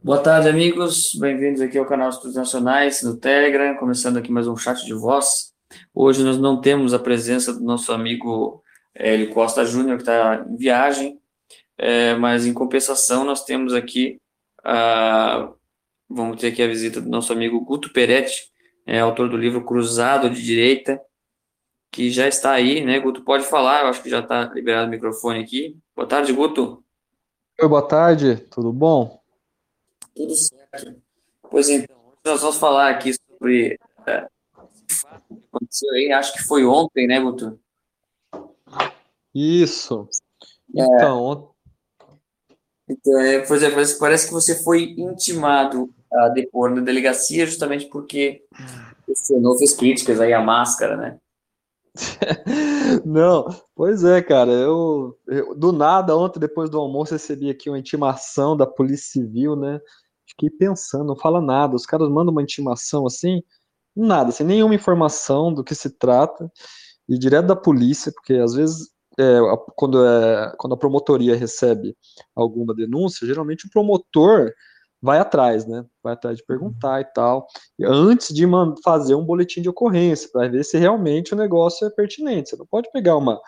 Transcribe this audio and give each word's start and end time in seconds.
Boa 0.00 0.22
tarde, 0.22 0.48
amigos. 0.48 1.12
Bem-vindos 1.16 1.60
aqui 1.60 1.76
ao 1.76 1.84
canal 1.84 2.08
Estudos 2.08 2.36
Nacionais 2.36 3.02
no 3.02 3.16
Telegram, 3.16 3.76
começando 3.76 4.16
aqui 4.16 4.30
mais 4.30 4.46
um 4.46 4.56
chat 4.56 4.86
de 4.86 4.94
voz. 4.94 5.52
Hoje 5.92 6.22
nós 6.22 6.38
não 6.38 6.60
temos 6.60 6.94
a 6.94 7.00
presença 7.00 7.52
do 7.52 7.60
nosso 7.60 7.92
amigo 7.92 8.62
Hélio 8.94 9.34
Costa 9.34 9.64
Júnior, 9.64 9.96
que 9.96 10.02
está 10.02 10.46
em 10.48 10.56
viagem, 10.56 11.20
é, 11.76 12.14
mas 12.14 12.46
em 12.46 12.54
compensação 12.54 13.24
nós 13.24 13.44
temos 13.44 13.74
aqui, 13.74 14.20
a, 14.64 15.50
vamos 16.08 16.40
ter 16.40 16.52
aqui 16.52 16.62
a 16.62 16.68
visita 16.68 17.00
do 17.00 17.10
nosso 17.10 17.32
amigo 17.32 17.60
Guto 17.64 17.92
Peretti, 17.92 18.52
é, 18.86 19.00
autor 19.00 19.28
do 19.28 19.36
livro 19.36 19.64
Cruzado 19.64 20.30
de 20.30 20.40
Direita, 20.40 21.00
que 21.90 22.08
já 22.08 22.28
está 22.28 22.52
aí, 22.52 22.84
né? 22.84 23.00
Guto 23.00 23.24
pode 23.24 23.44
falar, 23.44 23.82
eu 23.82 23.88
acho 23.88 24.00
que 24.00 24.08
já 24.08 24.20
está 24.20 24.44
liberado 24.54 24.86
o 24.86 24.90
microfone 24.90 25.40
aqui. 25.40 25.76
Boa 25.96 26.06
tarde, 26.06 26.32
Guto. 26.32 26.84
Oi, 27.60 27.68
boa 27.68 27.82
tarde, 27.82 28.36
tudo 28.48 28.72
bom? 28.72 29.17
Tudo 30.18 30.34
certo. 30.34 31.00
Pois 31.48 31.68
então, 31.68 31.96
hoje 31.96 32.18
nós 32.24 32.40
vamos 32.40 32.56
falar 32.56 32.90
aqui 32.90 33.12
sobre 33.14 33.78
é, 34.04 34.26
esse 34.88 35.00
fato 35.00 35.22
que 35.28 35.44
aconteceu 35.46 35.92
aí, 35.92 36.10
acho 36.10 36.32
que 36.32 36.42
foi 36.42 36.64
ontem, 36.64 37.06
né, 37.06 37.20
Guto? 37.20 37.56
Isso. 39.32 40.08
É. 40.76 40.82
Então, 40.82 41.54
Então, 42.88 43.20
é, 43.20 43.46
por 43.46 43.56
exemplo, 43.56 43.80
parece 44.00 44.26
que 44.26 44.32
você 44.32 44.60
foi 44.60 44.96
intimado 44.98 45.88
a 46.12 46.28
depor 46.30 46.74
na 46.74 46.80
delegacia 46.80 47.46
justamente 47.46 47.86
porque 47.86 48.44
senhor 49.14 49.56
fez 49.56 49.76
críticas 49.76 50.20
aí 50.20 50.32
à 50.32 50.40
máscara, 50.40 50.96
né? 50.96 51.18
não, 53.06 53.46
pois 53.72 54.02
é, 54.02 54.20
cara, 54.20 54.50
eu, 54.50 55.16
eu 55.28 55.54
do 55.54 55.70
nada 55.70 56.16
ontem 56.16 56.40
depois 56.40 56.68
do 56.68 56.78
almoço 56.78 57.12
recebi 57.12 57.50
aqui 57.50 57.70
uma 57.70 57.78
intimação 57.78 58.56
da 58.56 58.66
Polícia 58.66 59.12
Civil, 59.12 59.54
né? 59.54 59.80
Fiquei 60.38 60.50
pensando, 60.50 61.04
não 61.04 61.16
fala 61.16 61.40
nada, 61.40 61.74
os 61.74 61.84
caras 61.84 62.08
mandam 62.08 62.30
uma 62.30 62.42
intimação 62.42 63.06
assim, 63.06 63.42
nada, 63.94 64.30
sem 64.30 64.46
nenhuma 64.46 64.74
informação 64.74 65.52
do 65.52 65.64
que 65.64 65.74
se 65.74 65.90
trata, 65.90 66.50
e 67.08 67.18
direto 67.18 67.46
da 67.46 67.56
polícia, 67.56 68.12
porque 68.12 68.34
às 68.34 68.54
vezes 68.54 68.88
é, 69.18 69.40
quando, 69.74 70.06
é, 70.06 70.54
quando 70.56 70.74
a 70.74 70.76
promotoria 70.76 71.36
recebe 71.36 71.96
alguma 72.36 72.72
denúncia, 72.72 73.26
geralmente 73.26 73.66
o 73.66 73.70
promotor 73.70 74.52
vai 75.02 75.18
atrás, 75.18 75.66
né? 75.66 75.84
Vai 76.02 76.12
atrás 76.12 76.36
de 76.36 76.44
perguntar 76.44 77.00
e 77.00 77.04
tal, 77.04 77.46
antes 77.82 78.32
de 78.34 78.44
fazer 78.84 79.14
um 79.14 79.24
boletim 79.24 79.60
de 79.60 79.68
ocorrência, 79.68 80.28
para 80.32 80.48
ver 80.48 80.64
se 80.64 80.78
realmente 80.78 81.34
o 81.34 81.36
negócio 81.36 81.86
é 81.86 81.90
pertinente. 81.90 82.50
Você 82.50 82.56
não 82.56 82.66
pode 82.66 82.90
pegar 82.92 83.16
uma, 83.16 83.40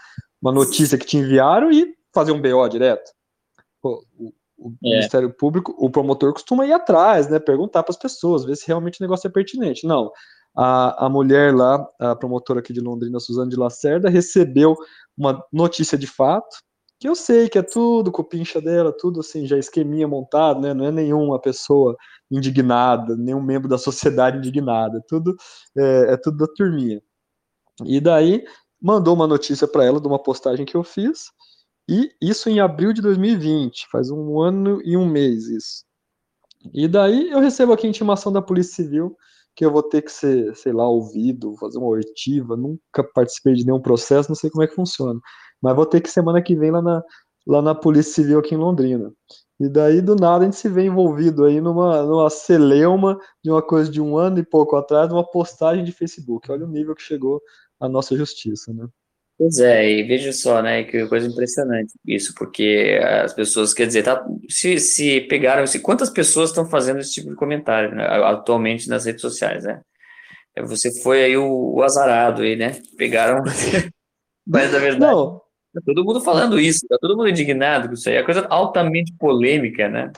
uma 0.42 0.52
notícia 0.52 0.98
que 0.98 1.06
te 1.06 1.16
enviaram 1.16 1.70
e 1.70 1.94
fazer 2.12 2.32
um 2.32 2.40
BO 2.40 2.68
direto. 2.68 3.10
O 4.60 4.74
é. 4.84 4.90
Ministério 4.90 5.32
Público, 5.32 5.74
o 5.78 5.90
promotor 5.90 6.32
costuma 6.32 6.66
ir 6.66 6.72
atrás, 6.72 7.28
né? 7.28 7.38
Perguntar 7.38 7.82
para 7.82 7.92
as 7.92 7.98
pessoas, 7.98 8.44
ver 8.44 8.56
se 8.56 8.66
realmente 8.66 9.00
o 9.00 9.02
negócio 9.02 9.26
é 9.26 9.30
pertinente. 9.30 9.86
Não. 9.86 10.12
A, 10.54 11.06
a 11.06 11.08
mulher 11.08 11.54
lá, 11.54 11.86
a 11.98 12.14
promotora 12.14 12.60
aqui 12.60 12.72
de 12.72 12.80
Londrina, 12.80 13.18
Suzana 13.18 13.48
de 13.48 13.56
Lacerda, 13.56 14.10
recebeu 14.10 14.76
uma 15.16 15.42
notícia 15.52 15.96
de 15.96 16.06
fato, 16.06 16.58
que 16.98 17.08
eu 17.08 17.14
sei 17.14 17.48
que 17.48 17.58
é 17.58 17.62
tudo 17.62 18.12
cupincha 18.12 18.60
dela, 18.60 18.92
tudo 18.92 19.20
assim, 19.20 19.46
já 19.46 19.56
esqueminha 19.56 20.06
montado, 20.06 20.60
né? 20.60 20.74
Não 20.74 20.84
é 20.84 20.90
nenhuma 20.90 21.40
pessoa 21.40 21.96
indignada, 22.30 23.16
nenhum 23.16 23.40
membro 23.40 23.68
da 23.68 23.78
sociedade 23.78 24.36
indignada, 24.36 25.02
tudo 25.08 25.34
é, 25.78 26.12
é 26.12 26.16
tudo 26.18 26.36
da 26.36 26.52
turminha. 26.54 27.00
E 27.84 28.00
daí 28.00 28.44
mandou 28.80 29.14
uma 29.14 29.26
notícia 29.26 29.66
para 29.66 29.84
ela 29.84 30.00
de 30.00 30.06
uma 30.06 30.22
postagem 30.22 30.66
que 30.66 30.76
eu 30.76 30.84
fiz, 30.84 31.30
e 31.90 32.14
isso 32.22 32.48
em 32.48 32.60
abril 32.60 32.92
de 32.92 33.02
2020, 33.02 33.88
faz 33.90 34.10
um 34.10 34.40
ano 34.40 34.80
e 34.84 34.96
um 34.96 35.04
mês 35.04 35.48
isso. 35.48 35.84
E 36.72 36.86
daí 36.86 37.30
eu 37.30 37.40
recebo 37.40 37.72
aqui 37.72 37.86
a 37.86 37.90
intimação 37.90 38.32
da 38.32 38.40
Polícia 38.40 38.84
Civil 38.84 39.16
que 39.56 39.64
eu 39.64 39.72
vou 39.72 39.82
ter 39.82 40.02
que 40.02 40.12
ser, 40.12 40.54
sei 40.56 40.72
lá, 40.72 40.88
ouvido, 40.88 41.56
fazer 41.56 41.78
uma 41.78 41.88
oitiva, 41.88 42.56
nunca 42.56 43.02
participei 43.12 43.54
de 43.54 43.66
nenhum 43.66 43.80
processo, 43.80 44.28
não 44.28 44.36
sei 44.36 44.48
como 44.50 44.62
é 44.62 44.68
que 44.68 44.74
funciona. 44.74 45.18
Mas 45.60 45.74
vou 45.74 45.84
ter 45.84 46.00
que 46.00 46.08
semana 46.08 46.40
que 46.40 46.54
vem 46.54 46.70
lá 46.70 46.80
na, 46.80 47.02
lá 47.46 47.60
na 47.60 47.74
Polícia 47.74 48.14
Civil 48.14 48.38
aqui 48.38 48.54
em 48.54 48.58
Londrina. 48.58 49.12
E 49.58 49.68
daí, 49.68 50.00
do 50.00 50.14
nada, 50.14 50.42
a 50.42 50.44
gente 50.44 50.56
se 50.56 50.68
vê 50.68 50.84
envolvido 50.84 51.44
aí 51.44 51.60
numa, 51.60 52.02
numa 52.04 52.30
celeuma 52.30 53.18
de 53.42 53.50
uma 53.50 53.60
coisa 53.60 53.90
de 53.90 54.00
um 54.00 54.16
ano 54.16 54.38
e 54.38 54.44
pouco 54.44 54.76
atrás, 54.76 55.12
uma 55.12 55.28
postagem 55.28 55.84
de 55.84 55.92
Facebook. 55.92 56.50
Olha 56.52 56.64
o 56.64 56.70
nível 56.70 56.94
que 56.94 57.02
chegou 57.02 57.42
a 57.80 57.88
nossa 57.88 58.16
justiça, 58.16 58.72
né? 58.72 58.86
Pois 59.40 59.58
é, 59.58 59.90
e 59.90 60.02
veja 60.02 60.34
só, 60.34 60.60
né, 60.60 60.84
que 60.84 61.06
coisa 61.06 61.26
impressionante 61.26 61.94
isso, 62.06 62.34
porque 62.34 63.00
as 63.02 63.32
pessoas, 63.32 63.72
quer 63.72 63.86
dizer, 63.86 64.02
tá, 64.02 64.22
se, 64.50 64.78
se 64.78 65.22
pegaram, 65.22 65.66
se, 65.66 65.80
quantas 65.80 66.10
pessoas 66.10 66.50
estão 66.50 66.66
fazendo 66.66 67.00
esse 67.00 67.14
tipo 67.14 67.30
de 67.30 67.36
comentário 67.36 67.94
né, 67.94 68.04
atualmente 68.04 68.86
nas 68.86 69.06
redes 69.06 69.22
sociais, 69.22 69.64
né? 69.64 69.80
Você 70.64 70.92
foi 71.00 71.24
aí 71.24 71.38
o, 71.38 71.72
o 71.74 71.82
azarado 71.82 72.42
aí, 72.42 72.54
né? 72.54 72.82
Pegaram, 72.98 73.42
mas 74.46 74.70
na 74.70 74.78
verdade, 74.78 75.10
Não. 75.10 75.40
tá 75.72 75.80
todo 75.86 76.04
mundo 76.04 76.20
falando 76.20 76.60
isso, 76.60 76.86
tá 76.86 76.98
todo 77.00 77.16
mundo 77.16 77.30
indignado 77.30 77.88
com 77.88 77.94
isso 77.94 78.10
aí, 78.10 78.16
é 78.16 78.22
coisa 78.22 78.46
altamente 78.50 79.14
polêmica, 79.18 79.88
né? 79.88 80.12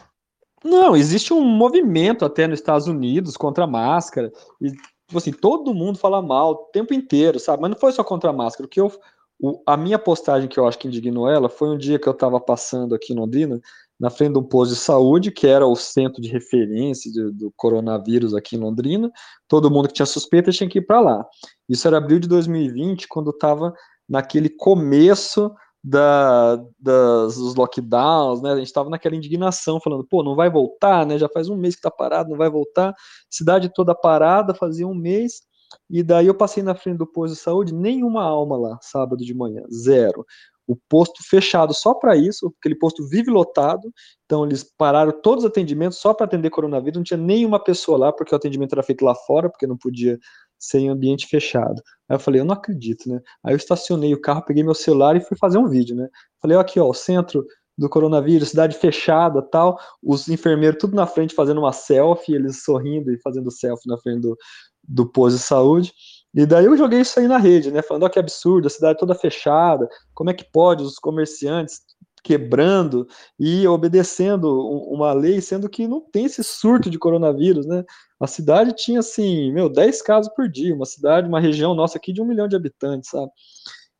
Não, 0.65 0.97
existe 0.97 1.33
um 1.33 1.43
movimento 1.43 2.25
até 2.25 2.49
nos 2.49 2.59
Estados 2.59 2.89
Unidos 2.89 3.37
contra 3.37 3.62
a 3.62 3.69
máscara, 3.69 4.33
e 4.60 4.72
tipo 5.12 5.18
assim, 5.18 5.32
todo 5.32 5.74
mundo 5.74 5.98
fala 5.98 6.22
mal 6.22 6.52
o 6.52 6.56
tempo 6.72 6.94
inteiro, 6.94 7.38
sabe? 7.38 7.60
Mas 7.60 7.70
não 7.70 7.78
foi 7.78 7.92
só 7.92 8.02
contra 8.02 8.30
a 8.30 8.32
máscara. 8.32 8.66
O 8.66 8.68
que 8.68 8.80
eu, 8.80 8.90
o, 9.38 9.62
a 9.66 9.76
minha 9.76 9.98
postagem 9.98 10.48
que 10.48 10.58
eu 10.58 10.66
acho 10.66 10.78
que 10.78 10.88
indignou 10.88 11.28
ela 11.28 11.50
foi 11.50 11.68
um 11.68 11.76
dia 11.76 11.98
que 11.98 12.08
eu 12.08 12.14
estava 12.14 12.40
passando 12.40 12.94
aqui 12.94 13.12
em 13.12 13.16
Londrina, 13.16 13.60
na 14.00 14.08
frente 14.08 14.32
de 14.32 14.38
um 14.38 14.42
posto 14.42 14.72
de 14.72 14.80
saúde, 14.80 15.30
que 15.30 15.46
era 15.46 15.66
o 15.66 15.76
centro 15.76 16.20
de 16.20 16.28
referência 16.28 17.12
de, 17.12 17.30
do 17.30 17.52
coronavírus 17.54 18.34
aqui 18.34 18.56
em 18.56 18.58
Londrina. 18.58 19.12
Todo 19.46 19.70
mundo 19.70 19.88
que 19.88 19.94
tinha 19.94 20.06
suspeita 20.06 20.50
tinha 20.50 20.68
que 20.68 20.78
ir 20.78 20.86
para 20.86 21.00
lá. 21.00 21.26
Isso 21.68 21.86
era 21.86 21.98
abril 21.98 22.18
de 22.18 22.26
2020, 22.26 23.06
quando 23.06 23.30
estava 23.30 23.74
naquele 24.08 24.48
começo 24.48 25.52
da, 25.82 26.56
das, 26.78 27.37
dos 27.37 27.54
lockdowns, 27.54 28.41
né? 28.41 28.53
A 28.53 28.56
gente 28.56 28.66
estava 28.66 28.88
naquela 28.88 29.16
indignação, 29.16 29.81
falando, 29.81 30.04
pô, 30.04 30.22
não 30.22 30.37
vai 30.37 30.48
voltar, 30.50 31.04
né? 31.04 31.19
Já 31.19 31.28
faz 31.28 31.48
um 31.48 31.56
mês 31.56 31.75
que 31.75 31.81
está 31.81 31.91
parado, 31.91 32.31
não 32.31 32.37
vai 32.37 32.48
voltar. 32.48 32.94
Cidade 33.28 33.72
toda 33.75 33.94
parada, 33.94 34.54
fazia 34.54 34.87
um 34.87 34.94
mês. 34.94 35.42
E 35.91 36.03
daí 36.03 36.26
eu 36.26 36.34
passei 36.34 36.62
na 36.62 36.75
frente 36.75 36.98
do 36.98 37.06
posto 37.06 37.34
de 37.34 37.41
saúde, 37.41 37.75
nenhuma 37.75 38.22
alma 38.22 38.56
lá, 38.56 38.78
sábado 38.82 39.25
de 39.25 39.34
manhã, 39.34 39.62
zero. 39.72 40.25
O 40.72 40.78
posto 40.88 41.22
fechado 41.22 41.75
só 41.75 41.93
para 41.93 42.16
isso, 42.16 42.50
aquele 42.59 42.75
posto 42.75 43.06
vive 43.06 43.31
lotado, 43.31 43.93
então 44.25 44.47
eles 44.47 44.65
pararam 44.65 45.12
todos 45.12 45.44
os 45.44 45.50
atendimentos 45.50 45.99
só 45.99 46.15
para 46.15 46.25
atender 46.25 46.49
coronavírus, 46.49 46.97
não 46.97 47.05
tinha 47.05 47.19
nenhuma 47.19 47.62
pessoa 47.62 47.99
lá, 47.99 48.12
porque 48.12 48.34
o 48.34 48.37
atendimento 48.37 48.72
era 48.72 48.83
feito 48.83 49.05
lá 49.05 49.15
fora, 49.15 49.50
porque 49.50 49.66
não 49.66 49.77
podia 49.77 50.19
sem 50.59 50.88
ambiente 50.88 51.27
fechado. 51.27 51.83
Aí 52.09 52.16
eu 52.16 52.21
falei, 52.21 52.41
eu 52.41 52.44
não 52.47 52.55
acredito, 52.55 53.06
né? 53.06 53.21
Aí 53.44 53.53
eu 53.53 53.56
estacionei 53.56 54.15
o 54.15 54.21
carro, 54.21 54.44
peguei 54.47 54.62
meu 54.62 54.75
celular 54.75 55.15
e 55.15 55.21
fui 55.21 55.37
fazer 55.37 55.59
um 55.59 55.69
vídeo, 55.69 55.94
né? 55.94 56.09
Falei, 56.41 56.56
aqui, 56.56 56.81
ó, 56.81 56.89
o 56.89 56.94
centro 56.94 57.44
do 57.77 57.89
coronavírus, 57.89 58.50
cidade 58.50 58.77
fechada 58.77 59.43
tal, 59.43 59.78
os 60.03 60.27
enfermeiros 60.28 60.78
tudo 60.81 60.94
na 60.97 61.06
frente 61.06 61.34
fazendo 61.34 61.59
uma 61.59 61.72
selfie, 61.72 62.34
eles 62.34 62.62
sorrindo 62.62 63.12
e 63.12 63.21
fazendo 63.21 63.50
selfie 63.50 63.89
na 63.89 63.99
frente 63.99 64.21
do, 64.21 64.39
do 64.83 65.06
posto 65.06 65.37
de 65.37 65.43
saúde. 65.43 65.93
E 66.34 66.47
daí 66.47 66.65
eu 66.65 66.76
joguei 66.76 67.00
isso 67.00 67.19
aí 67.20 67.28
na 67.28 67.37
rede, 67.37 67.70
né? 67.70 67.82
Falando, 67.82 68.04
ó, 68.04 68.09
que 68.09 68.19
absurdo, 68.19 68.66
a 68.66 68.70
cidade 68.70 68.98
toda 68.98 69.15
fechada, 69.15 69.88
como 70.15 70.31
é 70.31 70.34
que 70.34 70.44
pode 70.50 70.82
os 70.82 70.98
comerciantes 70.98 71.82
quebrando 72.22 73.06
e 73.38 73.66
obedecendo 73.66 74.48
uma 74.88 75.12
lei, 75.12 75.41
sendo 75.41 75.69
que 75.69 75.88
não 75.88 76.00
tem 76.00 76.25
esse 76.25 76.42
surto 76.44 76.88
de 76.88 76.98
coronavírus, 76.98 77.66
né? 77.66 77.84
A 78.21 78.26
cidade 78.26 78.72
tinha, 78.75 79.00
assim, 79.00 79.53
meu, 79.53 79.69
10 79.69 80.00
casos 80.03 80.32
por 80.34 80.48
dia, 80.48 80.75
uma 80.75 80.87
cidade, 80.87 81.28
uma 81.28 81.41
região 81.41 81.75
nossa 81.75 81.98
aqui 81.98 82.12
de 82.12 82.22
um 82.22 82.25
milhão 82.25 82.47
de 82.48 82.56
habitantes, 82.56 83.10
sabe? 83.10 83.31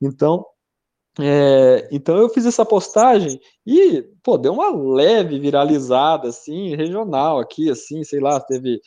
Então, 0.01 0.47
é, 1.21 1.89
então 1.93 2.17
eu 2.17 2.29
fiz 2.31 2.47
essa 2.47 2.65
postagem 2.65 3.39
e, 3.67 4.03
pô, 4.23 4.39
deu 4.39 4.55
uma 4.55 4.71
leve 4.95 5.39
viralizada, 5.39 6.29
assim, 6.29 6.75
regional 6.77 7.39
aqui, 7.41 7.71
assim, 7.71 8.03
sei 8.05 8.21
lá, 8.21 8.41
teve 8.41 8.81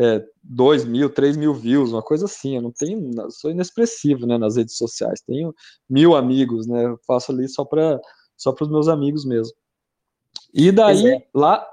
é, 0.00 0.24
2 0.42 0.84
mil, 0.84 1.10
3 1.10 1.36
mil 1.36 1.52
views, 1.52 1.92
uma 1.92 2.02
coisa 2.02 2.24
assim, 2.24 2.56
eu 2.56 2.62
não 2.62 2.72
tenho, 2.72 3.10
sou 3.30 3.50
inexpressivo, 3.50 4.26
né, 4.26 4.38
nas 4.38 4.56
redes 4.56 4.76
sociais, 4.76 5.20
tenho 5.20 5.54
mil 5.88 6.16
amigos, 6.16 6.66
né, 6.66 6.86
eu 6.86 6.98
faço 7.06 7.30
ali 7.30 7.48
só 7.48 7.64
para 7.64 8.00
só 8.36 8.54
os 8.58 8.68
meus 8.70 8.88
amigos 8.88 9.24
mesmo. 9.26 9.54
E 10.54 10.72
daí, 10.72 11.06
é. 11.06 11.26
lá, 11.34 11.66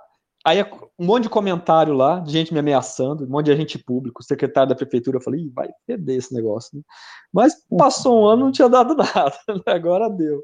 Aí 0.48 0.64
um 0.98 1.06
monte 1.06 1.24
de 1.24 1.30
comentário 1.30 1.94
lá, 1.94 2.22
de 2.22 2.32
gente 2.32 2.54
me 2.54 2.60
ameaçando, 2.62 3.26
um 3.26 3.28
monte 3.28 3.48
de 3.48 3.52
agente 3.52 3.78
público, 3.78 4.24
secretário 4.24 4.70
da 4.70 4.76
prefeitura, 4.76 5.18
eu 5.18 5.22
falei, 5.22 5.52
vai 5.54 5.68
perder 5.86 6.16
esse 6.16 6.34
negócio. 6.34 6.78
Né? 6.78 6.84
Mas 7.34 7.54
passou 7.78 8.22
um 8.22 8.26
ano, 8.26 8.46
não 8.46 8.52
tinha 8.54 8.70
dado 8.70 8.96
nada, 8.96 9.38
né? 9.50 9.62
agora 9.66 10.10
deu. 10.10 10.42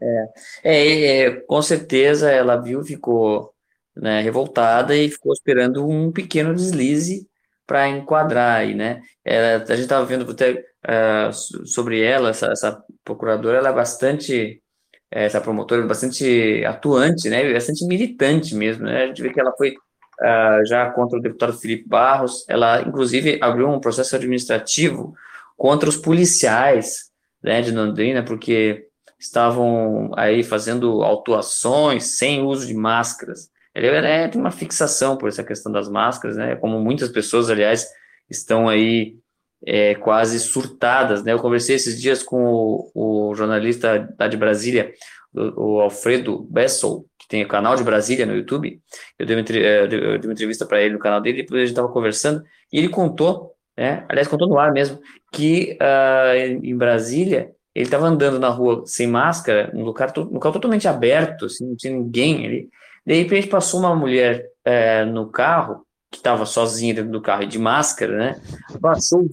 É, 0.00 0.24
é, 0.64 1.20
é, 1.20 1.30
com 1.42 1.60
certeza 1.60 2.30
ela 2.30 2.56
viu, 2.56 2.82
ficou 2.82 3.52
né, 4.00 4.20
revoltada 4.20 4.96
e 4.96 5.10
ficou 5.10 5.32
esperando 5.32 5.86
um 5.86 6.12
pequeno 6.12 6.54
deslize 6.54 7.26
para 7.66 7.88
enquadrar 7.88 8.60
aí, 8.60 8.74
né? 8.74 9.02
Ela, 9.24 9.62
a 9.62 9.76
gente 9.76 9.82
estava 9.82 10.04
vendo 10.06 10.30
até 10.30 10.64
uh, 10.86 11.32
sobre 11.66 12.00
ela, 12.02 12.30
essa, 12.30 12.46
essa 12.46 12.82
procuradora, 13.04 13.58
ela 13.58 13.70
é 13.70 13.74
bastante 13.74 14.62
essa 15.10 15.40
promotora 15.40 15.86
bastante 15.86 16.62
atuante, 16.66 17.30
né, 17.30 17.50
bastante 17.52 17.84
militante 17.86 18.54
mesmo, 18.54 18.84
né, 18.84 19.04
a 19.04 19.06
gente 19.06 19.22
vê 19.22 19.32
que 19.32 19.40
ela 19.40 19.54
foi 19.56 19.70
uh, 19.70 20.66
já 20.66 20.90
contra 20.90 21.18
o 21.18 21.22
deputado 21.22 21.54
Felipe 21.54 21.88
Barros, 21.88 22.44
ela 22.46 22.82
inclusive 22.82 23.38
abriu 23.40 23.68
um 23.68 23.80
processo 23.80 24.14
administrativo 24.14 25.14
contra 25.56 25.88
os 25.88 25.96
policiais, 25.96 27.10
né, 27.42 27.62
de 27.62 27.70
Londrina, 27.70 28.22
porque 28.22 28.86
estavam 29.18 30.12
aí 30.16 30.42
fazendo 30.42 31.02
autuações 31.02 32.16
sem 32.18 32.42
uso 32.42 32.66
de 32.66 32.74
máscaras. 32.74 33.50
Ele 33.74 33.86
é, 33.86 34.28
tem 34.28 34.40
uma 34.40 34.50
fixação 34.50 35.16
por 35.16 35.28
essa 35.28 35.44
questão 35.44 35.70
das 35.70 35.88
máscaras, 35.88 36.36
né, 36.36 36.56
como 36.56 36.80
muitas 36.80 37.08
pessoas, 37.10 37.48
aliás, 37.50 37.86
estão 38.28 38.68
aí 38.68 39.16
é, 39.64 39.94
quase 39.94 40.38
surtadas, 40.40 41.24
né? 41.24 41.32
Eu 41.32 41.38
conversei 41.38 41.76
esses 41.76 42.00
dias 42.00 42.22
com 42.22 42.44
o, 42.44 42.90
o 43.30 43.34
jornalista 43.34 44.08
da 44.16 44.28
de 44.28 44.36
Brasília, 44.36 44.92
o, 45.34 45.76
o, 45.76 45.80
Alfredo 45.80 46.46
Bessel, 46.50 47.04
que 47.18 47.26
tem 47.28 47.42
o 47.42 47.48
canal 47.48 47.74
de 47.76 47.82
Brasília 47.82 48.26
no 48.26 48.36
YouTube. 48.36 48.80
Eu 49.18 49.26
dei 49.26 49.36
uma, 49.36 49.44
é, 49.50 49.82
eu 49.82 49.88
dei 49.88 50.20
uma 50.24 50.32
entrevista 50.32 50.66
para 50.66 50.80
ele 50.80 50.94
no 50.94 51.00
canal 51.00 51.20
dele, 51.20 51.42
depois 51.42 51.58
a 51.58 51.64
gente 51.64 51.72
estava 51.72 51.92
conversando, 51.92 52.42
e 52.72 52.78
ele 52.78 52.88
contou, 52.88 53.54
né? 53.76 54.04
Aliás, 54.08 54.28
contou 54.28 54.48
no 54.48 54.58
ar 54.58 54.72
mesmo, 54.72 55.00
que 55.32 55.76
uh, 55.80 56.64
em 56.64 56.76
Brasília 56.76 57.52
ele 57.74 57.84
estava 57.84 58.06
andando 58.06 58.38
na 58.38 58.48
rua 58.48 58.82
sem 58.86 59.06
máscara, 59.06 59.70
no 59.72 59.84
lugar, 59.84 60.12
no 60.16 60.32
local 60.32 60.52
totalmente 60.52 60.88
aberto, 60.88 61.46
assim, 61.46 61.68
não 61.68 61.76
tinha 61.76 61.92
ninguém 61.92 62.46
ali. 62.46 62.68
De 63.08 63.14
repente 63.14 63.46
passou 63.46 63.80
uma 63.80 63.96
mulher 63.96 64.50
é, 64.62 65.02
no 65.02 65.30
carro 65.30 65.82
que 66.10 66.18
estava 66.18 66.44
sozinha 66.44 66.92
dentro 66.92 67.10
do 67.10 67.22
carro 67.22 67.42
e 67.42 67.46
de 67.46 67.58
máscara, 67.58 68.18
né? 68.18 68.40
Baixou 68.78 69.22
o 69.22 69.28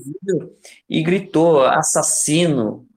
e 0.89 1.03
gritou 1.03 1.61
assassino, 1.61 2.87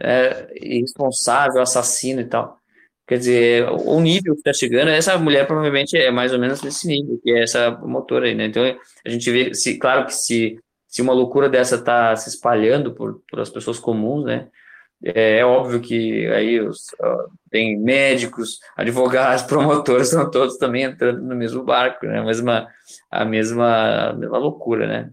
é, 0.00 0.48
irresponsável, 0.54 1.60
assassino 1.60 2.20
e 2.20 2.24
tal. 2.24 2.56
Quer 3.04 3.18
dizer, 3.18 3.68
o 3.68 4.00
nível 4.00 4.34
que 4.34 4.40
está 4.40 4.52
chegando, 4.52 4.90
essa 4.90 5.18
mulher 5.18 5.44
provavelmente 5.44 5.96
é 5.96 6.08
mais 6.08 6.32
ou 6.32 6.38
menos 6.38 6.60
desse 6.60 6.86
nível, 6.86 7.18
que 7.20 7.32
é 7.32 7.42
essa 7.42 7.72
motora 7.72 8.26
aí, 8.26 8.34
né? 8.36 8.46
Então 8.46 8.62
a 9.04 9.08
gente 9.08 9.28
vê, 9.32 9.52
se, 9.54 9.76
claro 9.76 10.06
que 10.06 10.14
se, 10.14 10.56
se 10.86 11.02
uma 11.02 11.12
loucura 11.12 11.48
dessa 11.48 11.74
está 11.74 12.14
se 12.14 12.28
espalhando 12.28 12.94
por, 12.94 13.20
por 13.28 13.40
as 13.40 13.50
pessoas 13.50 13.80
comuns, 13.80 14.24
né? 14.24 14.46
É, 15.02 15.38
é 15.38 15.44
óbvio 15.44 15.80
que 15.80 16.26
aí 16.28 16.60
os, 16.60 16.86
tem 17.50 17.78
médicos, 17.78 18.58
advogados, 18.76 19.42
promotores, 19.48 20.08
estão 20.08 20.30
todos 20.30 20.56
também 20.56 20.84
entrando 20.84 21.22
no 21.22 21.34
mesmo 21.34 21.62
barco, 21.62 22.06
né? 22.06 22.18
A 22.18 22.24
mesma, 22.24 22.68
a 23.10 23.24
mesma, 23.24 24.10
a 24.10 24.12
mesma 24.12 24.38
loucura, 24.38 24.86
né? 24.86 25.10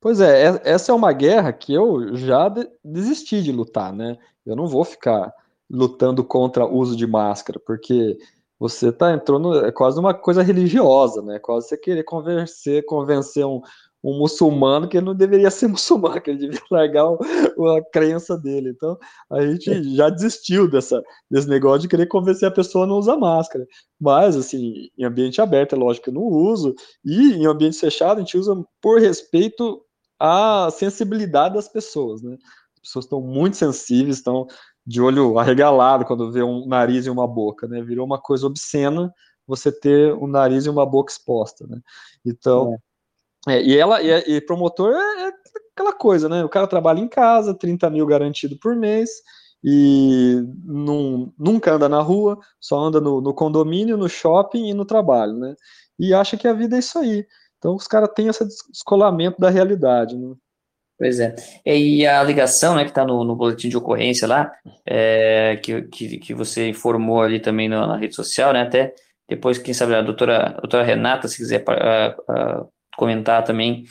Pois 0.00 0.20
é, 0.20 0.60
essa 0.64 0.92
é 0.92 0.94
uma 0.94 1.12
guerra 1.12 1.52
que 1.52 1.74
eu 1.74 2.14
já 2.16 2.52
desisti 2.84 3.42
de 3.42 3.50
lutar, 3.50 3.92
né? 3.92 4.16
Eu 4.46 4.54
não 4.54 4.66
vou 4.66 4.84
ficar 4.84 5.32
lutando 5.68 6.22
contra 6.22 6.64
o 6.64 6.76
uso 6.76 6.96
de 6.96 7.06
máscara, 7.06 7.58
porque 7.58 8.16
você 8.58 8.88
está 8.88 9.12
entrando, 9.12 9.64
é 9.64 9.72
quase 9.72 9.98
uma 9.98 10.14
coisa 10.14 10.42
religiosa, 10.42 11.22
né? 11.22 11.38
Quase 11.38 11.68
você 11.68 11.76
querer 11.76 12.04
convencer, 12.04 12.84
convencer 12.84 13.44
um, 13.44 13.60
um 14.02 14.18
muçulmano 14.18 14.88
que 14.88 14.96
ele 14.96 15.06
não 15.06 15.14
deveria 15.14 15.50
ser 15.50 15.68
muçulmano, 15.68 16.20
que 16.20 16.30
ele 16.30 16.38
devia 16.38 16.60
largar 16.70 17.06
o, 17.10 17.66
a 17.76 17.84
crença 17.90 18.36
dele. 18.36 18.70
Então, 18.70 18.96
a 19.30 19.44
gente 19.44 19.94
já 19.96 20.08
desistiu 20.08 20.70
dessa, 20.70 21.02
desse 21.30 21.48
negócio 21.48 21.80
de 21.80 21.88
querer 21.88 22.06
convencer 22.06 22.48
a 22.48 22.52
pessoa 22.52 22.84
a 22.84 22.86
não 22.86 22.96
usar 22.96 23.16
máscara. 23.16 23.66
Mas, 24.00 24.36
assim, 24.36 24.88
em 24.96 25.04
ambiente 25.04 25.40
aberto, 25.40 25.74
é 25.74 25.78
lógico 25.78 26.04
que 26.04 26.10
eu 26.10 26.14
não 26.14 26.22
uso, 26.22 26.74
e 27.04 27.34
em 27.34 27.46
ambiente 27.46 27.78
fechado, 27.78 28.18
a 28.18 28.20
gente 28.20 28.38
usa 28.38 28.54
por 28.80 29.00
respeito 29.00 29.82
à 30.18 30.68
sensibilidade 30.70 31.54
das 31.54 31.68
pessoas, 31.68 32.22
né? 32.22 32.36
As 32.74 32.80
pessoas 32.80 33.04
estão 33.04 33.20
muito 33.20 33.56
sensíveis, 33.56 34.16
estão 34.16 34.46
de 34.86 35.00
olho 35.00 35.38
arregalado 35.38 36.04
quando 36.04 36.32
vê 36.32 36.42
um 36.42 36.66
nariz 36.66 37.06
e 37.06 37.10
uma 37.10 37.26
boca, 37.26 37.66
né? 37.66 37.82
Virou 37.82 38.06
uma 38.06 38.20
coisa 38.20 38.46
obscena 38.46 39.12
você 39.46 39.72
ter 39.72 40.14
um 40.14 40.26
nariz 40.26 40.66
e 40.66 40.70
uma 40.70 40.86
boca 40.86 41.12
exposta, 41.12 41.66
né? 41.66 41.80
Então, 42.24 42.74
é 42.74 42.87
é, 43.46 43.62
e 43.62 43.76
ela 43.76 44.02
e, 44.02 44.36
e 44.36 44.40
promotor 44.40 44.92
é, 44.92 45.28
é, 45.28 45.32
aquela 45.72 45.92
coisa, 45.92 46.28
né? 46.28 46.44
O 46.44 46.48
cara 46.48 46.66
trabalha 46.66 47.00
em 47.00 47.08
casa, 47.08 47.54
30 47.54 47.90
mil 47.90 48.06
garantido 48.06 48.58
por 48.58 48.74
mês, 48.74 49.10
e 49.62 50.42
num, 50.64 51.32
nunca 51.38 51.72
anda 51.72 51.88
na 51.88 52.00
rua, 52.00 52.38
só 52.60 52.78
anda 52.78 53.00
no, 53.00 53.20
no, 53.20 53.34
condomínio, 53.34 53.96
no 53.96 54.08
shopping 54.08 54.68
e 54.68 54.74
no 54.74 54.84
trabalho, 54.84 55.34
né? 55.34 55.54
E 55.98 56.14
acha 56.14 56.36
que 56.36 56.48
a 56.48 56.52
vida 56.52 56.76
é 56.76 56.78
isso 56.78 56.98
aí. 56.98 57.26
Então 57.58 57.74
os 57.74 57.86
caras 57.86 58.10
têm 58.14 58.28
esse 58.28 58.44
descolamento 58.44 59.40
da 59.40 59.50
realidade, 59.50 60.16
né? 60.16 60.34
Pois 60.98 61.20
é. 61.20 61.36
E 61.64 62.04
a 62.04 62.20
ligação, 62.24 62.74
né, 62.74 62.82
que 62.82 62.90
está 62.90 63.04
no, 63.04 63.22
no, 63.22 63.36
boletim 63.36 63.68
de 63.68 63.76
ocorrência 63.76 64.26
lá, 64.26 64.52
é, 64.84 65.56
que, 65.62 65.82
que, 65.82 66.18
que, 66.18 66.34
você 66.34 66.68
informou 66.68 67.22
ali 67.22 67.38
também 67.38 67.68
na, 67.68 67.86
na, 67.86 67.96
rede 67.96 68.16
social, 68.16 68.52
né? 68.52 68.62
Até 68.62 68.94
depois, 69.28 69.58
quem 69.58 69.72
sabe, 69.72 69.94
a 69.94 70.02
doutora, 70.02 70.56
a 70.56 70.60
doutora 70.60 70.82
Renata, 70.82 71.28
se 71.28 71.36
quiser 71.36 71.62
uh, 71.62 72.62
uh, 72.62 72.68
comentar 72.98 73.44
também 73.44 73.84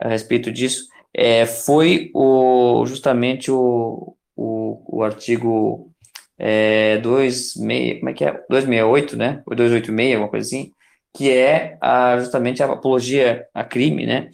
a 0.00 0.08
respeito 0.08 0.50
disso, 0.50 0.88
é, 1.12 1.46
foi 1.46 2.10
o, 2.14 2.84
justamente 2.86 3.50
o, 3.50 4.16
o, 4.34 4.98
o 4.98 5.02
artigo 5.04 5.92
é, 6.38 6.96
26, 6.98 8.00
como 8.00 8.10
é 8.10 8.12
que 8.14 8.24
é? 8.24 8.32
268, 8.50 9.16
né? 9.16 9.42
Ou 9.46 9.54
286, 9.54 10.14
alguma 10.14 10.30
coisa 10.30 10.46
assim, 10.46 10.72
que 11.14 11.30
é 11.30 11.78
a, 11.80 12.18
justamente 12.18 12.62
a 12.62 12.66
apologia 12.66 13.46
a 13.54 13.62
crime, 13.62 14.06
né? 14.06 14.30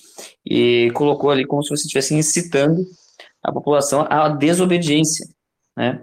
E 0.46 0.90
colocou 0.94 1.30
ali 1.30 1.44
como 1.44 1.62
se 1.62 1.70
você 1.70 1.82
estivesse 1.82 2.14
incitando 2.14 2.82
a 3.42 3.52
população 3.52 4.06
à 4.08 4.28
desobediência, 4.28 5.26
né? 5.76 6.02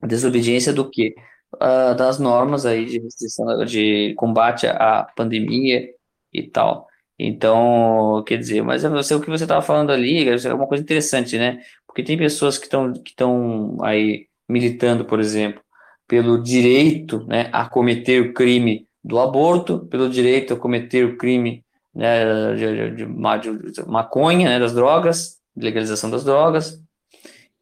A 0.00 0.06
desobediência 0.06 0.72
do 0.72 0.88
quê? 0.88 1.14
Uh, 1.56 1.94
das 1.94 2.18
normas 2.18 2.64
aí 2.64 2.86
de 2.86 2.98
restrição, 2.98 3.62
de 3.66 4.14
combate 4.16 4.66
à 4.66 5.06
pandemia 5.14 5.86
e 6.32 6.42
tal. 6.44 6.88
Então, 7.24 8.22
quer 8.26 8.36
dizer, 8.36 8.62
mas 8.62 8.82
você, 8.82 9.14
o 9.14 9.20
que 9.20 9.30
você 9.30 9.44
estava 9.44 9.62
falando 9.62 9.92
ali 9.92 10.28
é 10.28 10.54
uma 10.54 10.66
coisa 10.66 10.82
interessante, 10.82 11.38
né? 11.38 11.60
Porque 11.86 12.02
tem 12.02 12.18
pessoas 12.18 12.58
que 12.58 12.64
estão 12.64 12.92
que 12.92 13.10
estão 13.10 13.76
aí 13.80 14.26
militando, 14.48 15.04
por 15.04 15.20
exemplo, 15.20 15.62
pelo 16.08 16.42
direito 16.42 17.24
né, 17.26 17.48
a 17.52 17.68
cometer 17.68 18.20
o 18.20 18.34
crime 18.34 18.86
do 19.04 19.18
aborto, 19.18 19.86
pelo 19.86 20.10
direito 20.10 20.54
a 20.54 20.56
cometer 20.56 21.04
o 21.04 21.16
crime 21.16 21.64
né, 21.94 22.54
de, 22.54 22.90
de, 22.90 23.06
de, 23.06 23.86
maconha, 23.86 24.48
né, 24.48 24.58
das 24.58 24.74
drogas, 24.74 25.38
legalização 25.56 26.10
das 26.10 26.24
drogas, 26.24 26.80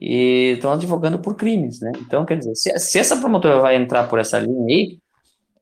e 0.00 0.54
estão 0.54 0.72
advogando 0.72 1.18
por 1.18 1.36
crimes, 1.36 1.80
né? 1.80 1.92
Então, 2.00 2.24
quer 2.24 2.38
dizer, 2.38 2.54
se, 2.54 2.78
se 2.78 2.98
essa 2.98 3.16
promotora 3.16 3.60
vai 3.60 3.76
entrar 3.76 4.08
por 4.08 4.18
essa 4.18 4.38
linha 4.38 4.64
aí, 4.66 4.98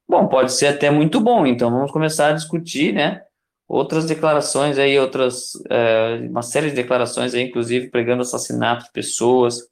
bom, 0.09 0.29
pode 0.29 0.53
ser 0.53 0.69
até 0.69 0.91
muito 0.91 1.21
bom, 1.21 1.47
então 1.47 1.71
vamos 1.71 1.91
começar 1.91 2.29
a 2.29 2.33
discutir, 2.33 2.95
né? 2.95 3.23
Outras 3.69 4.07
declarações 4.07 4.79
aí, 4.79 4.99
outras, 4.99 5.53
é, 5.69 6.27
uma 6.29 6.43
série 6.43 6.71
de 6.71 6.77
declarações 6.77 7.35
aí, 7.35 7.43
inclusive 7.43 7.91
pregando 7.91 8.23
assassinato 8.23 8.87
de 8.87 8.93
pessoas, 8.93 9.69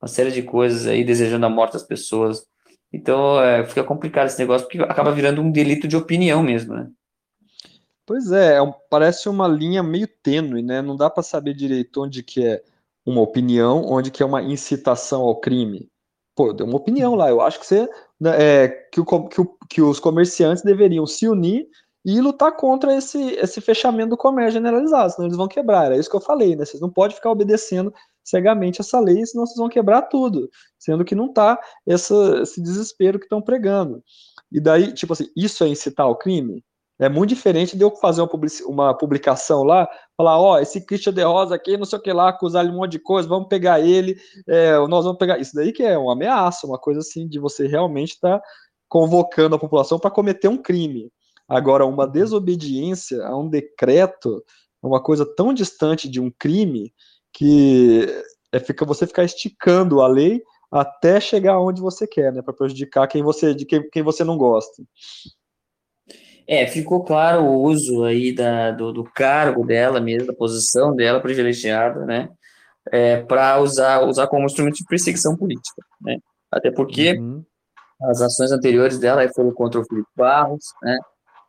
uma 0.00 0.08
série 0.08 0.30
de 0.30 0.42
coisas 0.42 0.86
aí, 0.86 1.02
desejando 1.02 1.46
a 1.46 1.48
morte 1.50 1.72
das 1.72 1.82
pessoas. 1.82 2.44
Então, 2.92 3.40
é, 3.40 3.64
fica 3.66 3.82
complicado 3.82 4.26
esse 4.26 4.38
negócio, 4.38 4.66
porque 4.66 4.78
acaba 4.82 5.10
virando 5.10 5.40
um 5.40 5.50
delito 5.50 5.88
de 5.88 5.96
opinião 5.96 6.42
mesmo, 6.42 6.74
né? 6.74 6.88
Pois 8.06 8.30
é, 8.30 8.58
é 8.58 8.74
parece 8.90 9.30
uma 9.30 9.48
linha 9.48 9.82
meio 9.82 10.06
tênue, 10.06 10.62
né? 10.62 10.82
Não 10.82 10.94
dá 10.94 11.08
para 11.08 11.22
saber 11.22 11.54
direito 11.54 12.02
onde 12.02 12.22
que 12.22 12.44
é 12.44 12.62
uma 13.04 13.22
opinião, 13.22 13.82
onde 13.86 14.10
que 14.10 14.22
é 14.22 14.26
uma 14.26 14.42
incitação 14.42 15.22
ao 15.22 15.40
crime. 15.40 15.88
Pô, 16.36 16.52
deu 16.52 16.66
uma 16.66 16.76
opinião 16.76 17.14
lá. 17.14 17.30
Eu 17.30 17.40
acho 17.40 17.58
que 17.58 17.66
você, 17.66 17.88
né, 18.20 18.64
é, 18.64 18.68
que, 18.68 19.00
o, 19.00 19.04
que, 19.04 19.40
o, 19.40 19.58
que 19.70 19.82
os 19.82 19.98
comerciantes 19.98 20.62
deveriam 20.62 21.06
se 21.06 21.26
unir 21.26 21.66
e 22.04 22.20
lutar 22.20 22.54
contra 22.54 22.94
esse, 22.94 23.18
esse 23.32 23.60
fechamento 23.60 24.10
do 24.10 24.16
comércio 24.16 24.52
generalizado, 24.52 25.12
senão 25.12 25.26
eles 25.26 25.36
vão 25.36 25.48
quebrar. 25.48 25.90
É 25.90 25.96
isso 25.96 26.10
que 26.10 26.16
eu 26.16 26.20
falei, 26.20 26.54
né? 26.54 26.64
Vocês 26.64 26.80
não 26.80 26.90
podem 26.90 27.16
ficar 27.16 27.30
obedecendo 27.30 27.92
cegamente 28.22 28.80
essa 28.80 29.00
lei, 29.00 29.24
senão 29.24 29.46
vocês 29.46 29.56
vão 29.56 29.68
quebrar 29.68 30.02
tudo, 30.02 30.50
sendo 30.78 31.04
que 31.04 31.14
não 31.14 31.26
está 31.26 31.58
esse 31.86 32.60
desespero 32.60 33.18
que 33.18 33.24
estão 33.24 33.40
pregando. 33.40 34.02
E 34.52 34.60
daí, 34.60 34.92
tipo 34.92 35.12
assim, 35.12 35.28
isso 35.36 35.64
é 35.64 35.68
incitar 35.68 36.06
ao 36.06 36.16
crime? 36.16 36.62
É 36.98 37.08
muito 37.08 37.30
diferente 37.30 37.76
de 37.76 37.82
eu 37.82 37.90
fazer 37.96 38.20
uma, 38.20 38.28
public, 38.28 38.62
uma 38.64 38.96
publicação 38.96 39.64
lá, 39.64 39.88
falar, 40.16 40.38
ó, 40.38 40.52
oh, 40.54 40.58
esse 40.58 40.80
Christian 40.84 41.12
de 41.12 41.22
Rosa 41.24 41.54
aqui, 41.54 41.76
não 41.76 41.84
sei 41.84 41.98
o 41.98 42.02
que 42.02 42.12
lá, 42.12 42.28
acusar 42.28 42.64
ele 42.64 42.72
um 42.72 42.76
monte 42.76 42.92
de 42.92 42.98
coisa, 43.00 43.28
vamos 43.28 43.48
pegar 43.48 43.80
ele, 43.80 44.16
é, 44.46 44.78
nós 44.86 45.04
vamos 45.04 45.18
pegar. 45.18 45.38
Isso 45.38 45.54
daí 45.54 45.72
que 45.72 45.82
é 45.82 45.98
uma 45.98 46.12
ameaça, 46.12 46.66
uma 46.66 46.78
coisa 46.78 47.00
assim, 47.00 47.26
de 47.26 47.40
você 47.40 47.66
realmente 47.66 48.12
estar 48.12 48.38
tá 48.38 48.44
convocando 48.88 49.56
a 49.56 49.58
população 49.58 49.98
para 49.98 50.10
cometer 50.10 50.46
um 50.46 50.56
crime. 50.56 51.10
Agora, 51.48 51.84
uma 51.84 52.06
desobediência 52.06 53.24
a 53.24 53.36
um 53.36 53.48
decreto 53.48 54.42
é 54.82 54.86
uma 54.86 55.02
coisa 55.02 55.26
tão 55.26 55.52
distante 55.52 56.08
de 56.08 56.20
um 56.20 56.30
crime 56.30 56.92
que 57.32 58.06
é 58.52 58.60
fica, 58.60 58.84
você 58.84 59.06
ficar 59.06 59.24
esticando 59.24 60.00
a 60.00 60.06
lei 60.06 60.42
até 60.70 61.20
chegar 61.20 61.60
onde 61.60 61.80
você 61.80 62.06
quer, 62.06 62.32
né, 62.32 62.42
para 62.42 62.54
prejudicar 62.54 63.06
quem 63.06 63.22
você, 63.22 63.54
de 63.54 63.64
quem, 63.64 63.88
quem 63.90 64.02
você 64.02 64.24
não 64.24 64.36
gosta. 64.36 64.82
É, 66.46 66.66
ficou 66.66 67.04
claro 67.04 67.42
o 67.44 67.62
uso 67.62 68.04
aí 68.04 68.34
da, 68.34 68.70
do, 68.70 68.92
do 68.92 69.04
cargo 69.04 69.64
dela 69.64 70.00
mesmo, 70.00 70.26
da 70.26 70.34
posição 70.34 70.94
dela 70.94 71.20
privilegiada, 71.20 72.04
né, 72.04 72.28
é, 72.90 73.22
para 73.22 73.60
usar, 73.60 74.02
usar 74.02 74.26
como 74.26 74.46
instrumento 74.46 74.76
de 74.76 74.84
perseguição 74.84 75.36
política, 75.36 75.82
né. 76.00 76.18
até 76.50 76.70
porque 76.70 77.14
uhum. 77.14 77.44
as 78.02 78.20
ações 78.20 78.52
anteriores 78.52 78.98
dela 78.98 79.26
foram 79.34 79.52
contra 79.52 79.80
o 79.80 79.84
Felipe 79.84 80.08
Barros, 80.16 80.64
né? 80.82 80.98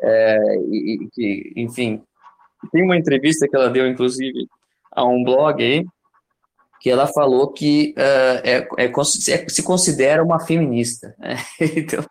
É, 0.02 0.38
e, 0.72 1.10
que, 1.12 1.54
enfim, 1.56 2.04
tem 2.72 2.84
uma 2.84 2.98
entrevista 2.98 3.48
que 3.48 3.56
ela 3.56 3.70
deu, 3.70 3.88
inclusive, 3.88 4.48
a 4.92 5.04
um 5.06 5.24
blog 5.24 5.64
aí, 5.64 5.86
que 6.80 6.90
ela 6.90 7.08
falou 7.08 7.52
que 7.52 7.96
uh, 7.98 8.42
é, 8.44 8.68
é, 8.78 8.86
é, 8.86 9.50
se 9.50 9.64
considera 9.64 10.24
uma 10.24 10.40
feminista. 10.40 11.16
Né? 11.18 11.36
Então, 11.76 12.06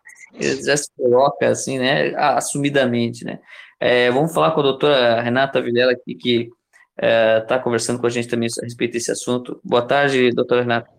já 0.65 0.75
se 0.75 0.89
coloca 0.97 1.47
assim, 1.47 1.79
né, 1.79 2.13
assumidamente, 2.15 3.23
né. 3.23 3.39
É, 3.79 4.11
vamos 4.11 4.33
falar 4.33 4.51
com 4.51 4.59
a 4.59 4.63
doutora 4.63 5.21
Renata 5.21 5.61
Vilela 5.61 5.93
que 5.95 6.49
está 6.97 7.55
é, 7.55 7.59
conversando 7.59 7.99
com 7.99 8.07
a 8.07 8.09
gente 8.09 8.27
também 8.27 8.49
a 8.61 8.63
respeito 8.63 8.93
desse 8.93 9.11
assunto. 9.11 9.59
Boa 9.63 9.85
tarde, 9.85 10.31
doutora 10.31 10.61
Renata. 10.61 10.89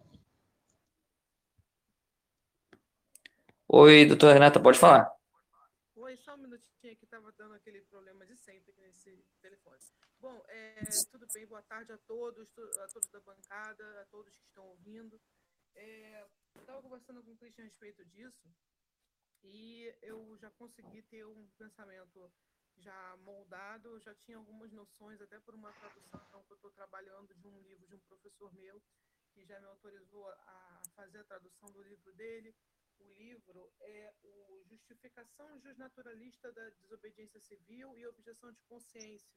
Oi, 3.69 4.07
doutora 4.07 4.35
Renata, 4.35 4.61
pode 4.61 4.79
falar. 4.79 5.11
Oi, 5.97 6.17
só 6.19 6.35
um 6.35 6.39
minutinho 6.39 6.97
que 6.97 7.05
estava 7.05 7.26
dando 7.37 7.55
aquele 7.55 7.81
problema 7.83 8.27
de 8.27 8.37
sempre 8.37 8.73
nesse 8.79 9.25
telefone. 9.41 9.81
Bom, 10.19 10.43
é, 10.49 10.81
tudo 11.11 11.27
bem, 11.33 11.47
boa 11.47 11.63
tarde 11.63 11.93
a 11.93 11.99
todos, 11.99 12.49
a 12.59 12.89
todos 12.89 13.09
da 13.11 13.21
bancada, 13.21 14.01
a 14.01 14.07
todos 14.07 14.37
que 14.39 14.47
estão 14.47 14.67
ouvindo. 14.69 15.21
É, 15.75 16.27
estava 16.59 16.83
conversando 16.83 17.23
com 17.23 17.33
o 17.33 17.37
Christian 17.37 17.65
a 17.65 17.67
respeito 17.67 18.05
disso 18.07 18.49
e 19.43 19.95
eu 20.03 20.37
já 20.39 20.51
consegui 20.53 21.03
ter 21.03 21.25
um 21.27 21.47
pensamento 21.59 22.33
já 22.79 23.17
moldado, 23.19 24.01
já 24.01 24.15
tinha 24.15 24.37
algumas 24.37 24.73
noções, 24.73 25.21
até 25.21 25.39
por 25.41 25.55
uma 25.55 25.73
tradução 25.75 26.45
que 26.45 26.53
eu 26.53 26.57
estou 26.57 26.71
trabalhando 26.71 27.35
de 27.35 27.47
um 27.47 27.61
livro 27.61 27.87
de 27.87 27.95
um 27.95 28.01
professor 28.01 28.53
meu, 28.55 28.83
que 29.33 29.45
já 29.45 29.61
me 29.61 29.67
autorizou 29.67 30.27
a 30.29 30.83
fazer 30.95 31.19
a 31.19 31.25
tradução 31.25 31.71
do 31.71 31.83
livro 31.83 32.13
dele. 32.15 32.55
O 32.99 33.13
livro 33.15 33.73
é 33.81 34.15
o 34.23 34.65
Justificação 34.69 35.59
Justnaturalista 35.61 36.53
da 36.53 36.71
Desobediência 36.71 37.41
Civil 37.41 37.97
e 37.99 38.07
Objeção 38.07 38.53
de 38.53 38.63
Consciência. 38.63 39.29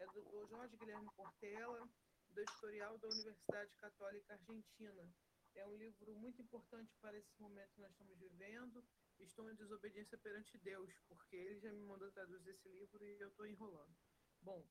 É 0.00 0.06
do, 0.06 0.22
do 0.24 0.46
Jorge 0.46 0.76
Guilherme 0.76 1.08
Portela, 1.16 1.88
do 2.30 2.40
editorial 2.40 2.98
da 2.98 3.08
Universidade 3.08 3.74
Católica 3.76 4.34
Argentina. 4.34 5.08
É 5.54 5.66
um 5.66 5.76
livro 5.76 6.14
muito 6.14 6.40
importante 6.40 6.94
para 7.00 7.18
esse 7.18 7.40
momento 7.40 7.74
que 7.74 7.80
nós 7.80 7.90
estamos 7.90 8.16
vivendo 8.18 8.84
estou 9.24 9.50
em 9.50 9.54
desobediência 9.54 10.16
perante 10.18 10.56
Deus, 10.58 10.90
porque 11.08 11.36
ele 11.36 11.60
já 11.60 11.72
me 11.72 11.84
mandou 11.84 12.10
traduzir 12.12 12.50
esse 12.50 12.68
livro 12.68 13.04
e 13.04 13.20
eu 13.20 13.28
estou 13.28 13.46
enrolando. 13.46 13.94
Bom, 14.40 14.64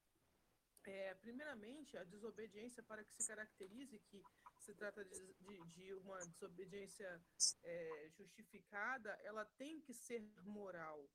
é, 0.86 1.13
primeiramente, 1.15 1.98
a 1.98 2.03
desobediência, 2.03 2.82
para 2.84 3.03
que 3.03 3.13
se 3.22 3.27
caracterize 3.27 4.00
que 4.00 4.24
se 4.67 4.75
trata 4.75 5.05
de, 5.05 5.33
de, 5.36 5.65
de 5.75 5.93
uma 5.93 6.19
desobediência 6.27 7.24
é, 7.63 8.09
justificada, 8.17 9.17
ela 9.24 9.45
tem 9.45 9.79
que 9.79 9.93
ser 9.93 10.21
moral, 10.43 11.09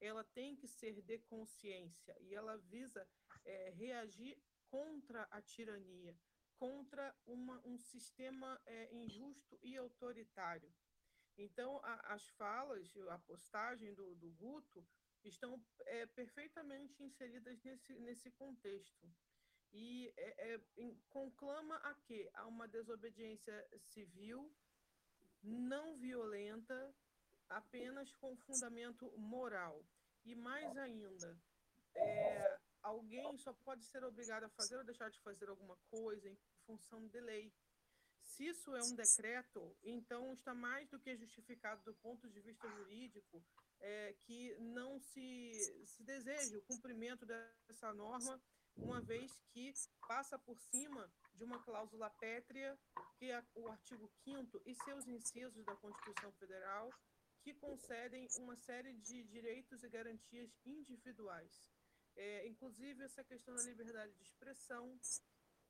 ela 0.00 0.24
tem 0.24 0.56
que 0.56 0.66
ser 0.66 1.00
de 1.00 1.18
consciência 1.20 2.16
e 2.20 2.34
ela 2.34 2.56
visa 2.56 3.06
é, 3.44 3.70
reagir 3.70 4.36
contra 4.68 5.22
a 5.30 5.40
tirania, 5.40 6.18
contra 6.56 7.16
uma, 7.26 7.64
um 7.64 7.78
sistema 7.78 8.60
é, 8.66 8.92
injusto 8.92 9.56
e 9.62 9.76
autoritário. 9.76 10.74
Então, 11.38 11.78
a, 11.84 12.14
as 12.14 12.28
falas, 12.30 12.92
a 13.08 13.18
postagem 13.20 13.94
do, 13.94 14.16
do 14.16 14.32
Guto 14.32 14.84
estão 15.22 15.64
é, 15.86 16.06
perfeitamente 16.06 17.00
inseridas 17.04 17.62
nesse, 17.62 17.94
nesse 18.00 18.32
contexto. 18.32 19.08
E 19.72 20.12
é, 20.16 20.54
é, 20.54 20.60
conclama 21.08 21.76
a 21.76 21.94
quê? 22.06 22.28
A 22.34 22.46
uma 22.46 22.66
desobediência 22.66 23.68
civil, 23.92 24.52
não 25.42 25.96
violenta, 25.96 26.94
apenas 27.48 28.12
com 28.14 28.36
fundamento 28.36 29.10
moral. 29.16 29.84
E 30.24 30.34
mais 30.34 30.76
ainda, 30.76 31.38
é, 31.94 32.58
alguém 32.82 33.38
só 33.38 33.52
pode 33.52 33.84
ser 33.84 34.04
obrigado 34.04 34.44
a 34.44 34.50
fazer 34.50 34.76
ou 34.76 34.84
deixar 34.84 35.10
de 35.10 35.20
fazer 35.20 35.48
alguma 35.48 35.76
coisa 35.90 36.28
em 36.28 36.36
função 36.66 37.06
de 37.06 37.20
lei. 37.20 37.52
Se 38.22 38.46
isso 38.46 38.74
é 38.74 38.82
um 38.82 38.94
decreto, 38.94 39.76
então 39.82 40.32
está 40.32 40.54
mais 40.54 40.88
do 40.88 40.98
que 40.98 41.16
justificado 41.16 41.82
do 41.84 41.94
ponto 41.94 42.28
de 42.28 42.40
vista 42.40 42.68
jurídico 42.70 43.42
é, 43.80 44.14
que 44.20 44.54
não 44.58 45.00
se, 45.00 45.52
se 45.86 46.02
deseje 46.02 46.56
o 46.56 46.62
cumprimento 46.62 47.26
dessa 47.26 47.92
norma, 47.92 48.40
uma 48.82 49.00
vez 49.00 49.40
que 49.48 49.72
passa 50.06 50.38
por 50.38 50.58
cima 50.58 51.10
de 51.34 51.44
uma 51.44 51.62
cláusula 51.62 52.10
pétrea, 52.10 52.78
que 53.18 53.30
é 53.30 53.42
o 53.54 53.68
artigo 53.68 54.08
5 54.24 54.62
e 54.66 54.74
seus 54.74 55.06
incisos 55.06 55.64
da 55.64 55.76
Constituição 55.76 56.32
Federal, 56.32 56.90
que 57.42 57.54
concedem 57.54 58.28
uma 58.38 58.56
série 58.56 58.92
de 58.94 59.24
direitos 59.24 59.82
e 59.82 59.88
garantias 59.88 60.50
individuais. 60.64 61.62
É, 62.16 62.46
inclusive 62.46 63.02
essa 63.02 63.24
questão 63.24 63.54
da 63.54 63.62
liberdade 63.62 64.12
de 64.12 64.22
expressão, 64.22 64.98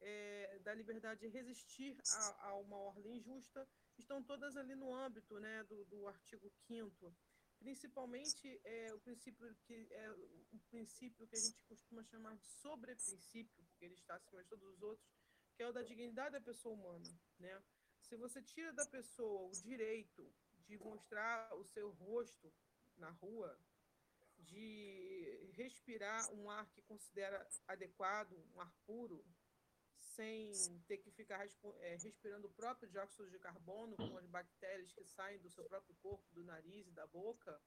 é, 0.00 0.58
da 0.60 0.74
liberdade 0.74 1.20
de 1.20 1.28
resistir 1.28 1.96
a, 2.12 2.48
a, 2.48 2.54
uma 2.56 2.76
ordem 2.76 3.16
injusta 3.16 3.68
estão 3.98 4.22
todas 4.22 4.56
ali 4.56 4.74
no 4.74 4.92
âmbito 4.94 5.38
né, 5.38 5.62
do, 5.64 5.84
do 5.84 6.08
artigo 6.08 6.50
5 6.66 7.14
principalmente 7.60 8.60
é, 8.64 8.92
o 8.94 8.98
princípio 9.00 9.54
que 9.66 9.86
é 9.92 10.10
o 10.10 10.58
princípio 10.70 11.26
que 11.28 11.36
a 11.36 11.40
gente 11.40 11.62
costuma 11.68 12.02
chamar 12.04 12.36
de 12.36 12.46
sobre-princípio, 12.46 13.62
porque 13.64 13.84
ele 13.84 13.94
está 13.94 14.16
acima 14.16 14.42
de 14.42 14.48
todos 14.48 14.66
os 14.66 14.82
outros, 14.82 15.06
que 15.54 15.62
é 15.62 15.68
o 15.68 15.72
da 15.72 15.82
dignidade 15.82 16.32
da 16.32 16.40
pessoa 16.40 16.74
humana, 16.74 17.20
né? 17.38 17.62
Se 18.00 18.16
você 18.16 18.42
tira 18.42 18.72
da 18.72 18.86
pessoa 18.86 19.48
o 19.48 19.62
direito 19.62 20.34
de 20.66 20.78
mostrar 20.78 21.54
o 21.54 21.64
seu 21.64 21.90
rosto 21.90 22.52
na 22.96 23.10
rua, 23.10 23.56
de 24.38 25.50
respirar 25.52 26.32
um 26.32 26.50
ar 26.50 26.68
que 26.70 26.82
considera 26.82 27.46
adequado, 27.68 28.32
um 28.54 28.60
ar 28.60 28.72
puro, 28.86 29.24
sem 30.00 30.52
ter 30.86 30.98
que 30.98 31.10
ficar 31.10 31.46
é, 31.80 31.96
respirando 31.96 32.46
o 32.46 32.52
próprio 32.52 32.88
dióxido 32.88 33.30
de 33.30 33.38
carbono 33.38 33.96
com 33.96 34.16
as 34.16 34.26
bactérias 34.26 34.92
que 34.92 35.04
saem 35.04 35.38
do 35.38 35.50
seu 35.50 35.64
próprio 35.64 35.94
corpo, 35.96 36.24
do 36.32 36.44
nariz 36.44 36.88
e 36.88 36.92
da 36.92 37.06
boca. 37.06 37.60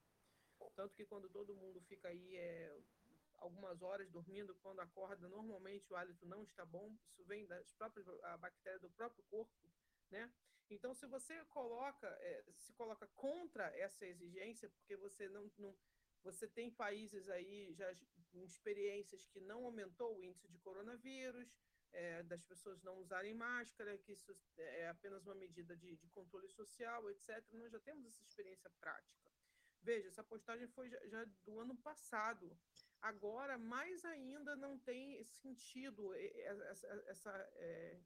Tanto 0.74 0.94
que 0.94 1.04
quando 1.04 1.28
todo 1.28 1.54
mundo 1.54 1.80
fica 1.82 2.08
aí 2.08 2.36
é, 2.36 2.76
algumas 3.38 3.82
horas 3.82 4.10
dormindo, 4.10 4.54
quando 4.56 4.80
acorda, 4.80 5.28
normalmente 5.28 5.92
o 5.92 5.96
hálito 5.96 6.26
não 6.26 6.42
está 6.42 6.64
bom. 6.64 6.96
Isso 7.08 7.24
vem 7.24 7.46
das 7.46 7.72
próprias 7.72 8.06
a 8.08 8.36
bactéria 8.36 8.78
do 8.78 8.90
próprio 8.90 9.24
corpo, 9.24 9.70
né? 10.10 10.32
Então, 10.70 10.94
se 10.94 11.06
você 11.06 11.44
coloca, 11.46 12.06
é, 12.06 12.44
se 12.58 12.72
coloca 12.72 13.06
contra 13.08 13.66
essa 13.76 14.06
exigência, 14.06 14.70
porque 14.70 14.96
você 14.96 15.28
não, 15.28 15.50
não 15.58 15.76
você 16.22 16.48
tem 16.48 16.70
países 16.70 17.28
aí 17.28 17.74
já 17.74 17.94
com 18.32 18.42
experiências 18.44 19.26
que 19.26 19.40
não 19.40 19.66
aumentou 19.66 20.16
o 20.16 20.24
índice 20.24 20.48
de 20.48 20.58
coronavírus, 20.58 21.54
é, 21.94 22.22
das 22.24 22.42
pessoas 22.42 22.82
não 22.82 22.98
usarem 22.98 23.34
máscara, 23.34 23.96
que 23.98 24.12
isso 24.12 24.36
é 24.58 24.88
apenas 24.88 25.24
uma 25.24 25.34
medida 25.34 25.76
de, 25.76 25.96
de, 25.96 26.08
controle 26.08 26.48
social, 26.48 27.08
etc. 27.10 27.42
Nós 27.52 27.72
já 27.72 27.80
temos 27.80 28.06
essa 28.06 28.22
experiência 28.22 28.70
prática. 28.80 29.30
Veja, 29.80 30.08
essa 30.08 30.24
postagem 30.24 30.66
foi 30.68 30.88
já, 30.88 31.06
já 31.06 31.24
do 31.44 31.60
ano 31.60 31.76
passado. 31.76 32.58
Agora, 33.00 33.58
mais 33.58 34.04
ainda, 34.04 34.56
não 34.56 34.78
tem 34.78 35.22
sentido 35.24 36.14
essa, 36.14 36.86
essa 37.06 37.30
é, 37.54 38.00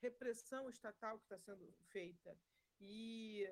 repressão 0.00 0.68
estatal 0.68 1.18
que 1.18 1.24
está 1.24 1.38
sendo 1.38 1.72
feita. 1.90 2.38
E 2.80 3.46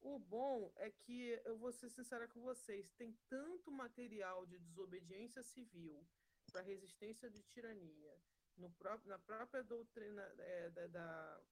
o 0.00 0.18
bom 0.18 0.72
é 0.76 0.90
que, 0.90 1.40
eu 1.44 1.56
vou 1.56 1.72
ser 1.72 1.88
sincera 1.90 2.28
com 2.28 2.40
vocês, 2.40 2.90
tem 2.92 3.12
tanto 3.28 3.70
material 3.70 4.46
de 4.46 4.58
desobediência 4.58 5.42
civil 5.42 6.06
para 6.52 6.60
resistência 6.62 7.30
de 7.30 7.42
tirania, 7.42 8.16
no 8.56 8.70
próprio, 8.72 9.08
na 9.08 9.18
própria 9.18 9.62
doutrina 9.62 10.22
é, 10.38 10.70
da, 10.70 10.86
da, 10.86 11.42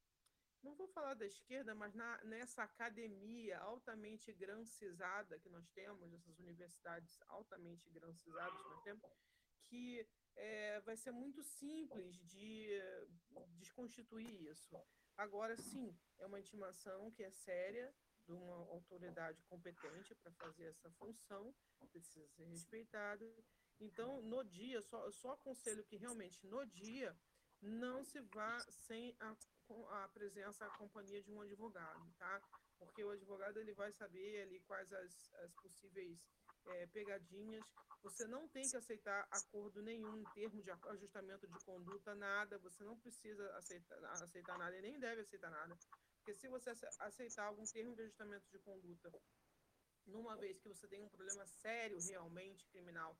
não 0.62 0.74
vou 0.74 0.88
falar 0.88 1.14
da 1.14 1.26
esquerda, 1.26 1.74
mas 1.74 1.94
na, 1.94 2.22
nessa 2.24 2.62
academia 2.62 3.58
altamente 3.58 4.32
grancizada 4.32 5.38
que 5.38 5.48
nós 5.50 5.68
temos, 5.70 6.12
essas 6.12 6.38
universidades 6.38 7.20
altamente 7.28 7.90
grancizadas 7.90 8.58
que 8.62 8.68
nós 8.68 8.82
temos, 8.82 9.02
que 9.66 10.08
é, 10.36 10.80
vai 10.80 10.96
ser 10.96 11.12
muito 11.12 11.42
simples 11.42 12.16
de 12.24 12.80
desconstituir 13.58 14.42
isso. 14.50 14.76
Agora, 15.16 15.56
sim, 15.56 15.96
é 16.18 16.26
uma 16.26 16.40
intimação 16.40 17.10
que 17.12 17.22
é 17.22 17.30
séria, 17.30 17.94
de 18.26 18.32
uma 18.32 18.56
autoridade 18.72 19.42
competente 19.44 20.14
para 20.14 20.32
fazer 20.32 20.64
essa 20.64 20.90
função, 20.92 21.54
precisa 21.92 22.26
ser 22.28 22.44
respeitado 22.44 23.24
então, 23.80 24.22
no 24.22 24.44
dia, 24.44 24.80
só, 24.82 25.10
só 25.10 25.32
aconselho 25.32 25.84
que 25.84 25.96
realmente 25.96 26.46
no 26.46 26.64
dia 26.66 27.16
não 27.60 28.04
se 28.04 28.20
vá 28.20 28.58
sem 28.86 29.16
a, 29.20 29.36
a 30.04 30.08
presença, 30.08 30.66
a 30.66 30.70
companhia 30.76 31.22
de 31.22 31.32
um 31.32 31.40
advogado, 31.40 32.12
tá? 32.18 32.42
Porque 32.78 33.02
o 33.02 33.10
advogado 33.10 33.58
ele 33.58 33.72
vai 33.72 33.92
saber 33.92 34.42
ali 34.42 34.60
quais 34.60 34.92
as, 34.92 35.32
as 35.34 35.54
possíveis 35.54 36.18
é, 36.66 36.86
pegadinhas. 36.88 37.64
Você 38.02 38.26
não 38.26 38.46
tem 38.48 38.68
que 38.68 38.76
aceitar 38.76 39.26
acordo 39.30 39.80
nenhum 39.82 40.18
em 40.18 40.24
termos 40.34 40.62
de 40.62 40.70
ajustamento 40.70 41.46
de 41.46 41.58
conduta, 41.64 42.14
nada. 42.14 42.58
Você 42.58 42.84
não 42.84 42.98
precisa 43.00 43.50
aceitar, 43.56 43.98
aceitar 44.22 44.58
nada 44.58 44.76
e 44.76 44.82
nem 44.82 44.98
deve 45.00 45.22
aceitar 45.22 45.50
nada. 45.50 45.74
Porque 46.18 46.34
se 46.34 46.48
você 46.48 46.70
aceitar 47.00 47.46
algum 47.46 47.64
termo 47.64 47.94
de 47.94 48.02
ajustamento 48.02 48.46
de 48.50 48.58
conduta, 48.58 49.10
numa 50.06 50.36
vez 50.36 50.58
que 50.58 50.68
você 50.68 50.86
tem 50.86 51.02
um 51.02 51.08
problema 51.08 51.46
sério 51.46 51.98
realmente 51.98 52.66
criminal, 52.68 53.16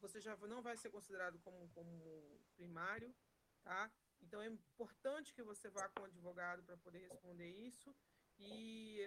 você 0.00 0.20
já 0.20 0.36
não 0.36 0.62
vai 0.62 0.76
ser 0.76 0.90
considerado 0.90 1.38
como, 1.40 1.68
como 1.70 2.40
primário, 2.56 3.14
tá? 3.62 3.90
Então 4.20 4.40
é 4.42 4.46
importante 4.46 5.32
que 5.34 5.42
você 5.42 5.68
vá 5.68 5.88
com 5.88 6.02
um 6.02 6.06
advogado 6.06 6.62
para 6.64 6.76
poder 6.76 6.98
responder 6.98 7.48
isso 7.48 7.94
e 8.38 9.00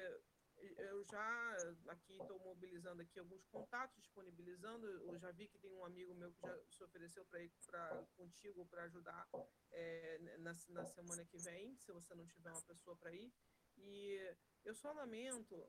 eu 0.77 1.03
já 1.03 1.57
aqui 1.87 2.17
estou 2.17 2.39
mobilizando 2.39 3.01
aqui 3.01 3.19
alguns 3.19 3.45
contatos, 3.47 3.97
disponibilizando. 3.97 4.87
Eu 4.87 5.17
já 5.17 5.31
vi 5.31 5.47
que 5.47 5.57
tem 5.57 5.71
um 5.71 5.85
amigo 5.85 6.13
meu 6.13 6.31
que 6.31 6.41
já 6.41 6.55
se 6.69 6.83
ofereceu 6.83 7.25
para 7.25 7.41
ir 7.41 7.51
pra, 7.65 8.05
contigo 8.15 8.65
para 8.67 8.83
ajudar 8.83 9.27
é, 9.71 10.37
na, 10.39 10.53
na 10.69 10.85
semana 10.85 11.25
que 11.25 11.37
vem, 11.37 11.75
se 11.77 11.91
você 11.91 12.13
não 12.13 12.25
tiver 12.27 12.51
uma 12.51 12.61
pessoa 12.63 12.95
para 12.95 13.13
ir. 13.13 13.33
E 13.77 14.35
eu 14.63 14.75
só 14.75 14.91
lamento 14.91 15.67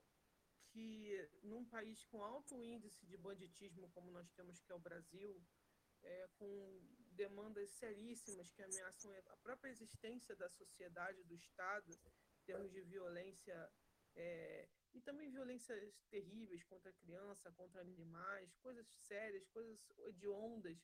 que 0.72 1.28
num 1.42 1.64
país 1.66 2.04
com 2.04 2.22
alto 2.24 2.60
índice 2.62 3.04
de 3.06 3.16
banditismo 3.16 3.90
como 3.90 4.10
nós 4.10 4.30
temos 4.32 4.60
que 4.60 4.72
é 4.72 4.74
o 4.74 4.78
Brasil, 4.78 5.40
é, 6.02 6.28
com 6.38 6.80
demandas 7.12 7.70
seríssimas 7.72 8.50
que 8.50 8.62
ameaçam 8.62 9.12
a 9.26 9.36
própria 9.36 9.70
existência 9.70 10.34
da 10.34 10.48
sociedade, 10.48 11.22
do 11.24 11.34
Estado, 11.34 11.92
em 11.92 12.44
termos 12.44 12.72
de 12.72 12.80
violência 12.80 13.70
é, 14.14 14.68
e 14.94 15.00
também 15.00 15.30
violências 15.30 15.94
terríveis 16.10 16.62
contra 16.64 16.92
criança, 16.92 17.52
contra 17.52 17.80
animais, 17.80 18.54
coisas 18.56 18.86
sérias, 19.06 19.46
coisas 19.48 19.78
hediondas, 19.98 20.78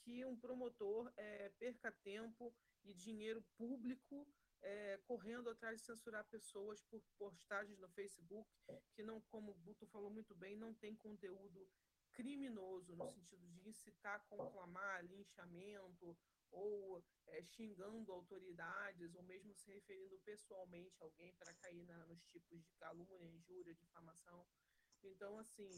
que 0.00 0.24
um 0.24 0.36
promotor 0.36 1.12
é, 1.16 1.48
perca 1.58 1.92
tempo 2.02 2.54
e 2.84 2.94
dinheiro 2.94 3.42
público 3.56 4.26
é, 4.62 4.98
correndo 5.06 5.50
atrás 5.50 5.80
de 5.80 5.86
censurar 5.86 6.24
pessoas 6.26 6.80
por 6.82 7.02
postagens 7.18 7.78
no 7.78 7.88
Facebook 7.88 8.48
que 8.94 9.02
não, 9.02 9.20
como 9.22 9.52
o 9.52 9.58
Buto 9.58 9.86
falou 9.86 10.10
muito 10.10 10.34
bem, 10.34 10.56
não 10.56 10.72
tem 10.74 10.94
conteúdo 10.96 11.68
criminoso 12.12 12.94
no 12.94 13.10
sentido 13.10 13.48
de 13.48 13.68
incitar, 13.68 14.20
conclamar, 14.28 15.04
linchamento 15.04 16.16
ou 16.50 17.02
é, 17.28 17.42
xingando 17.42 18.12
autoridades, 18.12 19.14
ou 19.14 19.22
mesmo 19.22 19.54
se 19.54 19.70
referindo 19.72 20.18
pessoalmente 20.18 20.94
a 21.00 21.04
alguém 21.04 21.32
para 21.34 21.54
cair 21.54 21.82
na, 21.84 22.04
nos 22.04 22.22
tipos 22.26 22.62
de 22.62 22.72
calúnia, 22.74 23.30
injúria, 23.30 23.74
difamação. 23.74 24.46
Então, 25.02 25.38
assim, 25.38 25.70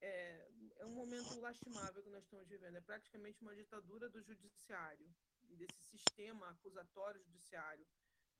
é, 0.00 0.48
é 0.76 0.86
um 0.86 0.94
momento 0.94 1.40
lastimável 1.40 2.02
que 2.02 2.10
nós 2.10 2.22
estamos 2.22 2.48
vivendo. 2.48 2.76
É 2.76 2.80
praticamente 2.80 3.42
uma 3.42 3.56
ditadura 3.56 4.08
do 4.08 4.22
judiciário 4.22 5.12
desse 5.56 5.82
sistema 5.90 6.48
acusatório 6.50 7.22
judiciário. 7.24 7.86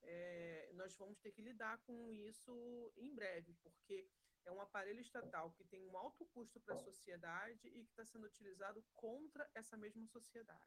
É, 0.03 0.71
nós 0.75 0.95
vamos 0.97 1.19
ter 1.19 1.33
que 1.33 1.43
lidar 1.43 1.79
com 1.87 2.11
isso 2.13 2.93
em 2.97 3.15
breve, 3.15 3.55
porque 3.63 4.09
é 4.47 4.53
um 4.53 4.61
aparelho 4.61 5.01
estatal 5.01 5.53
que 5.57 5.65
tem 5.65 5.83
um 5.83 5.97
alto 5.97 6.27
custo 6.33 6.59
para 6.61 6.75
a 6.75 6.79
sociedade 6.79 7.69
e 7.69 7.85
que 7.85 7.91
está 7.91 8.05
sendo 8.05 8.27
utilizado 8.27 8.83
contra 8.95 9.47
essa 9.55 9.77
mesma 9.77 10.07
sociedade. 10.07 10.59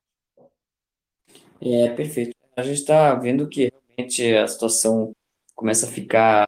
É, 1.60 1.94
perfeito. 1.96 2.36
A 2.56 2.64
gente 2.64 2.80
está 2.80 3.16
vendo 3.16 3.48
que 3.48 3.72
realmente 3.72 4.36
a 4.36 4.48
situação 4.48 5.16
começa 5.56 5.88
a 5.88 5.90
ficar, 5.90 6.48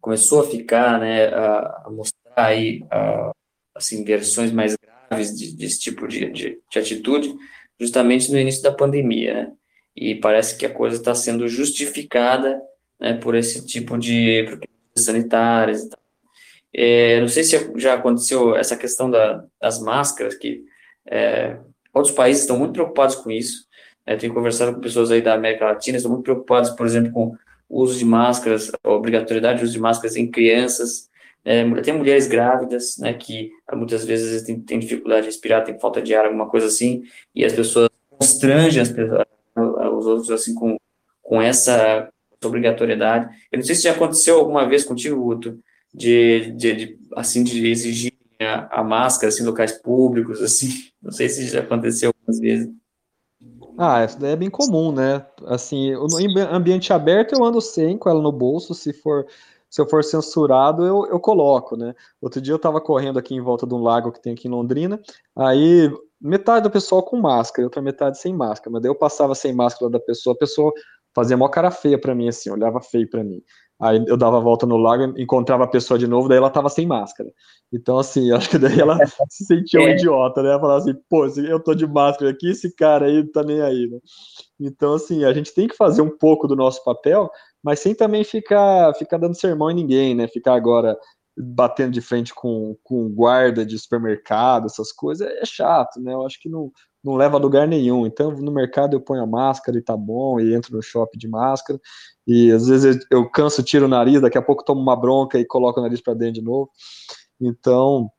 começou 0.00 0.40
a 0.40 0.50
ficar, 0.50 0.98
né, 0.98 1.26
a, 1.28 1.82
a 1.86 1.90
mostrar 1.90 2.46
aí, 2.46 2.84
a, 2.90 3.32
assim, 3.74 4.04
versões 4.04 4.50
mais 4.50 4.74
graves 4.76 5.36
de, 5.36 5.56
desse 5.56 5.80
tipo 5.80 6.08
de, 6.08 6.30
de, 6.30 6.62
de, 6.70 6.78
atitude, 6.78 7.34
justamente 7.78 8.30
no 8.30 8.38
início 8.38 8.62
da 8.62 8.74
pandemia, 8.74 9.34
né? 9.34 9.56
E 9.96 10.14
parece 10.14 10.56
que 10.56 10.66
a 10.66 10.72
coisa 10.72 10.96
está 10.96 11.14
sendo 11.14 11.46
justificada, 11.48 12.60
né, 13.00 13.14
por 13.14 13.34
esse 13.34 13.66
tipo 13.66 13.98
de 13.98 14.58
sanitárias. 14.96 15.88
É, 16.74 17.20
não 17.20 17.28
sei 17.28 17.44
se 17.44 17.72
já 17.76 17.94
aconteceu 17.94 18.56
essa 18.56 18.76
questão 18.76 19.10
da, 19.10 19.44
das 19.60 19.80
máscaras, 19.80 20.34
que 20.34 20.62
é, 21.06 21.58
outros 21.92 22.14
países 22.14 22.42
estão 22.42 22.58
muito 22.58 22.72
preocupados 22.72 23.16
com 23.16 23.30
isso, 23.30 23.66
é, 24.06 24.16
tenho 24.16 24.34
conversado 24.34 24.74
com 24.74 24.80
pessoas 24.80 25.10
aí 25.10 25.20
da 25.20 25.34
América 25.34 25.66
Latina, 25.66 25.96
estão 25.96 26.10
muito 26.10 26.24
preocupados, 26.24 26.70
por 26.70 26.86
exemplo, 26.86 27.12
com 27.12 27.36
o 27.68 27.82
uso 27.82 27.98
de 27.98 28.04
máscaras, 28.04 28.70
a 28.82 28.90
obrigatoriedade 28.90 29.58
de 29.58 29.64
uso 29.64 29.72
de 29.74 29.80
máscaras 29.80 30.16
em 30.16 30.30
crianças. 30.30 31.10
É, 31.44 31.68
tem 31.82 31.94
mulheres 31.94 32.26
grávidas, 32.26 32.96
né, 32.98 33.12
que 33.14 33.50
muitas 33.72 34.04
vezes 34.04 34.42
têm, 34.42 34.60
têm 34.60 34.78
dificuldade 34.78 35.22
de 35.22 35.26
respirar, 35.26 35.64
tem 35.64 35.78
falta 35.78 36.00
de 36.00 36.14
ar, 36.14 36.24
alguma 36.24 36.48
coisa 36.48 36.66
assim, 36.66 37.02
e 37.34 37.44
as 37.44 37.52
pessoas 37.52 37.88
constrangem 38.10 38.80
as 38.80 38.90
pessoas, 38.90 39.24
os 39.62 40.06
outros 40.06 40.30
assim 40.30 40.54
com, 40.54 40.76
com 41.22 41.40
essa 41.40 42.08
obrigatoriedade. 42.44 43.34
Eu 43.50 43.58
não 43.58 43.64
sei 43.64 43.74
se 43.74 43.82
já 43.82 43.92
aconteceu 43.92 44.38
alguma 44.38 44.68
vez 44.68 44.84
contigo, 44.84 45.22
Guto, 45.22 45.58
de, 45.94 46.52
de, 46.52 46.74
de 46.74 46.98
assim 47.14 47.44
de 47.44 47.68
exigir 47.68 48.12
a, 48.40 48.80
a, 48.80 48.84
máscara 48.84 49.28
assim, 49.28 49.42
em 49.42 49.46
locais 49.46 49.72
públicos, 49.72 50.42
assim. 50.42 50.68
Não 51.02 51.10
sei 51.10 51.28
se 51.28 51.48
já 51.48 51.60
aconteceu 51.60 52.10
algumas 52.10 52.40
vezes. 52.40 52.70
Ah, 53.76 54.04
isso 54.04 54.20
daí 54.20 54.32
é 54.32 54.36
bem 54.36 54.50
comum, 54.50 54.92
né? 54.92 55.26
Assim, 55.46 55.92
no 55.92 56.08
ambiente 56.50 56.92
aberto 56.92 57.34
eu 57.34 57.44
ando 57.44 57.60
sem 57.60 57.98
com 57.98 58.08
ela 58.08 58.22
no 58.22 58.30
bolso, 58.30 58.74
se 58.74 58.92
for 58.92 59.26
se 59.72 59.80
eu 59.80 59.88
for 59.88 60.04
censurado, 60.04 60.84
eu, 60.84 61.06
eu 61.06 61.18
coloco, 61.18 61.78
né? 61.78 61.94
Outro 62.20 62.42
dia 62.42 62.52
eu 62.52 62.58
tava 62.58 62.78
correndo 62.78 63.18
aqui 63.18 63.34
em 63.34 63.40
volta 63.40 63.66
de 63.66 63.72
um 63.72 63.82
lago 63.82 64.12
que 64.12 64.20
tem 64.20 64.34
aqui 64.34 64.46
em 64.46 64.50
Londrina, 64.50 65.00
aí 65.34 65.90
metade 66.22 66.62
do 66.62 66.70
pessoal 66.70 67.02
com 67.02 67.20
máscara, 67.20 67.66
outra 67.66 67.82
metade 67.82 68.18
sem 68.18 68.34
máscara, 68.34 68.70
mas 68.70 68.82
daí 68.82 68.90
eu 68.90 68.94
passava 68.94 69.34
sem 69.34 69.52
máscara 69.52 69.90
da 69.90 70.00
pessoa, 70.00 70.34
a 70.34 70.38
pessoa 70.38 70.72
fazia 71.14 71.36
uma 71.36 71.50
cara 71.50 71.70
feia 71.70 72.00
para 72.00 72.14
mim, 72.14 72.28
assim, 72.28 72.50
olhava 72.50 72.80
feio 72.80 73.08
para 73.10 73.22
mim. 73.24 73.42
Aí 73.80 74.02
eu 74.06 74.16
dava 74.16 74.36
a 74.36 74.40
volta 74.40 74.64
no 74.64 74.76
lago, 74.76 75.12
encontrava 75.18 75.64
a 75.64 75.68
pessoa 75.68 75.98
de 75.98 76.06
novo, 76.06 76.28
daí 76.28 76.38
ela 76.38 76.48
tava 76.50 76.68
sem 76.68 76.86
máscara. 76.86 77.28
Então, 77.72 77.98
assim, 77.98 78.30
acho 78.30 78.48
que 78.48 78.56
daí 78.56 78.78
ela 78.78 78.96
se 79.28 79.44
sentia 79.44 79.80
um 79.80 79.88
é. 79.88 79.94
idiota, 79.94 80.40
né? 80.40 80.56
Falar 80.60 80.76
assim, 80.76 80.94
pô, 81.10 81.26
eu 81.26 81.58
tô 81.58 81.74
de 81.74 81.86
máscara 81.86 82.30
aqui, 82.30 82.50
esse 82.50 82.74
cara 82.76 83.06
aí 83.06 83.26
tá 83.32 83.42
nem 83.42 83.60
aí, 83.60 83.88
né? 83.88 83.98
Então, 84.60 84.94
assim, 84.94 85.24
a 85.24 85.32
gente 85.32 85.52
tem 85.52 85.66
que 85.66 85.76
fazer 85.76 86.00
um 86.00 86.16
pouco 86.16 86.46
do 86.46 86.54
nosso 86.54 86.84
papel, 86.84 87.28
mas 87.62 87.80
sem 87.80 87.92
também 87.92 88.22
ficar, 88.22 88.94
ficar 88.94 89.18
dando 89.18 89.34
sermão 89.34 89.70
em 89.70 89.74
ninguém, 89.74 90.14
né? 90.14 90.28
Ficar 90.28 90.54
agora 90.54 90.96
batendo 91.36 91.92
de 91.92 92.00
frente 92.00 92.34
com, 92.34 92.76
com 92.82 93.08
guarda 93.08 93.64
de 93.64 93.78
supermercado, 93.78 94.66
essas 94.66 94.92
coisas, 94.92 95.26
é 95.26 95.44
chato, 95.44 96.00
né? 96.00 96.12
Eu 96.12 96.26
acho 96.26 96.40
que 96.40 96.48
não, 96.48 96.70
não 97.02 97.14
leva 97.14 97.36
a 97.36 97.40
lugar 97.40 97.66
nenhum. 97.66 98.06
Então, 98.06 98.30
no 98.32 98.52
mercado 98.52 98.94
eu 98.94 99.00
ponho 99.00 99.22
a 99.22 99.26
máscara 99.26 99.78
e 99.78 99.82
tá 99.82 99.96
bom, 99.96 100.38
e 100.38 100.54
entro 100.54 100.76
no 100.76 100.82
shopping 100.82 101.18
de 101.18 101.28
máscara, 101.28 101.80
e 102.26 102.50
às 102.52 102.66
vezes 102.66 103.04
eu 103.10 103.28
canso, 103.30 103.62
tiro 103.62 103.86
o 103.86 103.88
nariz, 103.88 104.20
daqui 104.20 104.38
a 104.38 104.42
pouco 104.42 104.64
tomo 104.64 104.80
uma 104.80 104.96
bronca 104.96 105.38
e 105.38 105.44
coloco 105.44 105.80
o 105.80 105.82
nariz 105.82 106.00
para 106.00 106.14
dentro 106.14 106.34
de 106.34 106.42
novo. 106.42 106.70
Então, 107.40 108.10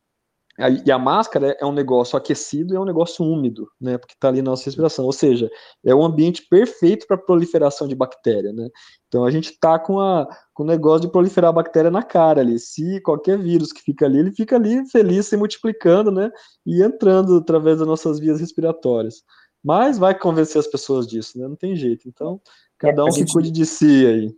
e 0.86 0.92
a 0.92 1.00
máscara 1.00 1.58
é 1.60 1.66
um 1.66 1.72
negócio 1.72 2.16
aquecido 2.16 2.74
e 2.74 2.78
é 2.78 2.80
um 2.80 2.86
negócio 2.86 3.26
úmido, 3.26 3.68
né? 3.82 3.98
Porque 3.98 4.14
está 4.14 4.28
ali 4.28 4.40
na 4.40 4.52
nossa 4.52 4.66
respiração. 4.66 5.04
Ou 5.04 5.12
seja, 5.12 5.50
é 5.84 5.96
um 5.96 6.06
ambiente 6.06 6.46
perfeito 6.48 7.08
para 7.08 7.18
proliferação 7.18 7.88
de 7.88 7.96
bactéria, 7.96 8.54
né? 8.54 8.70
Então 9.08 9.26
a 9.26 9.32
gente 9.32 9.50
está 9.50 9.80
com, 9.80 10.00
a, 10.00 10.28
com 10.54 10.62
o 10.62 10.66
negócio 10.66 11.02
de 11.02 11.12
proliferar 11.12 11.50
a 11.50 11.54
bactéria 11.54 11.90
na 11.90 12.04
cara 12.04 12.42
ali. 12.42 12.60
Se 12.60 13.02
qualquer 13.02 13.40
vírus 13.40 13.74
que 13.74 13.82
fica 13.82 14.06
ali, 14.06 14.20
ele 14.20 14.32
fica 14.32 14.56
ali 14.56 14.88
feliz, 14.90 15.26
se 15.26 15.36
multiplicando, 15.36 16.12
né? 16.12 16.32
E 16.64 16.84
entrando 16.84 17.38
através 17.38 17.80
das 17.80 17.88
nossas 17.88 18.20
vias 18.20 18.40
respiratórias. 18.40 19.24
Mas 19.64 19.98
vai 19.98 20.18
convencer 20.18 20.60
as 20.60 20.68
pessoas 20.68 21.08
disso, 21.08 21.40
né? 21.40 21.48
Não 21.48 21.56
tem 21.56 21.76
jeito. 21.76 22.08
Então, 22.08 22.40
cada 22.78 23.02
é, 23.02 23.06
um 23.06 23.10
que 23.10 23.26
cuide 23.26 23.50
de 23.50 23.66
si 23.66 24.06
aí. 24.06 24.32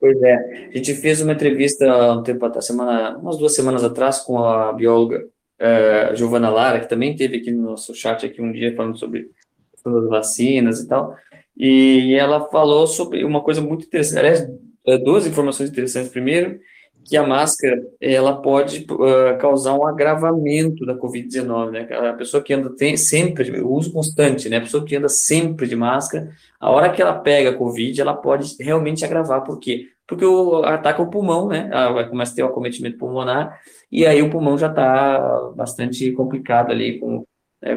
Pois 0.00 0.20
é, 0.20 0.68
a 0.68 0.76
gente 0.76 0.94
fez 0.94 1.22
uma 1.22 1.32
entrevista 1.32 2.12
um 2.12 2.24
tempo 2.24 2.44
atrás, 2.44 2.66
semana, 2.66 3.16
umas 3.18 3.38
duas 3.38 3.54
semanas 3.54 3.84
atrás, 3.84 4.18
com 4.18 4.42
a 4.42 4.72
bióloga 4.72 5.24
uh, 5.64 6.14
Giovana 6.16 6.50
Lara, 6.50 6.80
que 6.80 6.88
também 6.88 7.16
teve 7.16 7.38
aqui 7.38 7.50
no 7.50 7.70
nosso 7.70 7.94
chat 7.94 8.24
aqui 8.26 8.40
um 8.42 8.52
dia 8.52 8.74
falando 8.76 8.98
sobre 8.98 9.30
as 9.84 10.08
vacinas 10.08 10.80
e 10.80 10.88
tal, 10.88 11.14
e 11.56 12.14
ela 12.14 12.48
falou 12.50 12.86
sobre 12.86 13.24
uma 13.24 13.42
coisa 13.42 13.60
muito 13.60 13.86
interessante, 13.86 14.18
aliás, 14.18 14.48
é, 14.86 14.98
duas 14.98 15.26
informações 15.26 15.70
interessantes. 15.70 16.10
Primeiro, 16.10 16.58
que 17.04 17.16
a 17.16 17.26
máscara 17.26 17.82
ela 18.00 18.40
pode 18.40 18.86
uh, 18.90 19.38
causar 19.38 19.74
um 19.74 19.86
agravamento 19.86 20.86
da 20.86 20.94
Covid-19, 20.94 21.70
né? 21.70 21.88
A 22.08 22.14
pessoa 22.14 22.42
que 22.42 22.52
anda 22.52 22.70
tem, 22.70 22.96
sempre, 22.96 23.60
uso 23.60 23.92
constante, 23.92 24.48
né? 24.48 24.56
A 24.56 24.62
pessoa 24.62 24.84
que 24.84 24.96
anda 24.96 25.08
sempre 25.08 25.66
de 25.66 25.76
máscara, 25.76 26.30
a 26.58 26.70
hora 26.70 26.90
que 26.90 27.02
ela 27.02 27.14
pega 27.14 27.50
a 27.50 27.54
Covid, 27.54 28.00
ela 28.00 28.14
pode 28.14 28.56
realmente 28.58 29.04
agravar. 29.04 29.44
Por 29.44 29.58
quê? 29.58 29.88
Porque 30.06 30.24
o, 30.24 30.64
ataca 30.64 31.02
o 31.02 31.10
pulmão, 31.10 31.48
né? 31.48 31.68
Ela 31.72 32.04
começa 32.04 32.32
a 32.32 32.34
ter 32.36 32.42
o 32.42 32.46
acometimento 32.46 32.98
pulmonar, 32.98 33.58
e 33.90 34.06
aí 34.06 34.22
o 34.22 34.30
pulmão 34.30 34.58
já 34.58 34.68
está 34.68 35.52
bastante 35.56 36.12
complicado 36.12 36.70
ali, 36.70 36.98
com, 36.98 37.24
né, 37.62 37.76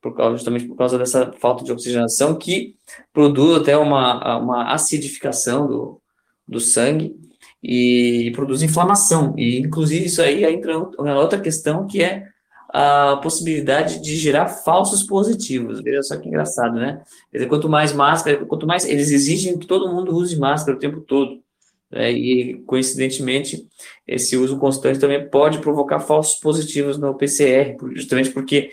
por 0.00 0.14
causa, 0.16 0.36
justamente 0.36 0.66
por 0.66 0.76
causa 0.76 0.98
dessa 0.98 1.32
falta 1.32 1.64
de 1.64 1.72
oxigenação, 1.72 2.34
que 2.34 2.74
produz 3.12 3.60
até 3.60 3.76
uma, 3.76 4.38
uma 4.38 4.72
acidificação 4.72 5.66
do, 5.66 6.00
do 6.46 6.60
sangue, 6.60 7.14
e, 7.62 8.30
produz 8.34 8.62
inflamação. 8.62 9.34
E, 9.36 9.58
inclusive, 9.58 10.06
isso 10.06 10.22
aí 10.22 10.44
entra 10.44 10.78
uma 10.78 11.18
outra 11.18 11.40
questão 11.40 11.86
que 11.86 12.02
é 12.02 12.26
a 12.68 13.16
possibilidade 13.22 14.00
de 14.00 14.16
gerar 14.16 14.48
falsos 14.48 15.02
positivos. 15.02 15.80
Veja 15.80 16.02
só 16.02 16.16
que 16.16 16.28
engraçado, 16.28 16.74
né? 16.74 17.02
Quer 17.30 17.38
dizer, 17.38 17.48
quanto 17.48 17.68
mais 17.68 17.92
máscara, 17.92 18.44
quanto 18.44 18.66
mais 18.66 18.84
eles 18.84 19.10
exigem 19.10 19.58
que 19.58 19.66
todo 19.66 19.92
mundo 19.92 20.14
use 20.14 20.38
máscara 20.38 20.76
o 20.76 20.80
tempo 20.80 21.00
todo. 21.00 21.42
Né? 21.90 22.12
E, 22.12 22.54
coincidentemente, 22.66 23.66
esse 24.06 24.36
uso 24.36 24.58
constante 24.58 24.98
também 24.98 25.28
pode 25.28 25.58
provocar 25.58 26.00
falsos 26.00 26.38
positivos 26.40 26.98
no 26.98 27.14
PCR, 27.14 27.76
justamente 27.94 28.30
porque 28.30 28.70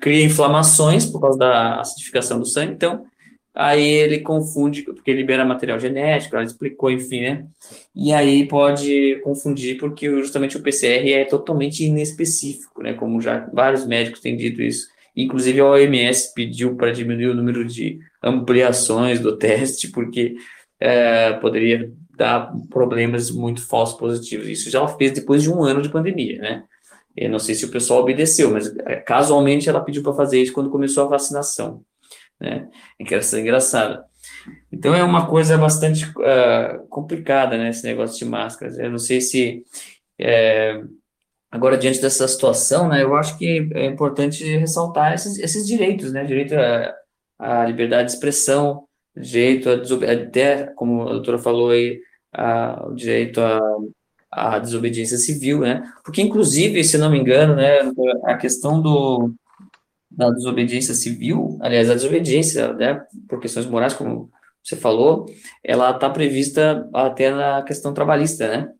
cria 0.00 0.24
inflamações 0.24 1.04
por 1.04 1.20
causa 1.20 1.38
da 1.38 1.80
acidificação 1.80 2.38
do 2.38 2.46
sangue, 2.46 2.72
então 2.72 3.04
aí 3.54 3.84
ele 3.84 4.20
confunde, 4.20 4.82
porque 4.82 5.12
libera 5.12 5.44
material 5.44 5.78
genético, 5.78 6.34
ela 6.34 6.44
explicou, 6.44 6.90
enfim, 6.90 7.20
né? 7.20 7.46
E 7.94 8.12
aí 8.12 8.46
pode 8.46 9.20
confundir, 9.22 9.76
porque 9.76 10.08
justamente 10.08 10.56
o 10.56 10.62
PCR 10.62 11.12
é 11.12 11.24
totalmente 11.24 11.84
inespecífico, 11.84 12.82
né? 12.82 12.94
Como 12.94 13.20
já 13.20 13.48
vários 13.52 13.86
médicos 13.86 14.20
têm 14.20 14.36
dito 14.36 14.62
isso. 14.62 14.88
Inclusive 15.14 15.60
a 15.60 15.66
OMS 15.66 16.32
pediu 16.34 16.76
para 16.76 16.92
diminuir 16.92 17.28
o 17.28 17.34
número 17.34 17.64
de 17.64 17.98
ampliações 18.22 19.20
do 19.20 19.36
teste, 19.36 19.88
porque 19.88 20.36
é, 20.78 21.32
poderia 21.34 21.92
dar 22.20 22.52
problemas 22.68 23.30
muito 23.30 23.66
falsos 23.66 23.98
positivos. 23.98 24.48
Isso 24.48 24.70
já 24.70 24.86
fez 24.86 25.12
depois 25.12 25.42
de 25.42 25.50
um 25.50 25.62
ano 25.62 25.82
de 25.82 25.88
pandemia, 25.88 26.38
né? 26.38 26.64
Eu 27.16 27.30
não 27.30 27.38
sei 27.38 27.54
se 27.54 27.64
o 27.64 27.70
pessoal 27.70 28.00
obedeceu, 28.00 28.50
mas 28.50 28.74
é, 28.86 28.96
casualmente 28.96 29.68
ela 29.68 29.80
pediu 29.80 30.02
para 30.02 30.14
fazer 30.14 30.40
isso 30.40 30.52
quando 30.52 30.70
começou 30.70 31.04
a 31.04 31.08
vacinação 31.08 31.84
né? 32.40 32.68
E 32.98 33.04
que 33.04 33.20
ser 33.20 33.40
engraçada. 33.40 34.04
Então 34.72 34.94
é 34.94 35.04
uma 35.04 35.26
coisa 35.28 35.58
bastante 35.58 36.06
uh, 36.06 36.86
complicada, 36.88 37.58
né? 37.58 37.68
Esse 37.68 37.84
negócio 37.84 38.18
de 38.18 38.24
máscaras. 38.24 38.78
Eu 38.78 38.90
não 38.90 38.98
sei 38.98 39.20
se 39.20 39.62
é, 40.18 40.82
agora 41.50 41.76
diante 41.76 42.00
dessa 42.00 42.26
situação, 42.26 42.88
né? 42.88 43.02
Eu 43.02 43.14
acho 43.14 43.36
que 43.36 43.68
é 43.74 43.84
importante 43.84 44.42
ressaltar 44.56 45.12
esses, 45.12 45.38
esses 45.38 45.66
direitos, 45.66 46.12
né? 46.12 46.24
Direito 46.24 46.54
à, 46.54 46.94
à 47.38 47.66
liberdade 47.66 48.08
de 48.08 48.14
expressão, 48.14 48.84
direito 49.14 49.68
a 49.68 50.12
até 50.12 50.64
como 50.74 51.02
a 51.02 51.12
doutora 51.12 51.38
falou 51.38 51.70
aí, 51.70 52.00
a, 52.32 52.86
o 52.86 52.94
direito 52.94 53.40
à, 53.40 53.60
à 54.30 54.58
desobediência 54.58 55.18
civil, 55.18 55.60
né? 55.60 55.92
Porque 56.04 56.22
inclusive, 56.22 56.82
se 56.84 56.98
não 56.98 57.10
me 57.10 57.18
engano, 57.18 57.56
né? 57.56 57.80
A 58.24 58.36
questão 58.36 58.80
do 58.80 59.34
da 60.10 60.28
desobediência 60.28 60.92
civil, 60.92 61.56
aliás, 61.62 61.88
a 61.88 61.94
desobediência, 61.94 62.72
né, 62.72 63.06
por 63.28 63.40
questões 63.40 63.64
morais, 63.66 63.94
como 63.94 64.30
você 64.62 64.76
falou, 64.76 65.26
ela 65.62 65.90
está 65.92 66.10
prevista 66.10 66.88
até 66.92 67.30
na 67.30 67.62
questão 67.62 67.94
trabalhista, 67.94 68.48
né? 68.48 68.74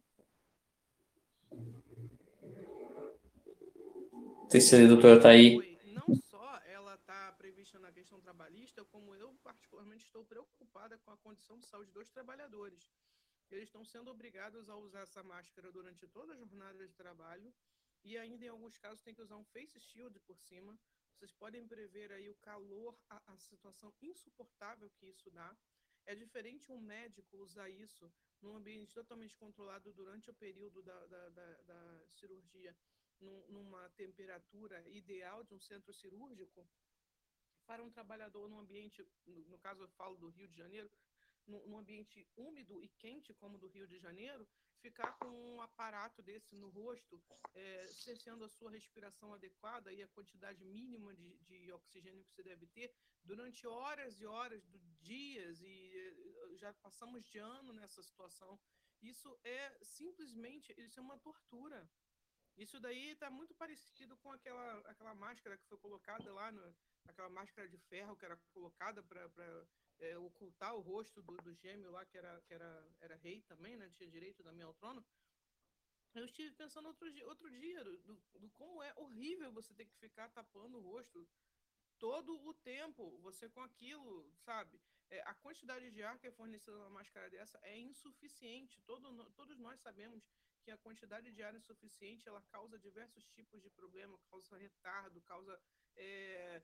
Não 4.42 4.50
sei 4.50 4.60
se 4.60 4.74
a 4.74 4.86
doutora 4.88 5.16
está 5.16 5.28
aí. 5.28 5.78
Não 5.94 6.14
só 6.28 6.58
ela 6.66 6.94
está 6.96 7.32
prevista 7.38 7.78
na 7.78 7.92
questão 7.92 8.20
trabalhista, 8.20 8.84
como 8.90 9.14
eu 9.14 9.32
particularmente 9.44 10.04
estou 10.04 10.24
preocupada 10.24 10.98
com 11.04 11.12
a 11.12 11.16
condição 11.18 11.56
de 11.56 11.66
saúde 11.66 11.92
dos 11.92 12.10
trabalhadores. 12.10 12.80
Eles 13.50 13.64
estão 13.64 13.79
sendo 13.90 14.10
obrigados 14.10 14.68
a 14.68 14.76
usar 14.76 15.00
essa 15.00 15.22
máscara 15.22 15.72
durante 15.72 16.06
toda 16.08 16.32
a 16.32 16.36
jornada 16.36 16.86
de 16.86 16.94
trabalho 16.94 17.52
e 18.04 18.16
ainda 18.16 18.44
em 18.44 18.48
alguns 18.48 18.76
casos 18.78 19.02
tem 19.02 19.14
que 19.14 19.22
usar 19.22 19.36
um 19.36 19.44
face 19.44 19.78
shield 19.80 20.18
por 20.20 20.38
cima 20.38 20.78
vocês 21.20 21.32
podem 21.32 21.68
prever 21.68 22.10
aí 22.12 22.30
o 22.30 22.34
calor, 22.36 22.98
a, 23.10 23.34
a 23.34 23.36
situação 23.36 23.92
insuportável 24.00 24.88
que 24.96 25.04
isso 25.06 25.30
dá. 25.30 25.54
É 26.06 26.14
diferente 26.14 26.72
um 26.72 26.80
médico 26.80 27.36
usar 27.36 27.68
isso 27.68 28.10
num 28.40 28.56
ambiente 28.56 28.94
totalmente 28.94 29.36
controlado 29.36 29.92
durante 29.92 30.30
o 30.30 30.34
período 30.34 30.82
da, 30.82 31.06
da, 31.08 31.28
da, 31.28 31.62
da 31.62 32.06
cirurgia, 32.14 32.74
num, 33.20 33.46
numa 33.48 33.86
temperatura 33.90 34.82
ideal 34.88 35.44
de 35.44 35.52
um 35.52 35.60
centro 35.60 35.92
cirúrgico, 35.92 36.66
para 37.66 37.84
um 37.84 37.90
trabalhador 37.90 38.48
num 38.48 38.58
ambiente, 38.58 39.06
no, 39.26 39.44
no 39.44 39.58
caso 39.58 39.82
eu 39.82 39.88
falo 39.88 40.16
do 40.16 40.30
Rio 40.30 40.48
de 40.48 40.56
Janeiro, 40.56 40.90
num 41.46 41.78
ambiente 41.78 42.26
úmido 42.36 42.82
e 42.82 42.88
quente 42.98 43.34
como 43.34 43.56
o 43.56 43.58
do 43.58 43.68
Rio 43.68 43.86
de 43.86 43.98
Janeiro, 43.98 44.46
ficar 44.80 45.12
com 45.18 45.28
um 45.28 45.60
aparato 45.60 46.22
desse 46.22 46.54
no 46.56 46.68
rosto, 46.70 47.22
é, 47.54 47.86
cerceando 47.88 48.44
a 48.44 48.48
sua 48.48 48.70
respiração 48.70 49.34
adequada 49.34 49.92
e 49.92 50.02
a 50.02 50.08
quantidade 50.08 50.64
mínima 50.64 51.14
de, 51.14 51.36
de 51.38 51.72
oxigênio 51.72 52.24
que 52.24 52.32
você 52.32 52.42
deve 52.42 52.66
ter 52.68 52.92
durante 53.24 53.66
horas 53.66 54.20
e 54.20 54.26
horas, 54.26 54.64
do 54.66 54.78
dias, 55.00 55.60
e 55.60 55.92
eh, 55.96 56.56
já 56.56 56.72
passamos 56.74 57.24
de 57.24 57.38
ano 57.38 57.72
nessa 57.72 58.02
situação. 58.02 58.58
Isso 59.02 59.38
é 59.44 59.78
simplesmente, 59.82 60.74
isso 60.78 61.00
é 61.00 61.02
uma 61.02 61.18
tortura. 61.18 61.88
Isso 62.56 62.78
daí 62.78 63.12
está 63.12 63.30
muito 63.30 63.54
parecido 63.54 64.16
com 64.18 64.30
aquela, 64.32 64.78
aquela 64.90 65.14
máscara 65.14 65.56
que 65.56 65.66
foi 65.66 65.78
colocada 65.78 66.32
lá, 66.32 66.52
no, 66.52 66.76
aquela 67.06 67.30
máscara 67.30 67.68
de 67.68 67.78
ferro 67.78 68.16
que 68.16 68.24
era 68.24 68.36
colocada 68.52 69.02
para 69.02 69.26
é, 70.00 70.16
ocultar 70.18 70.74
o 70.74 70.80
rosto 70.80 71.22
do, 71.22 71.36
do, 71.36 71.54
gêmeo 71.54 71.90
lá, 71.90 72.04
que 72.06 72.16
era, 72.16 72.40
que 72.42 72.54
era, 72.54 72.86
era 73.00 73.16
rei 73.16 73.42
também, 73.42 73.76
né? 73.76 73.90
Tinha 73.96 74.10
direito 74.10 74.42
também 74.42 74.64
ao 74.64 74.74
trono. 74.74 75.04
Eu 76.14 76.24
estive 76.24 76.50
pensando 76.52 76.86
outro 76.86 77.10
dia, 77.12 77.26
outro 77.26 77.50
dia 77.50 77.84
do, 77.84 77.96
do, 77.98 78.50
como 78.56 78.82
é 78.82 78.92
horrível 78.96 79.52
você 79.52 79.72
ter 79.74 79.84
que 79.84 79.96
ficar 79.96 80.28
tapando 80.30 80.78
o 80.78 80.80
rosto 80.80 81.28
todo 81.98 82.34
o 82.48 82.54
tempo, 82.54 83.18
você 83.18 83.48
com 83.48 83.62
aquilo, 83.62 84.28
sabe? 84.38 84.80
É, 85.10 85.20
a 85.22 85.34
quantidade 85.34 85.90
de 85.90 86.02
ar 86.02 86.18
que 86.18 86.26
é 86.26 86.32
fornecida 86.32 86.72
numa 86.72 86.90
máscara 86.90 87.28
dessa 87.28 87.58
é 87.62 87.78
insuficiente. 87.78 88.80
Todo, 88.82 89.30
todos 89.32 89.58
nós 89.58 89.78
sabemos 89.80 90.24
que 90.62 90.70
a 90.70 90.78
quantidade 90.78 91.30
de 91.30 91.42
ar 91.42 91.54
insuficiente 91.54 92.28
ela 92.28 92.42
causa 92.50 92.78
diversos 92.78 93.24
tipos 93.28 93.62
de 93.62 93.70
problema, 93.70 94.18
causa 94.30 94.56
retardo, 94.56 95.20
causa 95.22 95.60
é, 95.96 96.62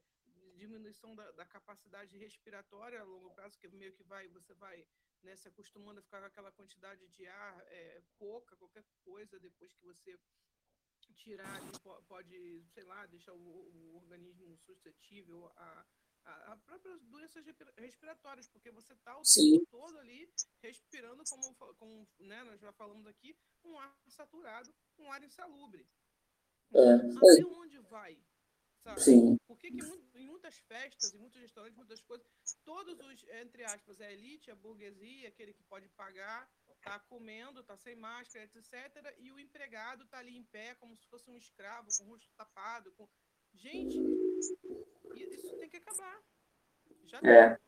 diminuição 0.56 1.14
da, 1.14 1.30
da, 1.32 1.44
capacidade 1.46 2.16
respiratória 2.18 3.00
a 3.00 3.04
longo 3.04 3.30
prazo, 3.30 3.58
que 3.58 3.68
meio 3.68 3.92
que 3.92 4.02
vai, 4.02 4.28
você 4.28 4.54
vai 4.54 4.84
né, 5.22 5.36
se 5.36 5.48
acostumando 5.48 6.00
a 6.00 6.02
ficar 6.02 6.20
com 6.20 6.26
aquela 6.26 6.52
quantidade 6.52 7.06
de 7.08 7.26
ar 7.26 7.64
é, 7.68 8.02
pouca, 8.18 8.56
qualquer 8.56 8.84
coisa, 9.04 9.38
depois 9.38 9.72
que 9.74 9.84
você 9.84 10.18
tirar, 11.14 11.60
pode, 12.08 12.64
sei 12.74 12.84
lá, 12.84 13.06
deixar 13.06 13.32
o, 13.32 13.38
o 13.38 13.96
organismo 13.96 14.56
suscetível 14.58 15.50
a, 15.56 15.86
a, 16.24 16.52
a, 16.52 16.56
próprias 16.58 17.00
doenças 17.04 17.44
respiratórias, 17.76 18.48
porque 18.48 18.70
você 18.70 18.92
está 18.92 19.16
o 19.18 19.24
Sim. 19.24 19.52
tempo 19.52 19.66
todo 19.70 19.98
ali 19.98 20.28
respirando, 20.62 21.22
como, 21.28 21.54
como 21.76 22.08
né, 22.18 22.44
nós 22.44 22.60
já 22.60 22.72
falamos 22.72 23.06
aqui, 23.06 23.36
um 23.64 23.78
ar 23.78 23.96
saturado, 24.08 24.74
um 24.98 25.10
ar 25.12 25.22
insalubre. 25.22 25.88
É. 26.74 26.94
Até 26.94 27.46
onde 27.46 27.78
vai? 27.78 28.18
Sabe? 28.86 29.00
Sim. 29.00 29.36
Por 29.48 29.58
que, 29.58 29.72
que 29.72 29.82
em 30.14 30.26
muitas 30.28 30.56
festas, 30.58 31.12
em 31.12 31.18
muitos 31.18 31.40
restaurantes, 31.40 31.76
muitas 31.76 32.00
coisas, 32.02 32.24
todos 32.64 33.00
os, 33.00 33.24
entre 33.42 33.64
aspas, 33.64 34.00
a 34.00 34.12
elite, 34.12 34.48
a 34.48 34.54
burguesia, 34.54 35.28
aquele 35.28 35.52
que 35.52 35.64
pode 35.64 35.88
pagar, 35.88 36.48
tá 36.82 37.00
comendo, 37.00 37.64
tá 37.64 37.76
sem 37.76 37.96
máscara, 37.96 38.44
etc. 38.44 39.12
E 39.18 39.32
o 39.32 39.40
empregado 39.40 40.06
tá 40.06 40.18
ali 40.18 40.36
em 40.36 40.44
pé, 40.44 40.76
como 40.76 40.96
se 40.96 41.04
fosse 41.08 41.28
um 41.28 41.36
escravo, 41.36 41.88
com 41.98 42.04
o 42.04 42.08
rosto 42.10 42.30
tapado. 42.36 42.92
Com... 42.92 43.08
Gente, 43.54 43.98
isso 43.98 45.56
tem 45.58 45.68
que 45.68 45.78
acabar. 45.78 46.22
Já 47.06 47.18
é. 47.24 47.58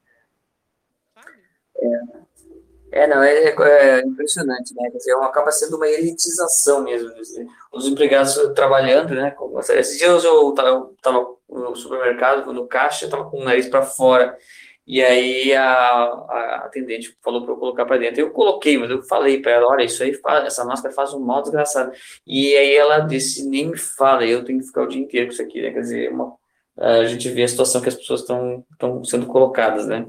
Sabe? 1.15 1.43
É. 1.83 2.38
É, 2.91 3.07
não, 3.07 3.23
é, 3.23 3.45
é, 3.49 4.01
impressionante, 4.01 4.75
né? 4.75 4.91
Quer 4.91 4.99
dizer, 4.99 5.13
acaba 5.17 5.51
sendo 5.51 5.77
uma 5.77 5.89
elitização 5.89 6.83
mesmo. 6.83 7.11
Os 7.73 7.87
empregados 7.87 8.35
trabalhando, 8.55 9.15
né? 9.15 9.35
Esses 9.71 9.99
dias 9.99 10.25
eu 10.25 10.51
estava 10.51 10.91
no 11.49 11.77
supermercado, 11.77 12.53
no 12.53 12.67
caixa, 12.67 13.05
estava 13.05 13.29
com 13.29 13.41
o 13.41 13.45
nariz 13.45 13.69
para 13.69 13.83
fora. 13.83 14.37
E 14.87 15.03
aí 15.03 15.55
a, 15.55 15.65
a 15.65 16.63
atendente 16.65 17.15
falou 17.23 17.43
para 17.45 17.53
eu 17.53 17.59
colocar 17.59 17.85
para 17.85 17.99
dentro. 17.99 18.23
Eu 18.23 18.31
coloquei, 18.31 18.79
mas 18.79 18.91
eu 18.91 19.03
falei 19.03 19.43
para 19.43 19.53
ela: 19.53 19.69
olha, 19.69 19.85
isso 19.85 20.03
aí, 20.03 20.15
faz, 20.15 20.47
essa 20.47 20.65
máscara 20.65 20.95
faz 20.95 21.13
um 21.13 21.21
mal 21.21 21.43
desgraçado. 21.43 21.93
E 22.27 22.57
aí 22.57 22.75
ela 22.75 23.01
disse: 23.01 23.47
nem 23.47 23.69
me 23.69 23.77
fala, 23.77 24.25
eu 24.25 24.43
tenho 24.45 24.61
que 24.61 24.67
ficar 24.67 24.85
o 24.85 24.89
dia 24.89 25.03
inteiro 25.03 25.27
com 25.27 25.33
isso 25.35 25.43
aqui, 25.43 25.61
né? 25.61 25.73
Quer 25.73 25.81
dizer, 25.81 26.11
uma, 26.11 26.35
a 26.79 27.05
gente 27.05 27.29
vê 27.29 27.43
a 27.43 27.49
situação 27.49 27.83
que 27.83 27.89
as 27.91 27.97
pessoas 27.97 28.21
estão 28.23 28.65
sendo 29.05 29.27
colocadas, 29.27 29.87
né? 29.87 30.07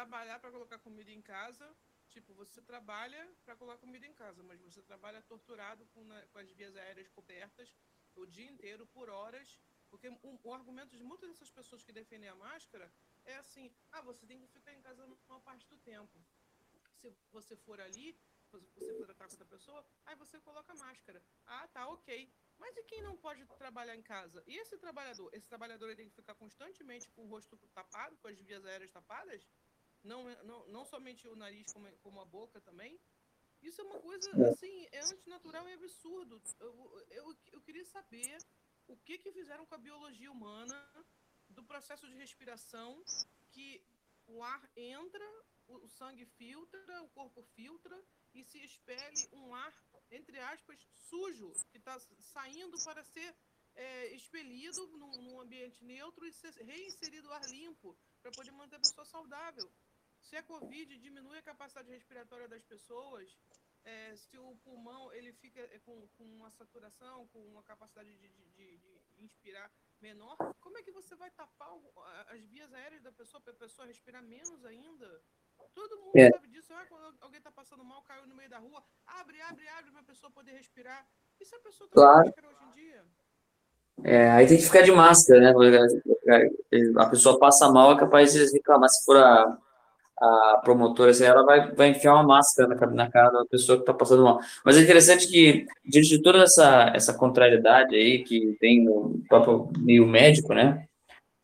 Trabalhar 0.00 0.38
para 0.40 0.50
colocar 0.50 0.78
comida 0.78 1.10
em 1.10 1.20
casa, 1.20 1.66
tipo, 2.08 2.32
você 2.32 2.60
trabalha 2.62 3.22
para 3.44 3.54
colocar 3.54 3.78
comida 3.78 4.06
em 4.06 4.14
casa, 4.14 4.42
mas 4.42 4.58
você 4.60 4.82
trabalha 4.82 5.20
torturado 5.22 5.84
com, 5.92 6.02
na, 6.04 6.18
com 6.28 6.38
as 6.38 6.50
vias 6.52 6.74
aéreas 6.74 7.08
cobertas 7.08 7.68
o 8.16 8.24
dia 8.24 8.50
inteiro, 8.50 8.86
por 8.86 9.10
horas, 9.10 9.58
porque 9.90 10.08
um, 10.08 10.38
o 10.42 10.54
argumento 10.54 10.96
de 10.96 11.04
muitas 11.04 11.28
dessas 11.28 11.50
pessoas 11.50 11.82
que 11.82 11.92
defendem 11.92 12.30
a 12.30 12.34
máscara 12.34 12.90
é 13.24 13.36
assim, 13.36 13.70
ah, 13.92 14.00
você 14.00 14.26
tem 14.26 14.40
que 14.40 14.48
ficar 14.48 14.72
em 14.72 14.80
casa 14.80 15.06
uma 15.28 15.40
parte 15.40 15.68
do 15.68 15.76
tempo. 15.78 16.18
Se 17.00 17.14
você 17.30 17.54
for 17.54 17.78
ali, 17.80 18.18
você 18.74 18.94
for 18.94 19.06
tratar 19.06 19.26
com 19.26 19.34
outra 19.34 19.46
pessoa, 19.46 19.84
aí 20.06 20.16
você 20.16 20.40
coloca 20.40 20.74
máscara. 20.74 21.22
Ah, 21.46 21.68
tá, 21.68 21.86
ok. 21.88 22.32
Mas 22.58 22.76
e 22.76 22.82
quem 22.84 23.02
não 23.02 23.16
pode 23.16 23.44
trabalhar 23.58 23.96
em 23.96 24.02
casa? 24.02 24.42
E 24.46 24.56
esse 24.56 24.76
trabalhador? 24.76 25.30
Esse 25.32 25.48
trabalhador 25.48 25.94
tem 25.94 26.08
que 26.08 26.14
ficar 26.14 26.34
constantemente 26.34 27.10
com 27.10 27.24
o 27.24 27.28
rosto 27.28 27.56
tapado, 27.74 28.16
com 28.18 28.28
as 28.28 28.38
vias 28.40 28.64
aéreas 28.64 28.90
tapadas? 28.90 29.48
Não, 30.02 30.28
é, 30.28 30.42
não, 30.44 30.66
não 30.68 30.84
somente 30.84 31.26
o 31.28 31.36
nariz, 31.36 31.72
como, 31.72 31.90
como 31.98 32.20
a 32.20 32.24
boca 32.24 32.60
também. 32.60 32.98
Isso 33.62 33.80
é 33.80 33.84
uma 33.84 34.00
coisa, 34.00 34.30
é. 34.30 34.50
assim, 34.50 34.86
é 34.92 35.00
antinatural 35.00 35.68
e 35.68 35.74
absurdo. 35.74 36.42
Eu, 36.58 37.06
eu, 37.10 37.36
eu 37.52 37.60
queria 37.60 37.84
saber 37.84 38.38
o 38.88 38.96
que, 38.96 39.18
que 39.18 39.32
fizeram 39.32 39.66
com 39.66 39.74
a 39.74 39.78
biologia 39.78 40.32
humana 40.32 41.06
do 41.48 41.62
processo 41.64 42.06
de 42.06 42.14
respiração 42.14 43.02
que 43.50 43.84
o 44.26 44.42
ar 44.42 44.62
entra, 44.76 45.26
o 45.66 45.88
sangue 45.88 46.24
filtra, 46.24 47.02
o 47.02 47.08
corpo 47.10 47.42
filtra 47.54 48.02
e 48.32 48.44
se 48.44 48.58
expele 48.58 49.28
um 49.32 49.54
ar, 49.54 49.74
entre 50.10 50.38
aspas, 50.38 50.78
sujo, 50.96 51.52
que 51.70 51.78
está 51.78 51.98
saindo 52.20 52.76
para 52.84 53.02
ser 53.04 53.34
é, 53.74 54.14
expelido 54.14 54.86
num, 54.88 55.22
num, 55.22 55.40
ambiente 55.40 55.82
neutro 55.84 56.26
e 56.26 56.32
ser 56.32 56.52
reinserido 56.54 57.32
ar 57.32 57.42
limpo, 57.50 57.96
para 58.22 58.30
poder 58.32 58.52
manter 58.52 58.76
a 58.76 58.80
pessoa 58.80 59.04
saudável. 59.04 59.70
Se 60.20 60.36
a 60.36 60.42
Covid 60.42 60.98
diminui 60.98 61.38
a 61.38 61.42
capacidade 61.42 61.90
respiratória 61.90 62.48
das 62.48 62.62
pessoas, 62.62 63.36
é, 63.84 64.14
se 64.14 64.38
o 64.38 64.56
pulmão 64.64 65.12
ele 65.12 65.32
fica 65.32 65.60
é, 65.60 65.78
com, 65.84 66.06
com 66.16 66.24
uma 66.24 66.50
saturação, 66.50 67.26
com 67.28 67.38
uma 67.46 67.62
capacidade 67.62 68.14
de, 68.16 68.28
de, 68.28 68.78
de, 68.78 69.00
inspirar 69.18 69.70
menor, 70.00 70.36
como 70.60 70.78
é 70.78 70.82
que 70.82 70.90
você 70.90 71.14
vai 71.16 71.30
tapar 71.30 71.72
as 72.28 72.44
vias 72.44 72.72
aéreas 72.72 73.02
da 73.02 73.12
pessoa 73.12 73.40
para 73.40 73.52
a 73.52 73.56
pessoa 73.56 73.86
respirar 73.86 74.22
menos 74.22 74.64
ainda? 74.64 75.22
Todo 75.74 75.98
mundo 75.98 76.16
é. 76.16 76.30
sabe 76.30 76.48
disso. 76.48 76.72
Ah, 76.72 76.86
quando 76.88 77.16
alguém 77.20 77.38
está 77.38 77.50
passando 77.50 77.84
mal, 77.84 78.02
caiu 78.02 78.26
no 78.26 78.34
meio 78.34 78.48
da 78.48 78.58
rua, 78.58 78.82
abre, 79.06 79.40
abre, 79.42 79.68
abre 79.68 79.90
para 79.90 80.00
a 80.00 80.04
pessoa 80.04 80.30
poder 80.30 80.52
respirar. 80.52 81.06
E 81.38 81.44
se 81.44 81.54
a 81.54 81.60
pessoa 81.60 81.86
está 81.86 82.00
claro. 82.00 82.26
máscara 82.26 82.48
hoje 82.48 82.64
em 82.64 82.72
dia? 82.72 83.04
É, 84.02 84.30
aí 84.30 84.46
tem 84.46 84.56
que 84.56 84.64
ficar 84.64 84.82
de 84.82 84.92
máscara, 84.92 85.40
né? 85.40 85.52
A 86.98 87.10
pessoa 87.10 87.38
passa 87.38 87.70
mal, 87.70 87.92
é 87.92 87.98
capaz 87.98 88.32
de 88.32 88.50
reclamar. 88.52 88.88
Se 88.88 89.04
for 89.04 89.16
a, 89.18 89.58
a 90.20 90.60
promotora, 90.62 91.10
assim, 91.10 91.24
ela 91.24 91.42
vai, 91.44 91.72
vai 91.72 91.88
enfiar 91.90 92.14
uma 92.14 92.22
máscara 92.22 92.68
na, 92.68 92.86
na 92.88 93.10
cara 93.10 93.30
da 93.30 93.44
pessoa 93.46 93.78
que 93.78 93.82
está 93.82 93.94
passando 93.94 94.22
mal. 94.22 94.38
Mas 94.64 94.76
é 94.76 94.82
interessante 94.82 95.26
que, 95.26 95.66
diante 95.84 96.08
de 96.08 96.22
toda 96.22 96.42
essa, 96.42 96.92
essa 96.94 97.14
contrariedade 97.14 97.94
aí 97.96 98.22
que 98.22 98.56
tem 98.60 98.84
no 98.84 99.22
próprio 99.28 99.70
meio 99.78 100.06
médico, 100.06 100.52
né? 100.52 100.84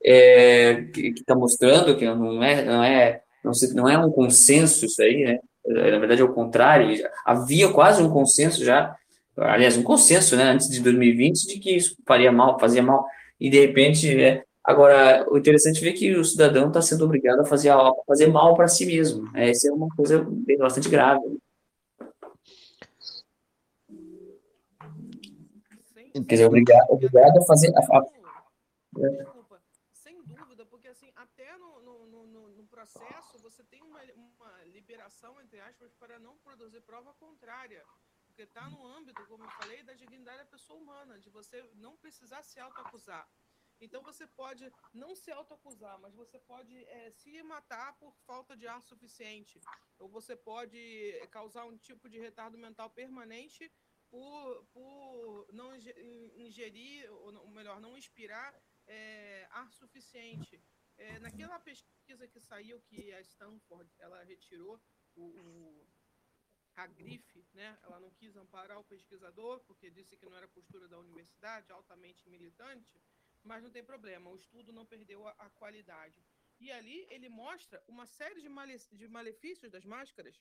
É, 0.05 0.83
que 0.93 1.09
está 1.09 1.35
mostrando 1.35 1.97
que 1.97 2.05
não 2.05 2.43
é, 2.43 2.65
não 2.65 2.85
é 2.85 3.23
não, 3.43 3.55
se, 3.55 3.75
não 3.75 3.89
é 3.89 3.99
um 3.99 4.11
consenso 4.11 4.85
isso 4.85 5.01
aí, 5.03 5.25
né? 5.25 5.39
Na 5.67 5.99
verdade 5.99 6.21
é 6.21 6.25
o 6.25 6.33
contrário. 6.33 7.03
Havia 7.25 7.73
quase 7.73 8.03
um 8.03 8.11
consenso 8.11 8.65
já, 8.65 8.95
aliás, 9.37 9.77
um 9.77 9.83
consenso, 9.83 10.37
né, 10.37 10.45
antes 10.45 10.69
de 10.69 10.81
2020, 10.81 11.47
de 11.47 11.59
que 11.59 11.77
isso 11.77 11.97
faria 12.07 12.31
mal, 12.31 12.59
fazia 12.61 12.83
mal. 12.83 13.07
E 13.41 13.51
de 13.51 13.61
repente, 13.61 14.09
é, 14.23 14.43
agora 14.67 15.27
o 15.31 15.39
interessante 15.39 15.79
é 15.79 15.81
ver 15.83 15.93
que 15.93 16.15
o 16.15 16.25
cidadão 16.25 16.69
está 16.69 16.83
sendo 16.83 17.05
obrigado 17.05 17.41
a 17.41 17.45
fazer, 17.45 17.71
a 17.71 17.93
fazer 18.07 18.27
mal 18.27 18.55
para 18.57 18.69
si 18.69 18.85
mesmo. 18.85 19.31
Essa 19.35 19.69
é 19.69 19.73
uma 19.73 19.89
coisa 19.95 20.27
bastante 20.59 20.89
grave. 20.89 21.39
Quer 26.13 26.35
dizer, 26.35 26.47
obrigado, 26.47 26.91
obrigado 26.91 27.39
a 27.39 27.43
fazer. 27.43 27.73
A, 27.77 27.99
a, 27.99 28.05
para 35.99 36.19
não 36.19 36.37
produzir 36.39 36.81
prova 36.83 37.13
contrária. 37.15 37.85
Porque 38.27 38.43
está 38.43 38.69
no 38.71 38.87
âmbito, 38.87 39.25
como 39.27 39.45
eu 39.45 39.51
falei, 39.51 39.83
da 39.83 39.95
dignidade 39.95 40.39
da 40.39 40.47
pessoa 40.47 40.79
humana, 40.79 41.19
de 41.19 41.31
você 41.31 41.63
não 41.75 41.97
precisar 41.97 42.43
se 42.43 42.61
autoacusar. 42.61 43.27
Então 43.81 44.03
você 44.03 44.27
pode 44.27 44.73
não 44.93 45.15
se 45.15 45.31
autoacusar, 45.31 45.99
mas 46.01 46.15
você 46.15 46.39
pode 46.39 46.77
é, 46.85 47.11
se 47.11 47.43
matar 47.43 47.95
por 47.99 48.15
falta 48.27 48.57
de 48.57 48.67
ar 48.67 48.83
suficiente. 48.83 49.61
Ou 49.99 50.09
você 50.09 50.35
pode 50.35 51.13
causar 51.31 51.65
um 51.67 51.77
tipo 51.77 52.09
de 52.09 52.19
retardo 52.19 52.57
mental 52.57 52.91
permanente 52.91 53.71
por, 54.09 54.65
por 54.73 55.47
não 55.53 55.75
ingerir, 55.77 57.11
ou 57.13 57.49
melhor, 57.49 57.81
não 57.81 57.97
inspirar 57.97 58.55
é, 58.87 59.47
ar 59.51 59.71
suficiente. 59.73 60.63
É, 60.97 61.19
naquela 61.19 61.59
pesquisa 61.61 62.27
que 62.27 62.41
saiu, 62.41 62.81
que 62.81 63.13
a 63.13 63.21
Stanford 63.21 63.91
ela 63.99 64.23
retirou 64.25 64.81
o, 65.15 65.25
o, 65.25 65.87
a 66.77 66.87
grife, 66.87 67.45
né? 67.53 67.79
ela 67.83 68.01
não 68.01 68.11
quis 68.13 68.35
amparar 68.37 68.79
o 68.79 68.85
pesquisador, 68.85 69.61
porque 69.61 69.91
disse 69.91 70.17
que 70.17 70.25
não 70.25 70.37
era 70.37 70.49
postura 70.49 70.89
da 70.89 70.99
universidade, 70.99 71.71
altamente 71.71 72.27
militante, 72.29 72.99
mas 73.47 73.63
não 73.63 73.71
tem 73.71 73.85
problema, 73.85 74.31
o 74.31 74.37
estudo 74.37 74.73
não 74.73 74.85
perdeu 74.85 75.27
a, 75.27 75.31
a 75.39 75.51
qualidade. 75.51 76.23
E 76.59 76.71
ali 76.73 77.07
ele 77.11 77.29
mostra 77.29 77.83
uma 77.87 78.07
série 78.07 78.41
de, 78.41 78.49
male, 78.49 78.77
de 78.93 79.09
malefícios 79.09 79.71
das 79.71 79.85
máscaras, 79.85 80.41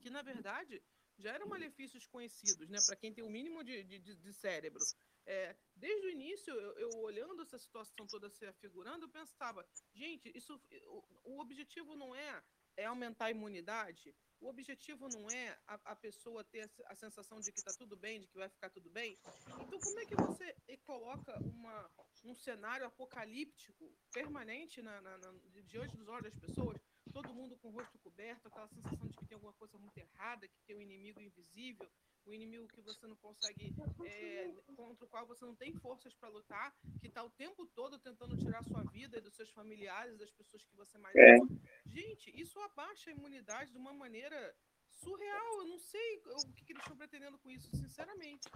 que 0.00 0.10
na 0.10 0.22
verdade 0.22 0.82
já 1.18 1.32
eram 1.32 1.46
malefícios 1.46 2.06
conhecidos, 2.06 2.68
né? 2.68 2.78
Para 2.86 2.96
quem 2.96 3.12
tem 3.12 3.24
o 3.24 3.30
mínimo 3.30 3.62
de, 3.62 3.82
de, 3.84 3.98
de 3.98 4.32
cérebro. 4.32 4.82
É, 5.24 5.54
desde 5.76 6.06
o 6.06 6.10
início, 6.10 6.52
eu, 6.52 6.72
eu, 6.78 6.90
olhando 7.00 7.42
essa 7.42 7.58
situação 7.58 8.06
toda 8.06 8.28
se 8.28 8.44
afigurando, 8.44 9.04
eu 9.04 9.10
pensava, 9.10 9.66
gente, 9.92 10.32
isso, 10.36 10.60
o, 10.86 11.04
o 11.24 11.40
objetivo 11.40 11.94
não 11.94 12.14
é 12.14 12.42
é 12.76 12.84
aumentar 12.86 13.26
a 13.26 13.30
imunidade, 13.30 14.14
o 14.42 14.48
objetivo 14.48 15.08
não 15.08 15.30
é 15.30 15.56
a, 15.68 15.92
a 15.92 15.96
pessoa 15.96 16.42
ter 16.42 16.68
a 16.86 16.96
sensação 16.96 17.38
de 17.40 17.52
que 17.52 17.60
está 17.60 17.72
tudo 17.78 17.96
bem, 17.96 18.20
de 18.20 18.26
que 18.26 18.36
vai 18.36 18.48
ficar 18.48 18.68
tudo 18.70 18.90
bem. 18.90 19.16
Então, 19.60 19.78
como 19.78 20.00
é 20.00 20.04
que 20.04 20.16
você 20.16 20.56
coloca 20.84 21.38
uma, 21.44 21.90
um 22.24 22.34
cenário 22.34 22.84
apocalíptico 22.84 23.96
permanente 24.12 24.82
na, 24.82 25.00
na, 25.00 25.16
na, 25.16 25.32
diante 25.64 25.96
dos 25.96 26.08
olhos 26.08 26.24
das 26.24 26.34
pessoas? 26.34 26.82
Todo 27.12 27.32
mundo 27.32 27.56
com 27.58 27.68
o 27.68 27.70
rosto 27.70 27.96
coberto, 28.00 28.48
aquela 28.48 28.66
sensação 28.66 29.08
de 29.08 29.16
que 29.16 29.26
tem 29.26 29.36
alguma 29.36 29.52
coisa 29.52 29.78
muito 29.78 29.96
errada, 29.98 30.48
que 30.48 30.60
tem 30.66 30.74
um 30.74 30.82
inimigo 30.82 31.20
invisível, 31.20 31.88
o 32.26 32.32
inimigo 32.32 32.68
que 32.68 32.80
você 32.80 33.06
não 33.06 33.16
consegue, 33.16 33.74
é, 34.06 34.50
contra 34.76 35.04
o 35.04 35.08
qual 35.08 35.26
você 35.26 35.44
não 35.44 35.54
tem 35.54 35.74
forças 35.74 36.14
para 36.14 36.28
lutar, 36.28 36.74
que 37.00 37.08
está 37.08 37.22
o 37.22 37.30
tempo 37.30 37.66
todo 37.74 37.98
tentando 37.98 38.36
tirar 38.36 38.62
sua 38.64 38.82
vida 38.84 39.18
e 39.18 39.20
dos 39.20 39.34
seus 39.34 39.50
familiares, 39.50 40.18
das 40.18 40.30
pessoas 40.30 40.64
que 40.64 40.76
você 40.76 40.98
mais 40.98 41.14
é. 41.16 41.36
ama. 41.36 41.48
Gente, 41.86 42.30
isso 42.40 42.58
abaixa 42.60 43.10
a 43.10 43.12
imunidade 43.12 43.72
de 43.72 43.78
uma 43.78 43.92
maneira 43.92 44.54
surreal. 45.02 45.58
Eu 45.58 45.66
não 45.66 45.78
sei 45.78 46.22
o 46.26 46.52
que, 46.54 46.64
que 46.64 46.72
eles 46.72 46.82
estão 46.82 46.96
pretendendo 46.96 47.38
com 47.38 47.50
isso, 47.50 47.68
sinceramente. 47.74 48.48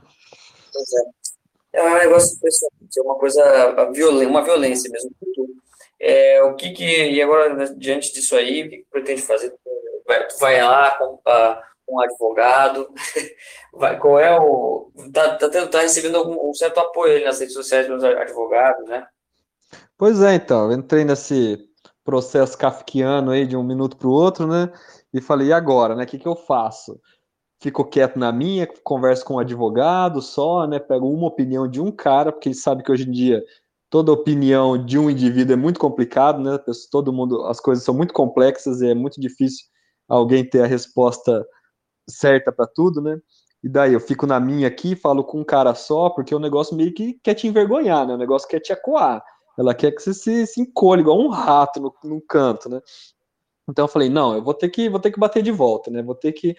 Pois 0.73 0.93
é. 0.93 1.37
É 1.73 1.83
um 1.83 1.99
negócio 1.99 2.39
é 2.97 3.03
uma 3.03 3.19
coisa, 3.19 3.43
uma 4.27 4.43
violência 4.43 4.91
mesmo. 4.91 5.11
É, 5.99 6.43
o 6.43 6.55
que 6.55 6.73
que, 6.73 6.85
e 6.85 7.21
agora, 7.21 7.75
diante 7.75 8.13
disso 8.13 8.37
aí, 8.37 8.63
o 8.63 8.71
que, 8.71 8.79
que 8.79 8.87
pretende 8.91 9.21
fazer? 9.21 9.55
Vai, 10.07 10.27
tu 10.27 10.39
vai 10.39 10.63
lá, 10.63 10.97
com, 10.97 11.21
um 11.89 12.01
advogado? 12.01 12.89
Vai, 13.73 13.99
qual 13.99 14.19
é 14.19 14.39
o. 14.39 14.91
Tá, 15.13 15.37
tá, 15.37 15.67
tá 15.67 15.81
recebendo 15.81 16.17
algum, 16.17 16.51
um 16.51 16.55
certo 16.55 16.79
apoio 16.79 17.25
nas 17.25 17.41
redes 17.41 17.55
sociais 17.55 17.87
dos 17.87 18.03
advogados, 18.03 18.89
né? 18.89 19.07
Pois 19.97 20.21
é, 20.21 20.35
então. 20.35 20.73
Entrei 20.73 21.05
nesse 21.05 21.59
processo 22.05 22.57
kafkiano 22.57 23.31
aí 23.31 23.47
de 23.47 23.57
um 23.57 23.63
minuto 23.63 23.97
para 23.97 24.09
o 24.09 24.13
outro, 24.13 24.47
né? 24.47 24.73
E 25.13 25.21
falei, 25.21 25.49
e 25.49 25.53
agora, 25.53 25.95
né? 25.95 26.05
O 26.05 26.07
que, 26.07 26.19
que 26.19 26.29
eu 26.29 26.37
faço? 26.37 27.01
Fico 27.61 27.85
quieto 27.85 28.19
na 28.19 28.31
minha, 28.31 28.67
converso 28.85 29.25
com 29.25 29.35
um 29.35 29.39
advogado 29.39 30.21
só, 30.21 30.67
né? 30.67 30.79
Pego 30.79 31.09
uma 31.09 31.27
opinião 31.27 31.67
de 31.67 31.81
um 31.81 31.91
cara, 31.91 32.31
porque 32.31 32.49
ele 32.49 32.55
sabe 32.55 32.83
que 32.83 32.93
hoje 32.93 33.09
em 33.09 33.13
dia 33.13 33.43
toda 33.89 34.13
opinião 34.13 34.83
de 34.85 34.99
um 34.99 35.09
indivíduo 35.09 35.55
é 35.55 35.57
muito 35.57 35.81
complicado, 35.81 36.41
né? 36.41 36.59
Todo 36.91 37.13
mundo, 37.13 37.45
as 37.47 37.61
coisas 37.61 37.85
são 37.85 37.95
muito 37.95 38.13
complexas 38.13 38.83
e 38.83 38.91
é 38.91 38.95
muito 38.95 39.21
difícil 39.21 39.65
alguém 40.09 40.45
ter 40.49 40.63
a 40.63 40.67
resposta 40.67 41.47
certa 42.09 42.53
para 42.53 42.67
tudo, 42.67 43.01
né? 43.01 43.21
E 43.63 43.69
daí 43.69 43.93
eu 43.93 44.01
fico 44.01 44.27
na 44.27 44.39
minha 44.39 44.69
aqui, 44.69 44.95
falo 44.95 45.25
com 45.25 45.41
um 45.41 45.45
cara 45.45 45.75
só, 45.75 46.11
porque 46.11 46.35
o 46.35 46.39
negócio 46.39 46.77
meio 46.77 46.93
que 46.95 47.15
quer 47.23 47.35
te 47.35 47.47
envergonhar, 47.47 48.07
né? 48.07 48.15
O 48.15 48.19
negócio 48.19 48.49
quer 48.49 48.61
te 48.61 48.73
acuar. 48.73 49.25
Ela 49.59 49.75
quer 49.75 49.93
que 49.93 50.03
você 50.03 50.13
se, 50.15 50.47
se 50.47 50.61
encolhe 50.61 51.01
igual 51.01 51.19
um 51.19 51.29
rato 51.29 51.81
no, 51.81 51.95
no 52.05 52.21
canto, 52.21 52.69
né? 52.69 52.81
Então 53.69 53.85
eu 53.85 53.89
falei, 53.89 54.09
não, 54.09 54.35
eu 54.35 54.43
vou 54.43 54.55
ter 54.55 54.69
que 54.69 54.89
vou 54.89 55.01
ter 55.01 55.11
que 55.11 55.19
bater 55.19 55.43
de 55.43 55.51
volta, 55.51 55.91
né? 55.91 56.03
Vou 56.03 56.15
ter 56.15 56.33
que 56.33 56.55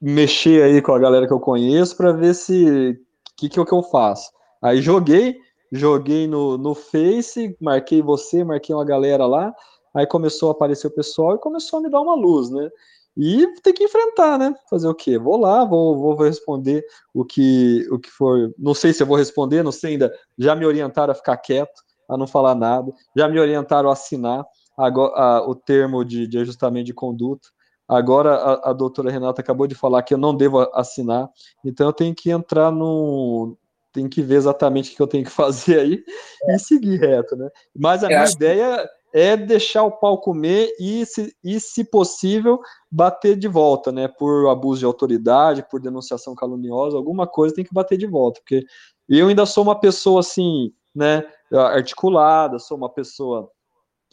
mexer 0.00 0.62
aí 0.62 0.82
com 0.82 0.92
a 0.92 0.98
galera 0.98 1.26
que 1.26 1.32
eu 1.32 1.40
conheço 1.40 1.96
para 1.96 2.12
ver 2.12 2.34
se 2.34 3.00
que 3.36 3.48
que 3.48 3.58
é 3.58 3.62
o 3.62 3.66
que 3.66 3.74
eu 3.74 3.82
faço. 3.82 4.30
Aí 4.62 4.82
joguei, 4.82 5.38
joguei 5.72 6.26
no, 6.26 6.58
no 6.58 6.74
Face, 6.74 7.56
marquei 7.60 8.02
você, 8.02 8.44
marquei 8.44 8.74
uma 8.74 8.84
galera 8.84 9.26
lá, 9.26 9.54
aí 9.94 10.06
começou 10.06 10.50
a 10.50 10.52
aparecer 10.52 10.86
o 10.86 10.94
pessoal 10.94 11.34
e 11.34 11.38
começou 11.38 11.78
a 11.78 11.82
me 11.82 11.90
dar 11.90 12.00
uma 12.00 12.14
luz, 12.14 12.50
né? 12.50 12.70
E 13.16 13.46
tem 13.62 13.74
que 13.74 13.84
enfrentar, 13.84 14.38
né? 14.38 14.54
Fazer 14.68 14.88
o 14.88 14.94
quê? 14.94 15.18
Vou 15.18 15.36
lá, 15.36 15.64
vou, 15.64 15.96
vou 15.96 16.16
responder 16.16 16.84
o 17.12 17.24
que, 17.24 17.86
o 17.90 17.98
que 17.98 18.10
for. 18.10 18.52
Não 18.58 18.74
sei 18.74 18.92
se 18.92 19.02
eu 19.02 19.06
vou 19.06 19.16
responder, 19.16 19.62
não 19.62 19.72
sei 19.72 19.92
ainda. 19.92 20.12
Já 20.38 20.54
me 20.54 20.64
orientaram 20.64 21.12
a 21.12 21.14
ficar 21.14 21.36
quieto, 21.36 21.82
a 22.08 22.16
não 22.16 22.26
falar 22.26 22.54
nada. 22.54 22.92
Já 23.16 23.28
me 23.28 23.38
orientaram 23.38 23.90
a 23.90 23.92
assinar 23.92 24.44
agora, 24.76 25.12
a, 25.14 25.48
o 25.48 25.54
termo 25.54 26.04
de, 26.04 26.26
de, 26.26 26.38
ajustamento 26.38 26.86
de 26.86 26.94
conduta. 26.94 27.48
Agora 27.88 28.34
a, 28.34 28.70
a, 28.70 28.72
doutora 28.72 29.10
Renata 29.10 29.40
acabou 29.40 29.66
de 29.66 29.74
falar 29.74 30.02
que 30.02 30.14
eu 30.14 30.18
não 30.18 30.34
devo 30.34 30.60
assinar, 30.74 31.28
então 31.64 31.88
eu 31.88 31.92
tenho 31.92 32.14
que 32.14 32.30
entrar 32.30 32.70
no. 32.70 33.56
Tenho 33.92 34.08
que 34.08 34.22
ver 34.22 34.36
exatamente 34.36 34.92
o 34.92 34.96
que 34.96 35.02
eu 35.02 35.06
tenho 35.08 35.24
que 35.24 35.30
fazer 35.32 35.80
aí 35.80 36.04
é. 36.44 36.54
e 36.54 36.58
seguir 36.58 37.00
reto, 37.00 37.34
né? 37.36 37.48
Mas 37.76 38.04
a 38.04 38.06
eu 38.06 38.16
minha 38.16 38.30
ideia 38.30 38.88
é 39.12 39.36
deixar 39.36 39.82
o 39.82 39.92
pau 39.92 40.18
comer 40.18 40.72
e, 40.78 41.04
se, 41.06 41.34
e, 41.42 41.58
se 41.60 41.84
possível, 41.84 42.60
bater 42.90 43.36
de 43.36 43.48
volta, 43.48 43.90
né? 43.90 44.08
Por 44.08 44.48
abuso 44.48 44.80
de 44.80 44.86
autoridade, 44.86 45.66
por 45.70 45.80
denunciação 45.80 46.34
caluniosa, 46.34 46.96
alguma 46.96 47.26
coisa 47.26 47.54
tem 47.54 47.64
que 47.64 47.74
bater 47.74 47.98
de 47.98 48.06
volta, 48.06 48.40
porque 48.40 48.64
eu 49.08 49.28
ainda 49.28 49.44
sou 49.46 49.64
uma 49.64 49.78
pessoa 49.78 50.20
assim 50.20 50.72
né, 50.94 51.24
articulada, 51.52 52.58
sou 52.58 52.76
uma 52.76 52.88
pessoa 52.88 53.50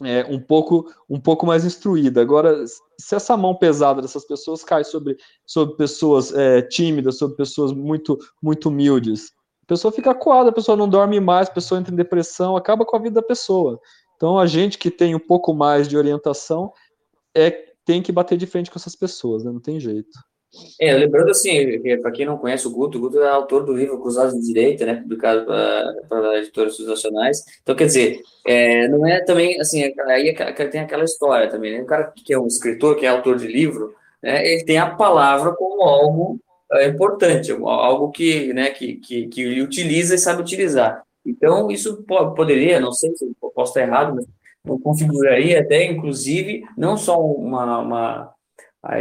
é, 0.02 0.24
um 0.28 0.40
pouco 0.40 0.86
um 1.08 1.20
pouco 1.20 1.46
mais 1.46 1.64
instruída. 1.64 2.20
Agora, 2.20 2.64
se 2.98 3.14
essa 3.14 3.36
mão 3.36 3.54
pesada 3.54 4.00
dessas 4.00 4.24
pessoas 4.24 4.62
cai 4.62 4.84
sobre, 4.84 5.16
sobre 5.46 5.76
pessoas 5.76 6.32
é, 6.32 6.62
tímidas, 6.62 7.18
sobre 7.18 7.36
pessoas 7.36 7.72
muito 7.72 8.18
muito 8.42 8.68
humildes, 8.68 9.32
a 9.64 9.66
pessoa 9.66 9.92
fica 9.92 10.14
coada, 10.14 10.50
a 10.50 10.52
pessoa 10.52 10.76
não 10.76 10.88
dorme 10.88 11.20
mais, 11.20 11.48
a 11.48 11.52
pessoa 11.52 11.80
entra 11.80 11.92
em 11.92 11.96
depressão, 11.96 12.56
acaba 12.56 12.84
com 12.84 12.96
a 12.96 13.00
vida 13.00 13.20
da 13.20 13.26
pessoa. 13.26 13.80
Então, 14.18 14.36
a 14.36 14.46
gente 14.46 14.76
que 14.76 14.90
tem 14.90 15.14
um 15.14 15.20
pouco 15.20 15.54
mais 15.54 15.86
de 15.86 15.96
orientação 15.96 16.72
é 17.32 17.68
tem 17.84 18.02
que 18.02 18.10
bater 18.10 18.36
de 18.36 18.46
frente 18.46 18.68
com 18.68 18.78
essas 18.78 18.96
pessoas, 18.96 19.44
né? 19.44 19.52
não 19.52 19.60
tem 19.60 19.78
jeito. 19.78 20.18
É, 20.80 20.92
lembrando 20.94 21.30
assim, 21.30 21.80
para 22.02 22.10
quem 22.10 22.26
não 22.26 22.36
conhece 22.36 22.66
o 22.66 22.70
Guto, 22.70 22.98
o 22.98 23.00
Guto 23.00 23.20
é 23.22 23.28
autor 23.28 23.64
do 23.64 23.72
livro 23.72 24.00
Cruzados 24.00 24.34
de 24.34 24.46
Direita, 24.46 24.84
né, 24.84 24.94
publicado 24.94 25.44
para 25.44 26.38
editoras 26.38 26.78
nacionais. 26.80 27.44
Então, 27.62 27.76
quer 27.76 27.86
dizer, 27.86 28.20
é, 28.46 28.88
não 28.88 29.06
é 29.06 29.22
também, 29.24 29.60
assim, 29.60 29.82
aí 30.06 30.28
é 30.30 30.66
tem 30.66 30.80
aquela 30.80 31.04
história 31.04 31.48
também, 31.48 31.74
né, 31.76 31.82
o 31.82 31.86
cara 31.86 32.12
que 32.24 32.32
é 32.32 32.38
um 32.38 32.46
escritor, 32.46 32.96
que 32.96 33.06
é 33.06 33.10
autor 33.10 33.36
de 33.36 33.46
livro, 33.46 33.94
né, 34.22 34.46
ele 34.46 34.64
tem 34.64 34.78
a 34.78 34.90
palavra 34.90 35.54
como 35.54 35.82
algo 35.82 36.40
é, 36.72 36.86
importante, 36.86 37.52
algo 37.52 38.10
que, 38.10 38.52
né, 38.52 38.70
que, 38.70 38.96
que, 38.96 39.28
que 39.28 39.42
ele 39.42 39.62
utiliza 39.62 40.14
e 40.14 40.18
sabe 40.18 40.40
utilizar. 40.40 41.04
Então, 41.24 41.70
isso 41.70 42.02
poderia, 42.36 42.80
não 42.80 42.92
sei 42.92 43.14
se 43.16 43.30
posso 43.54 43.72
estar 43.72 43.82
errado, 43.82 44.14
mas 44.14 44.80
configuraria 44.82 45.60
até, 45.60 45.84
inclusive, 45.84 46.64
não 46.76 46.96
só 46.96 47.20
uma, 47.20 47.80
uma 47.80 48.34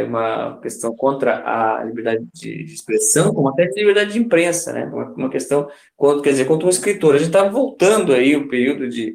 uma 0.05 0.59
questão 0.59 0.95
contra 0.95 1.43
a 1.45 1.83
liberdade 1.83 2.25
de 2.33 2.63
expressão, 2.63 3.33
como 3.33 3.49
até 3.49 3.67
de 3.67 3.79
liberdade 3.79 4.13
de 4.13 4.19
imprensa, 4.19 4.73
né? 4.73 4.85
Uma, 5.15 5.29
questão, 5.29 5.67
quer 6.23 6.31
dizer, 6.31 6.45
contra 6.45 6.65
um 6.65 6.69
escritor. 6.69 7.15
A 7.15 7.17
gente 7.17 7.27
está 7.27 7.47
voltando 7.47 8.13
aí 8.13 8.35
o 8.35 8.47
período 8.49 8.89
de 8.89 9.13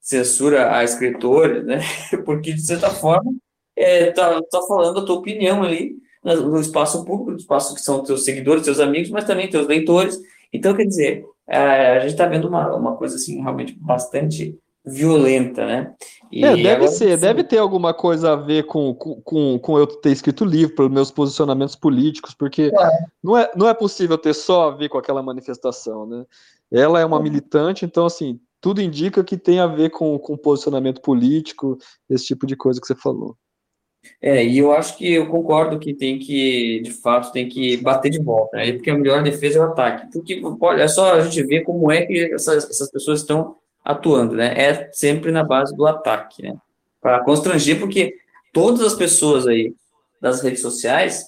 censura 0.00 0.74
a 0.74 0.82
escritores, 0.82 1.64
né? 1.64 1.80
Porque, 2.24 2.52
de 2.52 2.64
certa 2.64 2.90
forma, 2.90 3.32
é, 3.76 4.10
tá, 4.10 4.40
tá 4.50 4.62
falando 4.62 5.00
a 5.00 5.04
tua 5.04 5.16
opinião 5.16 5.62
ali 5.62 5.96
no 6.24 6.60
espaço 6.60 7.04
público, 7.04 7.32
no 7.32 7.36
espaço 7.36 7.74
que 7.74 7.80
são 7.80 8.02
teus 8.02 8.24
seguidores, 8.24 8.64
teus 8.64 8.80
amigos, 8.80 9.10
mas 9.10 9.24
também 9.24 9.50
teus 9.50 9.66
leitores. 9.66 10.18
Então, 10.52 10.74
quer 10.74 10.84
dizer, 10.84 11.24
a, 11.48 11.92
a 11.92 12.00
gente 12.00 12.12
está 12.12 12.26
vendo 12.26 12.48
uma, 12.48 12.74
uma 12.74 12.96
coisa, 12.96 13.16
assim, 13.16 13.40
realmente 13.40 13.76
bastante 13.80 14.58
violenta, 14.84 15.64
né? 15.64 15.94
E 16.30 16.44
é, 16.44 16.56
deve 16.56 16.70
agora, 16.70 16.90
ser, 16.90 17.14
sim. 17.16 17.20
deve 17.20 17.44
ter 17.44 17.58
alguma 17.58 17.94
coisa 17.94 18.32
a 18.32 18.36
ver 18.36 18.64
com, 18.64 18.94
com, 18.94 19.58
com 19.58 19.78
eu 19.78 19.86
ter 19.86 20.10
escrito 20.10 20.44
livro, 20.44 20.74
pelos 20.74 20.90
meus 20.90 21.10
posicionamentos 21.10 21.76
políticos, 21.76 22.34
porque 22.34 22.70
claro. 22.70 22.92
não, 23.22 23.36
é, 23.36 23.50
não 23.54 23.68
é 23.68 23.74
possível 23.74 24.18
ter 24.18 24.34
só 24.34 24.68
a 24.68 24.70
ver 24.74 24.88
com 24.88 24.98
aquela 24.98 25.22
manifestação, 25.22 26.06
né? 26.06 26.24
Ela 26.70 27.00
é 27.00 27.04
uma 27.04 27.18
uhum. 27.18 27.22
militante, 27.22 27.84
então, 27.84 28.06
assim, 28.06 28.40
tudo 28.60 28.80
indica 28.80 29.22
que 29.22 29.36
tem 29.36 29.60
a 29.60 29.66
ver 29.66 29.90
com, 29.90 30.18
com 30.18 30.36
posicionamento 30.36 31.00
político, 31.02 31.76
esse 32.08 32.26
tipo 32.26 32.46
de 32.46 32.56
coisa 32.56 32.80
que 32.80 32.86
você 32.86 32.94
falou. 32.94 33.36
É, 34.20 34.44
e 34.44 34.58
eu 34.58 34.72
acho 34.72 34.96
que 34.96 35.12
eu 35.12 35.28
concordo 35.28 35.78
que 35.78 35.94
tem 35.94 36.18
que, 36.18 36.80
de 36.80 36.92
fato, 36.92 37.32
tem 37.32 37.48
que 37.48 37.76
bater 37.78 38.10
de 38.10 38.20
volta, 38.20 38.56
né? 38.56 38.72
Porque 38.72 38.90
a 38.90 38.96
melhor 38.96 39.22
defesa 39.22 39.58
é 39.58 39.60
o 39.60 39.64
ataque. 39.64 40.12
Porque, 40.12 40.40
olha, 40.60 40.82
é 40.82 40.88
só 40.88 41.14
a 41.14 41.20
gente 41.20 41.42
ver 41.44 41.62
como 41.62 41.90
é 41.90 42.06
que 42.06 42.32
essas, 42.32 42.68
essas 42.68 42.90
pessoas 42.90 43.20
estão 43.20 43.56
atuando, 43.84 44.34
né? 44.36 44.54
É 44.56 44.90
sempre 44.92 45.32
na 45.32 45.42
base 45.42 45.74
do 45.76 45.86
ataque, 45.86 46.42
né? 46.42 46.56
Para 47.00 47.24
constranger, 47.24 47.80
porque 47.80 48.14
todas 48.52 48.80
as 48.82 48.94
pessoas 48.94 49.46
aí 49.46 49.74
das 50.20 50.40
redes 50.40 50.60
sociais, 50.60 51.26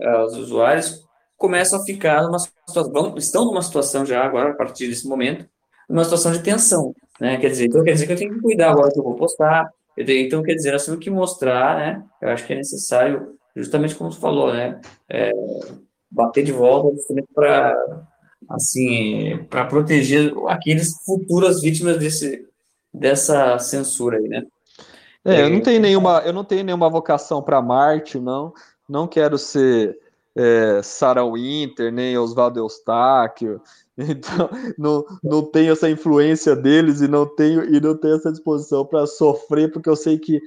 uh, 0.00 0.24
os 0.24 0.36
usuários, 0.36 1.04
começam 1.36 1.80
a 1.80 1.84
ficar 1.84 2.22
numa 2.22 2.38
situação, 2.38 3.14
estão 3.16 3.44
numa 3.44 3.62
situação 3.62 4.04
já 4.04 4.24
agora, 4.24 4.50
a 4.50 4.54
partir 4.54 4.88
desse 4.88 5.06
momento, 5.06 5.44
numa 5.88 6.04
situação 6.04 6.32
de 6.32 6.42
tensão, 6.42 6.94
né? 7.20 7.36
Quer 7.36 7.50
dizer, 7.50 7.66
então 7.66 7.84
quer 7.84 7.92
dizer 7.92 8.06
que 8.06 8.12
eu 8.12 8.16
tenho 8.16 8.34
que 8.34 8.40
cuidar 8.40 8.72
agora 8.72 8.92
que 8.92 8.98
eu 8.98 9.04
vou 9.04 9.14
postar, 9.14 9.70
então 9.96 10.42
quer 10.42 10.54
dizer, 10.54 10.72
nós 10.72 10.84
temos 10.84 11.00
que 11.00 11.10
mostrar, 11.10 11.76
né? 11.76 12.04
Eu 12.20 12.30
acho 12.30 12.46
que 12.46 12.52
é 12.52 12.56
necessário, 12.56 13.34
justamente 13.54 13.94
como 13.94 14.10
você 14.10 14.20
falou, 14.20 14.52
né? 14.52 14.80
É, 15.08 15.30
bater 16.10 16.44
de 16.44 16.52
volta 16.52 16.94
justamente 16.94 17.28
para 17.34 17.76
assim, 18.48 19.44
para 19.48 19.64
proteger 19.66 20.32
aqueles 20.48 21.02
futuras 21.04 21.60
vítimas 21.60 21.98
desse, 21.98 22.46
dessa 22.92 23.58
censura 23.58 24.18
aí, 24.18 24.28
né? 24.28 24.44
É, 25.24 25.42
eu 25.42 25.50
não 25.50 25.60
tenho 25.60 25.80
nenhuma, 25.80 26.22
eu 26.24 26.32
não 26.32 26.44
tenho 26.44 26.64
nenhuma 26.64 26.90
vocação 26.90 27.40
para 27.42 27.62
Marte, 27.62 28.18
não. 28.18 28.52
Não 28.88 29.06
quero 29.06 29.38
ser 29.38 29.96
é, 30.34 30.80
Sarah 30.82 31.24
Winter, 31.24 31.92
nem 31.92 32.18
Oswaldo 32.18 32.58
Eustáquio. 32.58 33.62
Então, 33.98 34.48
não, 34.78 35.04
não 35.22 35.42
tenho 35.42 35.72
essa 35.72 35.88
influência 35.88 36.56
deles 36.56 37.02
e 37.02 37.08
não 37.08 37.26
tenho 37.26 37.64
e 37.64 37.78
não 37.78 37.96
tenho 37.96 38.16
essa 38.16 38.32
disposição 38.32 38.86
para 38.86 39.06
sofrer, 39.06 39.70
porque 39.70 39.88
eu 39.88 39.96
sei 39.96 40.18
que 40.18 40.40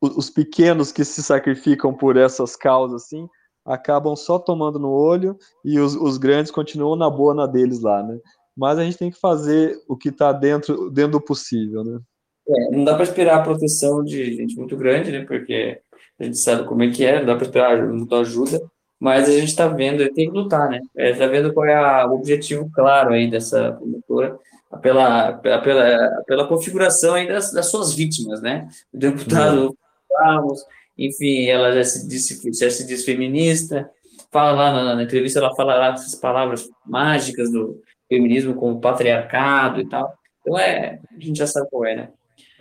os 0.00 0.30
pequenos 0.30 0.92
que 0.92 1.04
se 1.04 1.22
sacrificam 1.22 1.94
por 1.94 2.16
essas 2.16 2.56
causas 2.56 3.02
assim, 3.04 3.28
acabam 3.64 4.14
só 4.14 4.38
tomando 4.38 4.78
no 4.78 4.90
olho 4.90 5.36
e 5.64 5.78
os, 5.78 5.94
os 5.96 6.18
grandes 6.18 6.52
continuam 6.52 6.96
na 6.96 7.08
boa 7.08 7.34
na 7.34 7.46
deles 7.46 7.80
lá, 7.80 8.02
né? 8.02 8.18
Mas 8.56 8.78
a 8.78 8.84
gente 8.84 8.98
tem 8.98 9.10
que 9.10 9.18
fazer 9.18 9.76
o 9.88 9.96
que 9.96 10.10
está 10.10 10.32
dentro, 10.32 10.90
dentro 10.90 11.12
do 11.12 11.20
possível, 11.20 11.82
né? 11.82 11.98
É, 12.46 12.76
não 12.76 12.84
dá 12.84 12.94
para 12.94 13.04
esperar 13.04 13.40
a 13.40 13.42
proteção 13.42 14.04
de 14.04 14.36
gente 14.36 14.56
muito 14.56 14.76
grande, 14.76 15.10
né? 15.10 15.24
Porque 15.24 15.80
a 16.20 16.24
gente 16.24 16.38
sabe 16.38 16.66
como 16.68 16.82
é 16.82 16.90
que 16.90 17.04
é, 17.04 17.18
não 17.18 17.26
dá 17.26 17.34
para 17.34 17.46
esperar 17.46 17.88
muita 17.88 18.16
ajuda, 18.18 18.60
mas 19.04 19.28
a 19.28 19.32
gente 19.32 19.48
está 19.48 19.68
vendo, 19.68 19.98
tem 20.14 20.30
que 20.30 20.36
lutar, 20.36 20.70
né? 20.70 20.80
Está 20.96 21.24
é, 21.24 21.28
vendo 21.28 21.52
qual 21.52 21.66
é 21.66 21.74
a, 21.74 22.06
o 22.06 22.14
objetivo 22.14 22.70
claro 22.72 23.12
aí 23.12 23.30
dessa 23.30 23.72
promotora, 23.72 24.38
pela, 24.80 25.34
pela, 25.34 25.60
pela, 25.60 26.22
pela 26.26 26.48
configuração 26.48 27.12
aí 27.12 27.28
das, 27.28 27.52
das 27.52 27.66
suas 27.66 27.94
vítimas, 27.94 28.40
né? 28.40 28.66
O 28.90 28.96
deputado 28.98 29.66
uhum. 29.66 29.76
Ramos, 30.18 30.64
enfim, 30.96 31.44
ela 31.44 31.70
já 31.72 31.84
se 31.84 32.08
disse, 32.08 32.40
já 32.58 32.70
se 32.70 32.86
diz 32.86 33.04
feminista, 33.04 33.90
fala 34.32 34.52
lá 34.52 34.72
na, 34.72 34.94
na, 34.94 35.02
entrevista, 35.02 35.38
ela 35.38 35.54
fala 35.54 35.74
lá 35.74 35.92
essas 35.92 36.14
palavras 36.14 36.66
mágicas 36.86 37.52
do 37.52 37.82
feminismo 38.08 38.54
como 38.54 38.80
patriarcado 38.80 39.82
e 39.82 39.88
tal. 39.88 40.16
Então 40.40 40.58
é, 40.58 40.98
a 41.14 41.20
gente 41.20 41.36
já 41.36 41.46
sabe 41.46 41.68
qual 41.68 41.84
é, 41.84 41.96
né? 41.96 42.12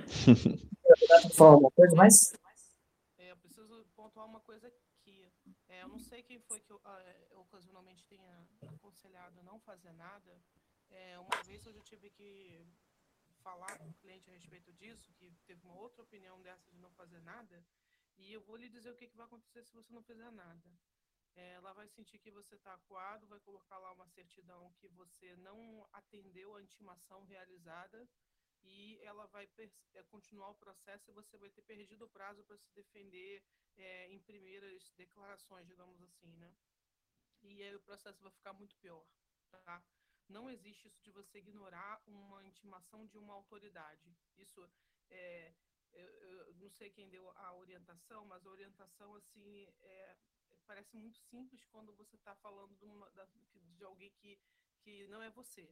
Falar 1.36 1.58
uma 1.58 1.72
coisa 1.72 1.96
mais? 1.96 2.34
É, 3.18 3.32
eu 3.32 3.38
preciso 3.38 3.86
pontuar 3.96 4.28
uma 4.28 4.42
coisa 4.42 4.68
aqui. 4.68 5.28
É, 5.70 5.84
eu 5.84 5.88
não 5.88 6.00
sei 6.00 6.22
quem 6.24 6.40
foi 6.48 6.60
que 6.60 6.72
eu, 6.72 6.78
uh, 6.78 7.40
ocasionalmente 7.40 8.06
tenha 8.08 8.48
aconselhado 8.76 9.42
não 9.44 9.60
fazer 9.60 9.92
nada. 9.94 10.32
É, 10.92 11.18
uma 11.20 11.42
vez 11.46 11.66
eu 11.66 11.74
já 11.74 11.82
tive 11.82 12.10
que 12.10 12.62
falar 13.44 13.78
com 13.78 13.90
o 13.90 13.94
cliente 14.02 14.30
a 14.30 14.34
respeito 14.34 14.72
disso, 14.74 15.12
que 15.20 15.32
teve 15.46 15.60
uma 15.66 15.76
outra 15.94 16.04
opinião 16.04 16.42
dessa 16.42 16.72
de 16.72 16.80
não 16.80 16.92
fazer 16.92 17.20
nada. 17.22 17.64
E 18.18 18.34
eu 18.34 18.42
vou 18.42 18.58
lhe 18.58 18.68
dizer 18.68 18.90
o 18.92 18.96
que, 18.96 19.08
que 19.08 19.16
vai 19.16 19.26
acontecer 19.28 19.64
se 19.64 19.74
você 19.74 19.94
não 19.94 20.02
fizer 20.02 20.32
nada. 20.32 20.80
É, 21.36 21.54
ela 21.54 21.74
vai 21.74 21.88
sentir 21.88 22.20
que 22.20 22.32
você 22.32 22.56
está 22.56 22.74
acuado, 22.74 23.28
vai 23.28 23.40
colocar 23.40 23.78
lá 23.78 23.92
uma 23.92 24.08
certidão 24.08 24.72
que 24.74 24.88
você 24.90 25.36
não 25.38 25.88
atendeu 25.92 26.56
a 26.56 26.62
intimação 26.62 27.24
realizada 27.24 28.08
e 28.62 29.00
ela 29.02 29.26
vai 29.28 29.50
é, 29.94 30.04
continuar 30.04 30.50
o 30.50 30.56
processo 30.56 31.10
e 31.10 31.14
você 31.14 31.38
vai 31.38 31.50
ter 31.50 31.64
perdido 31.64 32.06
o 32.06 32.10
prazo 32.10 32.44
para 32.44 32.58
se 32.58 32.72
defender 32.74 33.44
é, 33.76 34.12
em 34.12 34.20
primeiras 34.20 34.92
declarações, 34.96 35.68
digamos 35.68 36.02
assim, 36.02 36.32
né? 36.38 36.56
E 37.42 37.62
aí 37.62 37.76
o 37.76 37.82
processo 37.82 38.22
vai 38.22 38.32
ficar 38.32 38.54
muito 38.54 38.76
pior, 38.78 39.06
tá? 39.50 39.84
Não 40.30 40.50
existe 40.50 40.88
isso 40.88 41.02
de 41.04 41.12
você 41.12 41.40
ignorar 41.40 42.02
uma 42.08 42.46
intimação 42.46 43.06
de 43.08 43.18
uma 43.18 43.34
autoridade. 43.34 44.16
Isso 44.38 44.64
é, 45.10 45.54
eu, 45.94 46.08
eu, 46.08 46.54
não 46.56 46.70
sei 46.70 46.90
quem 46.90 47.10
deu 47.10 47.30
a 47.32 47.54
orientação, 47.56 48.26
mas 48.26 48.46
a 48.46 48.50
orientação 48.50 49.16
assim 49.16 49.68
é, 49.82 50.16
parece 50.66 50.96
muito 50.96 51.20
simples 51.20 51.66
quando 51.66 51.94
você 51.94 52.16
está 52.16 52.36
falando 52.36 52.76
de, 52.76 52.86
uma, 52.86 53.10
de, 53.78 53.84
alguém 53.84 54.12
que, 54.12 54.40
que 54.82 55.08
não 55.08 55.22
é 55.22 55.30
você. 55.30 55.70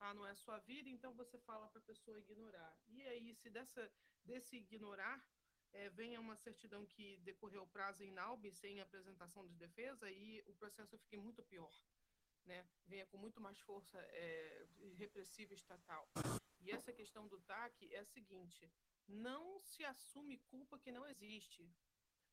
Ah, 0.00 0.12
não 0.12 0.26
é 0.26 0.32
a 0.32 0.36
sua 0.36 0.58
vida, 0.58 0.88
então 0.88 1.14
você 1.14 1.38
fala 1.38 1.68
para 1.68 1.78
a 1.78 1.84
pessoa 1.84 2.18
ignorar. 2.18 2.76
E 2.88 3.06
aí, 3.06 3.34
se 3.34 3.48
dessa, 3.48 3.90
desse 4.24 4.56
ignorar 4.56 5.24
é, 5.74 5.88
venha 5.90 6.20
uma 6.20 6.36
certidão 6.36 6.86
que 6.86 7.16
decorreu 7.18 7.62
o 7.62 7.66
prazo 7.66 8.04
NAUB 8.04 8.50
sem 8.52 8.80
apresentação 8.80 9.46
de 9.46 9.54
defesa, 9.56 10.10
e 10.10 10.42
o 10.46 10.54
processo 10.54 10.96
fique 10.98 11.16
muito 11.16 11.42
pior. 11.42 11.72
Né? 12.44 12.64
Venha 12.86 13.06
com 13.06 13.16
muito 13.16 13.40
mais 13.40 13.58
força 13.60 13.98
é, 13.98 14.66
repressiva 14.96 15.54
estatal. 15.54 16.08
E 16.60 16.70
essa 16.70 16.92
questão 16.92 17.26
do 17.26 17.40
TAC 17.40 17.92
é 17.92 18.00
a 18.00 18.04
seguinte: 18.04 18.70
não 19.08 19.60
se 19.60 19.84
assume 19.84 20.38
culpa 20.50 20.78
que 20.78 20.92
não 20.92 21.06
existe. 21.06 21.68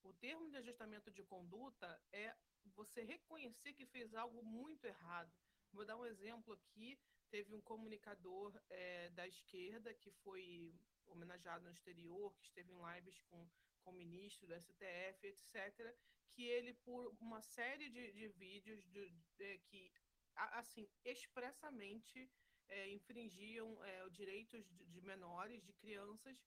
O 0.03 0.13
termo 0.13 0.49
de 0.49 0.57
ajustamento 0.57 1.11
de 1.11 1.23
conduta 1.23 2.01
é 2.11 2.35
você 2.75 3.03
reconhecer 3.03 3.73
que 3.73 3.85
fez 3.85 4.13
algo 4.13 4.43
muito 4.43 4.85
errado. 4.85 5.31
Vou 5.71 5.85
dar 5.85 5.97
um 5.97 6.05
exemplo 6.05 6.53
aqui. 6.53 6.99
Teve 7.29 7.53
um 7.53 7.61
comunicador 7.61 8.59
é, 8.69 9.09
da 9.11 9.27
esquerda 9.27 9.93
que 9.93 10.11
foi 10.11 10.73
homenageado 11.07 11.63
no 11.63 11.71
exterior, 11.71 12.33
que 12.33 12.43
esteve 12.43 12.73
em 12.73 12.95
lives 12.95 13.21
com, 13.29 13.49
com 13.81 13.91
ministro 13.91 14.47
do 14.47 14.59
STF, 14.59 15.27
etc., 15.27 15.95
que 16.33 16.43
ele, 16.43 16.73
por 16.73 17.13
uma 17.19 17.41
série 17.41 17.89
de, 17.89 18.11
de 18.13 18.27
vídeos 18.29 18.81
de, 18.85 19.09
de, 19.37 19.59
que, 19.59 19.91
assim, 20.35 20.89
expressamente 21.03 22.29
é, 22.69 22.89
infringiam 22.91 23.83
é, 23.83 24.09
direitos 24.09 24.65
de, 24.69 24.85
de, 24.85 25.01
menores, 25.01 25.61
de 25.63 25.73
crianças, 25.73 26.37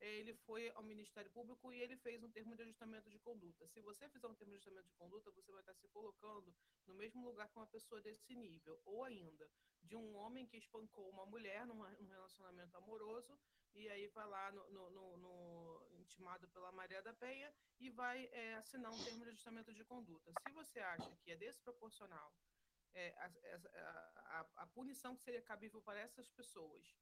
ele 0.00 0.34
foi 0.34 0.70
ao 0.70 0.82
Ministério 0.82 1.30
Público 1.30 1.72
e 1.72 1.80
ele 1.80 1.96
fez 1.96 2.22
um 2.22 2.30
termo 2.30 2.54
de 2.54 2.62
ajustamento 2.62 3.10
de 3.10 3.18
conduta. 3.18 3.66
Se 3.68 3.80
você 3.80 4.08
fizer 4.08 4.28
um 4.28 4.34
termo 4.34 4.52
de 4.52 4.56
ajustamento 4.56 4.88
de 4.88 4.94
conduta, 4.94 5.30
você 5.30 5.50
vai 5.50 5.60
estar 5.60 5.74
se 5.74 5.88
colocando 5.88 6.54
no 6.86 6.94
mesmo 6.94 7.24
lugar 7.24 7.48
que 7.48 7.58
uma 7.58 7.66
pessoa 7.66 8.00
desse 8.00 8.34
nível, 8.34 8.80
ou 8.84 9.04
ainda 9.04 9.50
de 9.82 9.96
um 9.96 10.16
homem 10.16 10.46
que 10.46 10.56
espancou 10.56 11.08
uma 11.08 11.26
mulher 11.26 11.66
num 11.66 11.80
relacionamento 11.80 12.76
amoroso 12.76 13.38
e 13.74 13.88
aí 13.88 14.08
vai 14.08 14.26
lá 14.26 14.50
no, 14.52 14.70
no, 14.70 14.90
no, 14.90 15.16
no, 15.18 15.88
intimado 15.98 16.48
pela 16.48 16.72
Maria 16.72 17.02
da 17.02 17.14
Penha 17.14 17.52
e 17.78 17.90
vai 17.90 18.28
é, 18.32 18.54
assinar 18.56 18.92
um 18.92 19.04
termo 19.04 19.24
de 19.24 19.30
ajustamento 19.30 19.72
de 19.72 19.84
conduta. 19.84 20.32
Se 20.42 20.52
você 20.52 20.80
acha 20.80 21.16
que 21.22 21.30
é 21.30 21.36
desproporcional 21.36 22.32
é, 22.94 23.14
a, 23.18 23.26
a, 23.26 24.40
a, 24.40 24.46
a, 24.56 24.66
punição 24.68 25.14
que 25.14 25.22
seria 25.22 25.42
cabível 25.42 25.80
para 25.82 26.00
essas 26.00 26.28
pessoas 26.30 26.96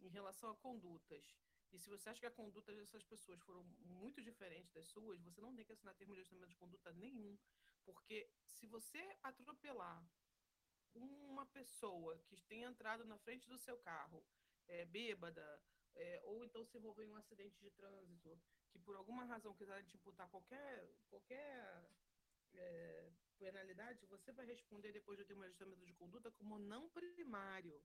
em 0.00 0.08
relação 0.08 0.50
a 0.50 0.56
condutas, 0.56 1.36
e 1.72 1.78
se 1.78 1.88
você 1.88 2.08
acha 2.10 2.20
que 2.20 2.26
a 2.26 2.30
conduta 2.30 2.74
dessas 2.74 3.02
pessoas 3.02 3.40
foram 3.42 3.62
muito 3.80 4.22
diferentes 4.22 4.70
das 4.72 4.88
suas, 4.88 5.20
você 5.20 5.40
não 5.40 5.54
tem 5.54 5.64
que 5.64 5.72
assinar 5.72 5.94
termo 5.94 6.14
de 6.14 6.20
ajustamento 6.20 6.50
de 6.50 6.56
conduta 6.56 6.92
nenhum, 6.92 7.38
porque 7.84 8.30
se 8.44 8.66
você 8.66 9.16
atropelar 9.22 10.06
uma 10.94 11.46
pessoa 11.46 12.18
que 12.26 12.36
tem 12.42 12.62
entrado 12.62 13.04
na 13.04 13.18
frente 13.18 13.48
do 13.48 13.58
seu 13.58 13.78
carro, 13.78 14.22
é, 14.68 14.84
bêbada, 14.84 15.62
é, 15.94 16.20
ou 16.24 16.44
então 16.44 16.64
se 16.64 16.76
envolver 16.76 17.04
em 17.04 17.10
um 17.10 17.16
acidente 17.16 17.58
de 17.58 17.70
trânsito, 17.70 18.38
que 18.70 18.78
por 18.78 18.94
alguma 18.96 19.24
razão 19.24 19.54
quiserem 19.54 19.84
te 19.84 19.96
imputar 19.96 20.28
qualquer, 20.28 20.88
qualquer 21.08 21.84
é, 22.54 23.12
penalidade, 23.38 24.06
você 24.06 24.32
vai 24.32 24.46
responder 24.46 24.92
depois 24.92 25.18
de 25.18 25.24
ter 25.24 25.34
um 25.34 25.42
ajustamento 25.42 25.84
de 25.84 25.92
conduta 25.94 26.30
como 26.30 26.58
não 26.58 26.88
primário. 26.90 27.82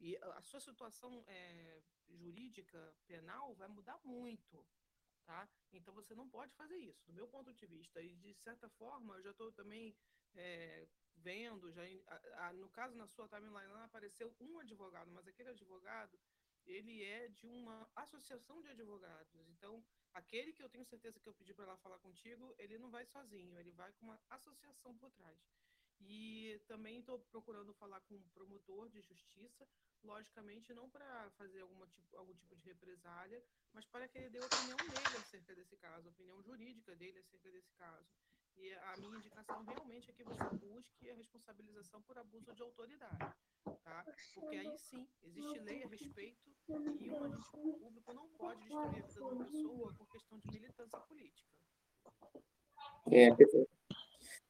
E 0.00 0.16
a 0.16 0.42
sua 0.42 0.60
situação 0.60 1.22
é, 1.28 1.82
jurídica, 2.08 2.94
penal, 3.06 3.54
vai 3.54 3.68
mudar 3.68 3.98
muito. 4.04 4.66
Tá? 5.24 5.48
Então 5.72 5.94
você 5.94 6.14
não 6.14 6.28
pode 6.28 6.54
fazer 6.54 6.76
isso, 6.76 7.06
do 7.06 7.12
meu 7.12 7.28
ponto 7.28 7.52
de 7.52 7.66
vista. 7.66 8.00
E 8.00 8.16
de 8.16 8.34
certa 8.34 8.68
forma, 8.70 9.14
eu 9.16 9.22
já 9.22 9.30
estou 9.30 9.52
também 9.52 9.94
é, 10.34 10.88
vendo, 11.16 11.70
já 11.70 11.82
a, 12.06 12.48
a, 12.48 12.52
no 12.54 12.68
caso 12.70 12.96
na 12.96 13.06
sua 13.06 13.28
timeline 13.28 13.72
lá 13.72 13.84
apareceu 13.84 14.34
um 14.40 14.58
advogado, 14.58 15.10
mas 15.10 15.28
aquele 15.28 15.50
advogado 15.50 16.18
ele 16.66 17.02
é 17.02 17.28
de 17.28 17.46
uma 17.46 17.88
associação 17.96 18.60
de 18.60 18.68
advogados. 18.68 19.48
Então, 19.48 19.84
aquele 20.14 20.52
que 20.52 20.62
eu 20.62 20.68
tenho 20.68 20.84
certeza 20.84 21.20
que 21.20 21.28
eu 21.28 21.34
pedi 21.34 21.54
para 21.54 21.64
ela 21.64 21.76
falar 21.78 21.98
contigo, 21.98 22.54
ele 22.58 22.78
não 22.78 22.90
vai 22.90 23.04
sozinho, 23.06 23.58
ele 23.58 23.72
vai 23.72 23.92
com 23.92 24.06
uma 24.06 24.20
associação 24.30 24.96
por 24.96 25.10
trás. 25.12 25.38
E 26.00 26.60
também 26.66 26.98
estou 26.98 27.18
procurando 27.18 27.74
falar 27.74 28.00
com 28.02 28.14
um 28.14 28.28
promotor 28.30 28.88
de 28.88 29.00
justiça, 29.00 29.68
logicamente 30.04 30.72
não 30.74 30.88
para 30.88 31.30
fazer 31.38 31.60
alguma 31.60 31.86
tipo, 31.86 32.16
algum 32.16 32.34
tipo 32.34 32.56
de 32.56 32.68
represália, 32.68 33.42
mas 33.72 33.84
para 33.86 34.08
que 34.08 34.18
ele 34.18 34.30
dê 34.30 34.38
a 34.38 34.46
opinião 34.46 34.76
dele 34.76 35.16
acerca 35.18 35.54
desse 35.54 35.76
caso, 35.76 36.08
a 36.08 36.10
opinião 36.10 36.42
jurídica 36.42 36.94
dele 36.96 37.18
acerca 37.18 37.50
desse 37.50 37.72
caso. 37.74 38.06
E 38.56 38.72
a 38.74 38.96
minha 38.98 39.16
indicação 39.16 39.62
realmente 39.62 40.10
é 40.10 40.12
que 40.12 40.24
você 40.24 40.44
busque 40.56 41.10
a 41.10 41.14
responsabilização 41.14 42.02
por 42.02 42.18
abuso 42.18 42.52
de 42.52 42.62
autoridade 42.62 43.34
tá? 43.84 44.04
Porque 44.34 44.56
aí 44.56 44.78
sim, 44.78 45.06
existe 45.22 45.58
lei 45.60 45.82
a 45.82 45.88
respeito 45.88 46.50
e 46.68 47.10
um 47.10 47.24
agente 47.24 47.50
público 47.52 48.12
não 48.12 48.28
pode 48.38 48.60
destruir 48.60 48.78
a 48.78 48.88
vida 48.88 49.08
de 49.08 49.20
uma 49.20 49.44
pessoa 49.44 49.94
por 49.98 50.06
questão 50.12 50.38
de 50.38 50.52
militância 50.52 50.98
política. 51.00 51.50
É, 53.10 53.34
perfeito. 53.34 53.70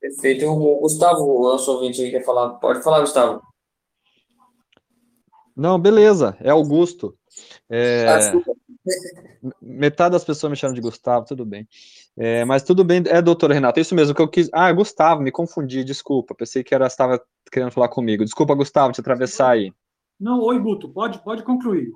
Perfeito. 0.01 0.47
O 0.47 0.81
Gustavo, 0.81 1.23
o 1.23 1.43
nosso 1.43 1.73
ouvinte 1.73 2.03
aí 2.03 2.11
quer 2.11 2.25
falar. 2.25 2.59
Pode 2.59 2.83
falar, 2.83 3.01
Gustavo. 3.01 3.43
Não, 5.61 5.79
beleza. 5.79 6.35
É 6.41 6.49
Augusto. 6.49 7.15
É... 7.69 8.07
Ah, 8.09 9.53
metade 9.61 10.13
das 10.13 10.25
pessoas 10.25 10.51
me 10.51 10.57
chamam 10.57 10.75
de 10.75 10.81
Gustavo, 10.81 11.27
tudo 11.27 11.45
bem. 11.45 11.69
É, 12.17 12.47
mas 12.47 12.63
tudo 12.63 12.83
bem, 12.83 13.03
é 13.07 13.21
doutor 13.21 13.53
Renato, 13.53 13.79
é 13.79 13.83
isso 13.83 13.95
mesmo 13.95 14.15
que 14.15 14.23
eu 14.23 14.29
quis. 14.29 14.49
Ah, 14.55 14.73
Gustavo, 14.73 15.21
me 15.21 15.31
confundi, 15.31 15.85
desculpa. 15.85 16.35
Pensei 16.35 16.65
que 16.65 16.75
era 16.75 16.87
estava 16.87 17.21
querendo 17.53 17.73
falar 17.73 17.89
comigo. 17.89 18.25
Desculpa, 18.25 18.55
Gustavo, 18.55 18.95
te 18.95 19.03
atravessar 19.03 19.51
aí. 19.51 19.71
Não, 20.19 20.41
oi, 20.41 20.59
Guto, 20.59 20.89
pode, 20.89 21.23
pode 21.23 21.43
concluir. 21.43 21.93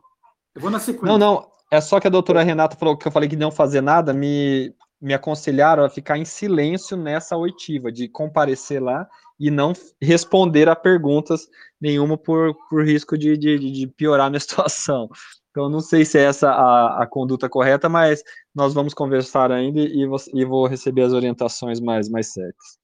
Eu 0.55 0.61
vou 0.61 0.71
na 0.71 0.79
sequência. 0.79 1.07
Não, 1.07 1.17
não, 1.17 1.47
é 1.71 1.81
só 1.81 1.99
que 1.99 2.07
a 2.07 2.11
doutora 2.11 2.43
Renata 2.43 2.77
falou 2.77 2.99
que 2.99 3.09
eu 3.09 3.13
falei 3.13 3.31
que 3.31 3.37
não 3.37 3.51
fazer 3.51 3.81
nada, 3.81 4.13
me, 4.13 4.75
me 5.01 5.15
aconselharam 5.15 5.85
a 5.85 5.89
ficar 5.89 6.19
em 6.19 6.25
silêncio 6.27 6.99
nessa 6.99 7.35
oitiva, 7.35 7.91
de 7.91 8.09
comparecer 8.09 8.83
lá 8.83 9.09
e 9.39 9.51
não 9.51 9.73
responder 10.01 10.69
a 10.69 10.77
perguntas 10.77 11.49
nenhuma 11.81 12.17
por, 12.17 12.55
por 12.69 12.85
risco 12.85 13.19
de, 13.19 13.37
de, 13.37 13.59
de 13.59 13.87
piorar 13.87 14.27
a 14.27 14.31
minha 14.31 14.41
situação. 14.41 15.09
Então, 15.51 15.69
não 15.69 15.81
sei 15.81 16.05
se 16.05 16.19
é 16.19 16.25
essa 16.25 16.51
a, 16.51 17.03
a 17.03 17.07
conduta 17.07 17.49
correta, 17.49 17.89
mas 17.89 18.25
nós 18.55 18.75
vamos 18.75 18.93
conversar 18.93 19.53
ainda 19.53 19.81
e 19.81 20.07
vou, 20.07 20.19
e 20.33 20.45
vou 20.45 20.67
receber 20.67 21.03
as 21.03 21.13
orientações 21.13 21.79
mais, 21.81 22.09
mais 22.09 22.33
certas. 22.33 22.79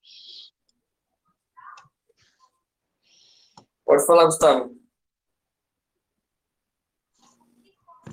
Pode 3.85 4.07
falar, 4.07 4.27
Gustavo. 4.27 4.71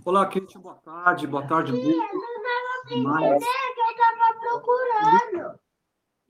Olá, 0.03 0.25
Cristian, 0.25 0.61
boa 0.61 0.75
tarde. 0.75 1.27
Boa 1.27 1.45
tarde, 1.45 1.71
Guto. 1.71 1.97
Mas... 3.03 3.43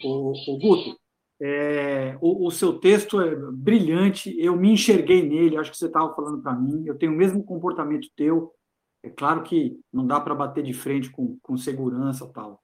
O, 0.03 0.32
o 0.32 0.60
Guto, 0.60 0.99
é, 1.40 2.18
o, 2.20 2.48
o, 2.48 2.52
seu 2.52 2.80
texto 2.80 3.22
é 3.22 3.36
brilhante, 3.52 4.36
eu 4.40 4.56
me 4.56 4.72
enxerguei 4.72 5.28
nele, 5.28 5.58
acho 5.58 5.72
que 5.72 5.78
você 5.78 5.86
estava 5.86 6.14
falando 6.16 6.42
para 6.42 6.56
mim, 6.56 6.84
eu 6.86 6.98
tenho 6.98 7.14
o 7.14 7.16
mesmo 7.16 7.44
comportamento 7.44 8.10
teu. 8.16 8.54
É 9.04 9.10
claro 9.10 9.44
que 9.44 9.80
não 9.94 10.06
dá 10.06 10.20
para 10.20 10.34
bater 10.34 10.64
de 10.64 10.74
frente 10.74 11.12
com, 11.12 11.38
com 11.42 11.56
segurança 11.56 12.28
tal, 12.34 12.62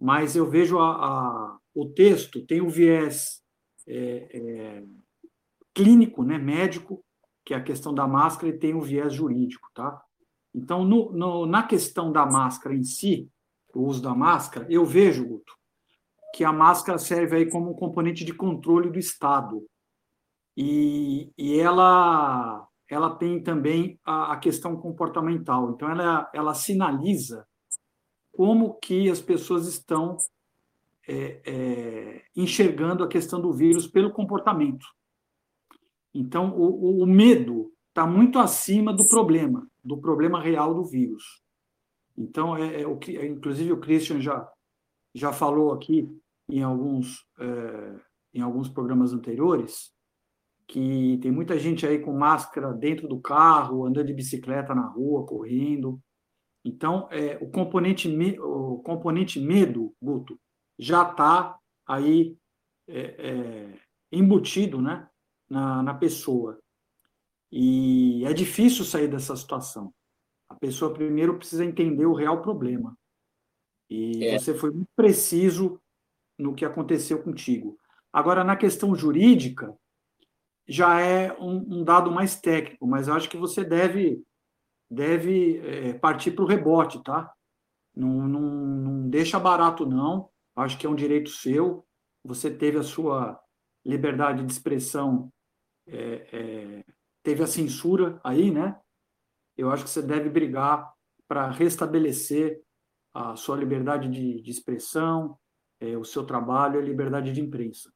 mas 0.00 0.34
eu 0.34 0.48
vejo 0.48 0.78
a, 0.78 0.90
a 0.90 1.58
o 1.74 1.86
texto 1.86 2.44
tem 2.46 2.60
o 2.60 2.68
viés 2.68 3.42
é, 3.86 4.28
é, 4.32 4.84
clínico, 5.74 6.24
né, 6.24 6.38
médico, 6.38 7.04
que 7.44 7.54
é 7.54 7.56
a 7.56 7.62
questão 7.62 7.94
da 7.94 8.06
máscara, 8.06 8.48
e 8.48 8.58
tem 8.58 8.74
o 8.74 8.80
viés 8.80 9.12
jurídico, 9.12 9.68
tá? 9.74 10.02
Então, 10.54 10.84
no, 10.84 11.12
no, 11.12 11.46
na 11.46 11.62
questão 11.62 12.10
da 12.10 12.26
máscara 12.26 12.74
em 12.74 12.82
si, 12.82 13.30
o 13.74 13.82
uso 13.82 14.02
da 14.02 14.14
máscara, 14.14 14.66
eu 14.68 14.84
vejo, 14.84 15.26
Guto, 15.26 15.54
que 16.34 16.44
a 16.44 16.52
máscara 16.52 16.98
serve 16.98 17.36
aí 17.36 17.50
como 17.50 17.70
um 17.70 17.74
componente 17.74 18.24
de 18.24 18.32
controle 18.32 18.90
do 18.90 18.98
Estado. 18.98 19.66
E, 20.56 21.32
e 21.36 21.58
ela, 21.58 22.66
ela 22.88 23.16
tem 23.16 23.42
também 23.42 23.98
a, 24.04 24.32
a 24.32 24.36
questão 24.36 24.76
comportamental. 24.76 25.70
Então, 25.70 25.88
ela, 25.90 26.30
ela 26.34 26.54
sinaliza 26.54 27.46
como 28.32 28.74
que 28.74 29.10
as 29.10 29.20
pessoas 29.20 29.66
estão 29.66 30.16
é, 31.08 31.40
é, 31.44 32.24
enxergando 32.36 33.02
a 33.02 33.08
questão 33.08 33.40
do 33.40 33.52
vírus 33.52 33.86
pelo 33.86 34.12
comportamento. 34.12 34.86
Então, 36.14 36.56
o, 36.56 37.02
o 37.02 37.06
medo 37.06 37.72
está 37.88 38.06
muito 38.06 38.38
acima 38.38 38.92
do 38.92 39.06
problema, 39.08 39.66
do 39.82 39.98
problema 39.98 40.40
real 40.40 40.74
do 40.74 40.84
vírus. 40.84 41.42
Então, 42.16 42.56
é, 42.56 42.82
é 42.82 42.86
o 42.86 42.96
que, 42.96 43.16
inclusive 43.24 43.72
o 43.72 43.80
Christian 43.80 44.20
já 44.20 44.48
já 45.14 45.32
falou 45.32 45.72
aqui 45.72 46.08
em 46.48 46.62
alguns, 46.62 47.24
é, 47.38 48.00
em 48.34 48.40
alguns 48.40 48.68
programas 48.68 49.12
anteriores, 49.12 49.92
que 50.66 51.18
tem 51.20 51.32
muita 51.32 51.58
gente 51.58 51.86
aí 51.86 51.98
com 51.98 52.12
máscara 52.12 52.72
dentro 52.72 53.08
do 53.08 53.20
carro, 53.20 53.84
andando 53.84 54.06
de 54.06 54.14
bicicleta 54.14 54.74
na 54.74 54.86
rua, 54.86 55.26
correndo. 55.26 56.00
Então, 56.64 57.08
é, 57.10 57.38
o, 57.40 57.50
componente, 57.50 58.08
o 58.38 58.78
componente 58.78 59.40
medo, 59.40 59.94
Guto, 60.00 60.38
já 60.78 61.08
está 61.08 61.58
aí 61.86 62.36
é, 62.86 63.00
é, 63.00 63.80
embutido 64.12 64.80
né, 64.80 65.08
na, 65.48 65.82
na 65.82 65.94
pessoa. 65.94 66.60
E 67.50 68.24
é 68.24 68.32
difícil 68.32 68.84
sair 68.84 69.08
dessa 69.08 69.34
situação. 69.34 69.92
A 70.48 70.54
pessoa 70.54 70.94
primeiro 70.94 71.36
precisa 71.36 71.64
entender 71.64 72.06
o 72.06 72.14
real 72.14 72.42
problema. 72.42 72.96
E 73.90 74.24
é. 74.24 74.38
você 74.38 74.54
foi 74.54 74.70
muito 74.70 74.90
preciso 74.94 75.80
no 76.38 76.54
que 76.54 76.64
aconteceu 76.64 77.20
contigo. 77.22 77.76
Agora, 78.12 78.44
na 78.44 78.56
questão 78.56 78.94
jurídica, 78.94 79.76
já 80.66 81.00
é 81.00 81.36
um, 81.38 81.80
um 81.80 81.84
dado 81.84 82.10
mais 82.12 82.40
técnico, 82.40 82.86
mas 82.86 83.08
eu 83.08 83.14
acho 83.14 83.28
que 83.28 83.36
você 83.36 83.64
deve, 83.64 84.22
deve 84.88 85.58
é, 85.58 85.92
partir 85.94 86.30
para 86.30 86.44
o 86.44 86.48
rebote, 86.48 87.02
tá? 87.02 87.32
Não, 87.94 88.28
não, 88.28 88.40
não 88.40 89.08
deixa 89.10 89.38
barato, 89.38 89.84
não. 89.84 90.30
Acho 90.54 90.78
que 90.78 90.86
é 90.86 90.90
um 90.90 90.94
direito 90.94 91.30
seu. 91.30 91.84
Você 92.24 92.50
teve 92.50 92.78
a 92.78 92.84
sua 92.84 93.40
liberdade 93.84 94.44
de 94.44 94.52
expressão, 94.52 95.32
é, 95.86 96.28
é, 96.32 96.84
teve 97.22 97.42
a 97.42 97.46
censura 97.46 98.20
aí, 98.22 98.50
né? 98.50 98.78
Eu 99.56 99.70
acho 99.70 99.84
que 99.84 99.90
você 99.90 100.02
deve 100.02 100.28
brigar 100.28 100.92
para 101.26 101.50
restabelecer 101.50 102.62
a 103.12 103.36
sua 103.36 103.56
liberdade 103.56 104.08
de, 104.08 104.40
de 104.40 104.50
expressão, 104.50 105.36
é, 105.80 105.96
o 105.96 106.04
seu 106.04 106.24
trabalho 106.24 106.78
é 106.78 106.82
liberdade 106.82 107.32
de 107.32 107.40
imprensa. 107.40 107.90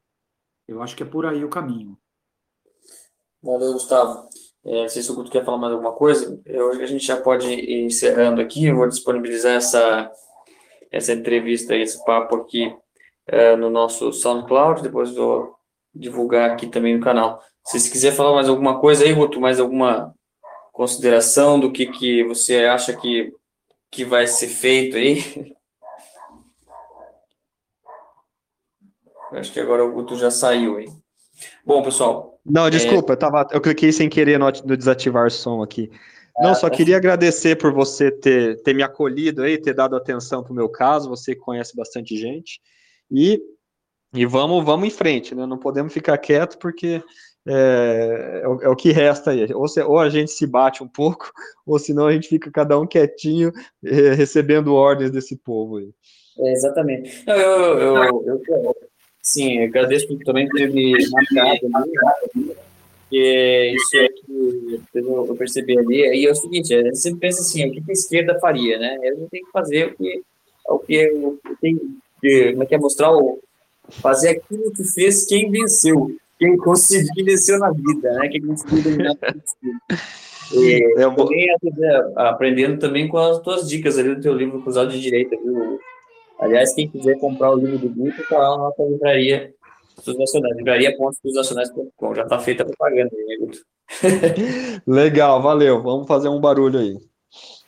Eu 0.67 0.81
acho 0.81 0.95
que 0.95 1.03
é 1.03 1.05
por 1.05 1.25
aí 1.25 1.43
o 1.43 1.49
caminho. 1.49 1.97
Valeu, 3.41 3.73
Gustavo. 3.73 4.27
É, 4.65 4.81
não 4.81 4.89
sei 4.89 5.03
se 5.03 5.11
o 5.11 5.15
Guto 5.15 5.29
quer 5.29 5.45
falar 5.45 5.59
mais 5.59 5.71
alguma 5.71 5.93
coisa. 5.93 6.41
Eu, 6.45 6.71
a 6.71 6.85
gente 6.87 7.05
já 7.05 7.21
pode 7.21 7.47
ir 7.47 7.85
encerrando 7.85 8.41
aqui. 8.41 8.65
Eu 8.65 8.75
vou 8.75 8.89
disponibilizar 8.89 9.53
essa, 9.53 10.11
essa 10.91 11.13
entrevista, 11.13 11.75
esse 11.75 12.03
papo 12.03 12.35
aqui 12.37 12.75
é, 13.27 13.55
no 13.55 13.69
nosso 13.69 14.11
SoundCloud. 14.11 14.81
Depois 14.81 15.13
vou 15.13 15.55
divulgar 15.93 16.49
aqui 16.49 16.65
também 16.65 16.97
no 16.97 17.03
canal. 17.03 17.39
Se 17.63 17.79
você 17.79 17.91
quiser 17.91 18.11
falar 18.11 18.33
mais 18.33 18.49
alguma 18.49 18.79
coisa 18.79 19.03
aí, 19.03 19.13
Guto, 19.13 19.39
mais 19.39 19.59
alguma 19.59 20.11
consideração 20.73 21.59
do 21.59 21.71
que, 21.71 21.85
que 21.85 22.23
você 22.23 22.65
acha 22.65 22.95
que, 22.97 23.31
que 23.91 24.05
vai 24.05 24.27
ser 24.27 24.47
feito 24.47 24.97
aí? 24.97 25.55
Acho 29.31 29.51
que 29.51 29.59
agora 29.59 29.83
o 29.83 29.91
Guto 29.91 30.15
já 30.17 30.31
saiu 30.31 30.77
aí. 30.77 30.87
Bom, 31.65 31.83
pessoal. 31.83 32.39
Não, 32.45 32.69
desculpa, 32.69 33.11
é... 33.11 33.15
eu, 33.15 33.17
tava, 33.17 33.47
eu 33.51 33.61
cliquei 33.61 33.91
sem 33.91 34.07
querer 34.07 34.39
no, 34.39 34.45
no 34.45 34.77
desativar 34.77 35.29
som 35.31 35.61
aqui. 35.61 35.89
Não, 36.37 36.51
ah, 36.51 36.55
só 36.55 36.69
tá. 36.69 36.75
queria 36.75 36.97
agradecer 36.97 37.55
por 37.55 37.73
você 37.73 38.11
ter, 38.11 38.61
ter 38.61 38.73
me 38.73 38.83
acolhido 38.83 39.41
aí, 39.41 39.57
ter 39.57 39.73
dado 39.73 39.95
atenção 39.95 40.43
para 40.43 40.51
o 40.51 40.55
meu 40.55 40.69
caso, 40.69 41.09
você 41.09 41.33
conhece 41.33 41.75
bastante 41.75 42.17
gente. 42.17 42.59
E, 43.09 43.41
e 44.13 44.25
vamos, 44.25 44.63
vamos 44.65 44.87
em 44.87 44.91
frente, 44.91 45.33
né? 45.33 45.45
Não 45.45 45.57
podemos 45.57 45.93
ficar 45.93 46.17
quieto 46.17 46.57
porque 46.57 47.01
é, 47.47 48.41
é, 48.43 48.47
o, 48.47 48.61
é, 48.61 48.69
o, 48.69 48.75
que 48.75 48.91
resta 48.91 49.31
aí. 49.31 49.53
Ou, 49.53 49.67
se, 49.67 49.81
ou, 49.81 49.99
a 49.99 50.09
gente 50.09 50.31
se 50.31 50.47
bate 50.47 50.83
um 50.83 50.87
pouco, 50.87 51.31
ou 51.65 51.77
senão 51.77 52.07
a 52.07 52.13
gente 52.13 52.27
fica 52.27 52.51
cada 52.51 52.79
um 52.79 52.87
quietinho, 52.87 53.51
é, 53.83 54.13
recebendo 54.13 54.73
ordens 54.73 55.11
desse 55.11 55.35
povo 55.35 55.77
aí. 55.77 55.89
É, 56.39 56.51
exatamente. 56.51 57.23
Eu, 57.27 57.35
eu, 57.35 58.23
eu, 58.25 58.41
eu, 58.47 58.75
sim, 59.21 59.63
agradeço 59.63 60.07
também 60.25 60.47
por 60.47 60.57
ter 60.57 60.71
me 60.71 60.93
marcado 61.09 61.59
ali, 61.75 62.55
porque 63.05 63.73
isso 63.75 63.97
é 63.97 64.07
que 64.09 64.83
eu 64.95 65.35
percebi 65.37 65.77
ali. 65.77 66.21
E 66.21 66.25
é 66.25 66.31
o 66.31 66.35
seguinte, 66.35 66.73
a 66.73 66.83
gente 66.83 66.97
sempre 66.97 67.19
pensa 67.19 67.41
assim, 67.41 67.69
o 67.69 67.71
que 67.71 67.83
a 67.87 67.93
esquerda 67.93 68.39
faria, 68.39 68.77
né? 68.79 68.97
A 69.01 69.15
gente 69.15 69.29
tem 69.29 69.43
que 69.43 69.51
fazer 69.51 69.95
o 70.67 70.79
que, 70.79 71.11
o 71.13 71.37
que 71.37 71.55
tem 71.61 71.77
que, 72.19 72.51
como 72.51 72.63
é 72.63 72.65
que 72.65 72.75
é, 72.75 72.77
mostrar 72.77 73.15
o, 73.15 73.39
fazer 73.89 74.29
aquilo 74.29 74.71
que 74.71 74.83
fez 74.83 75.25
quem 75.25 75.51
venceu 75.51 76.15
quem 76.37 76.57
conseguiu 76.57 77.25
desceu 77.25 77.59
na 77.59 77.71
vida, 77.71 78.11
né? 78.13 78.27
Quem 78.29 78.41
conseguiu 78.45 78.83
dominar 78.83 79.15
e 80.53 80.83
é 80.97 81.09
também 81.09 81.47
aprendendo 82.15 82.79
também 82.79 83.07
com 83.07 83.17
as 83.17 83.39
tuas 83.39 83.67
dicas 83.67 83.97
ali 83.97 84.13
do 84.13 84.21
teu 84.21 84.33
livro 84.33 84.61
Cruzado 84.61 84.91
de 84.91 85.01
Direita, 85.01 85.35
viu? 85.37 85.79
Aliás, 86.39 86.73
quem 86.73 86.87
quiser 86.87 87.17
comprar 87.17 87.51
o 87.51 87.57
livro 87.57 87.79
do 87.79 87.89
Guto, 87.89 88.21
tá 88.27 88.37
lá 88.37 88.51
na 88.51 88.57
nossa 88.57 88.83
livraria 88.83 89.53
dos 90.05 90.17
nacionais, 90.17 90.57
livraria.nacionais.com. 90.57 92.15
Já 92.15 92.25
tá 92.25 92.39
feita 92.39 92.63
a 92.63 92.65
propaganda 92.65 93.09
aí, 93.15 93.37
Guto? 93.39 93.59
Legal, 94.85 95.41
valeu. 95.41 95.81
Vamos 95.81 96.07
fazer 96.07 96.27
um 96.27 96.39
barulho 96.39 96.79
aí. 96.79 96.97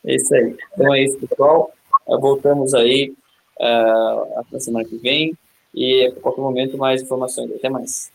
É 0.04 0.14
isso 0.14 0.34
aí. 0.34 0.54
Então 0.74 0.94
é 0.94 1.02
isso, 1.02 1.18
pessoal. 1.18 1.72
Voltamos 2.06 2.74
aí 2.74 3.12
uh, 3.60 4.44
na 4.52 4.60
semana 4.60 4.84
que 4.84 4.96
vem 4.98 5.36
e 5.74 6.06
a 6.06 6.20
qualquer 6.20 6.42
momento 6.42 6.78
mais 6.78 7.02
informações. 7.02 7.50
Até 7.52 7.68
mais. 7.68 8.10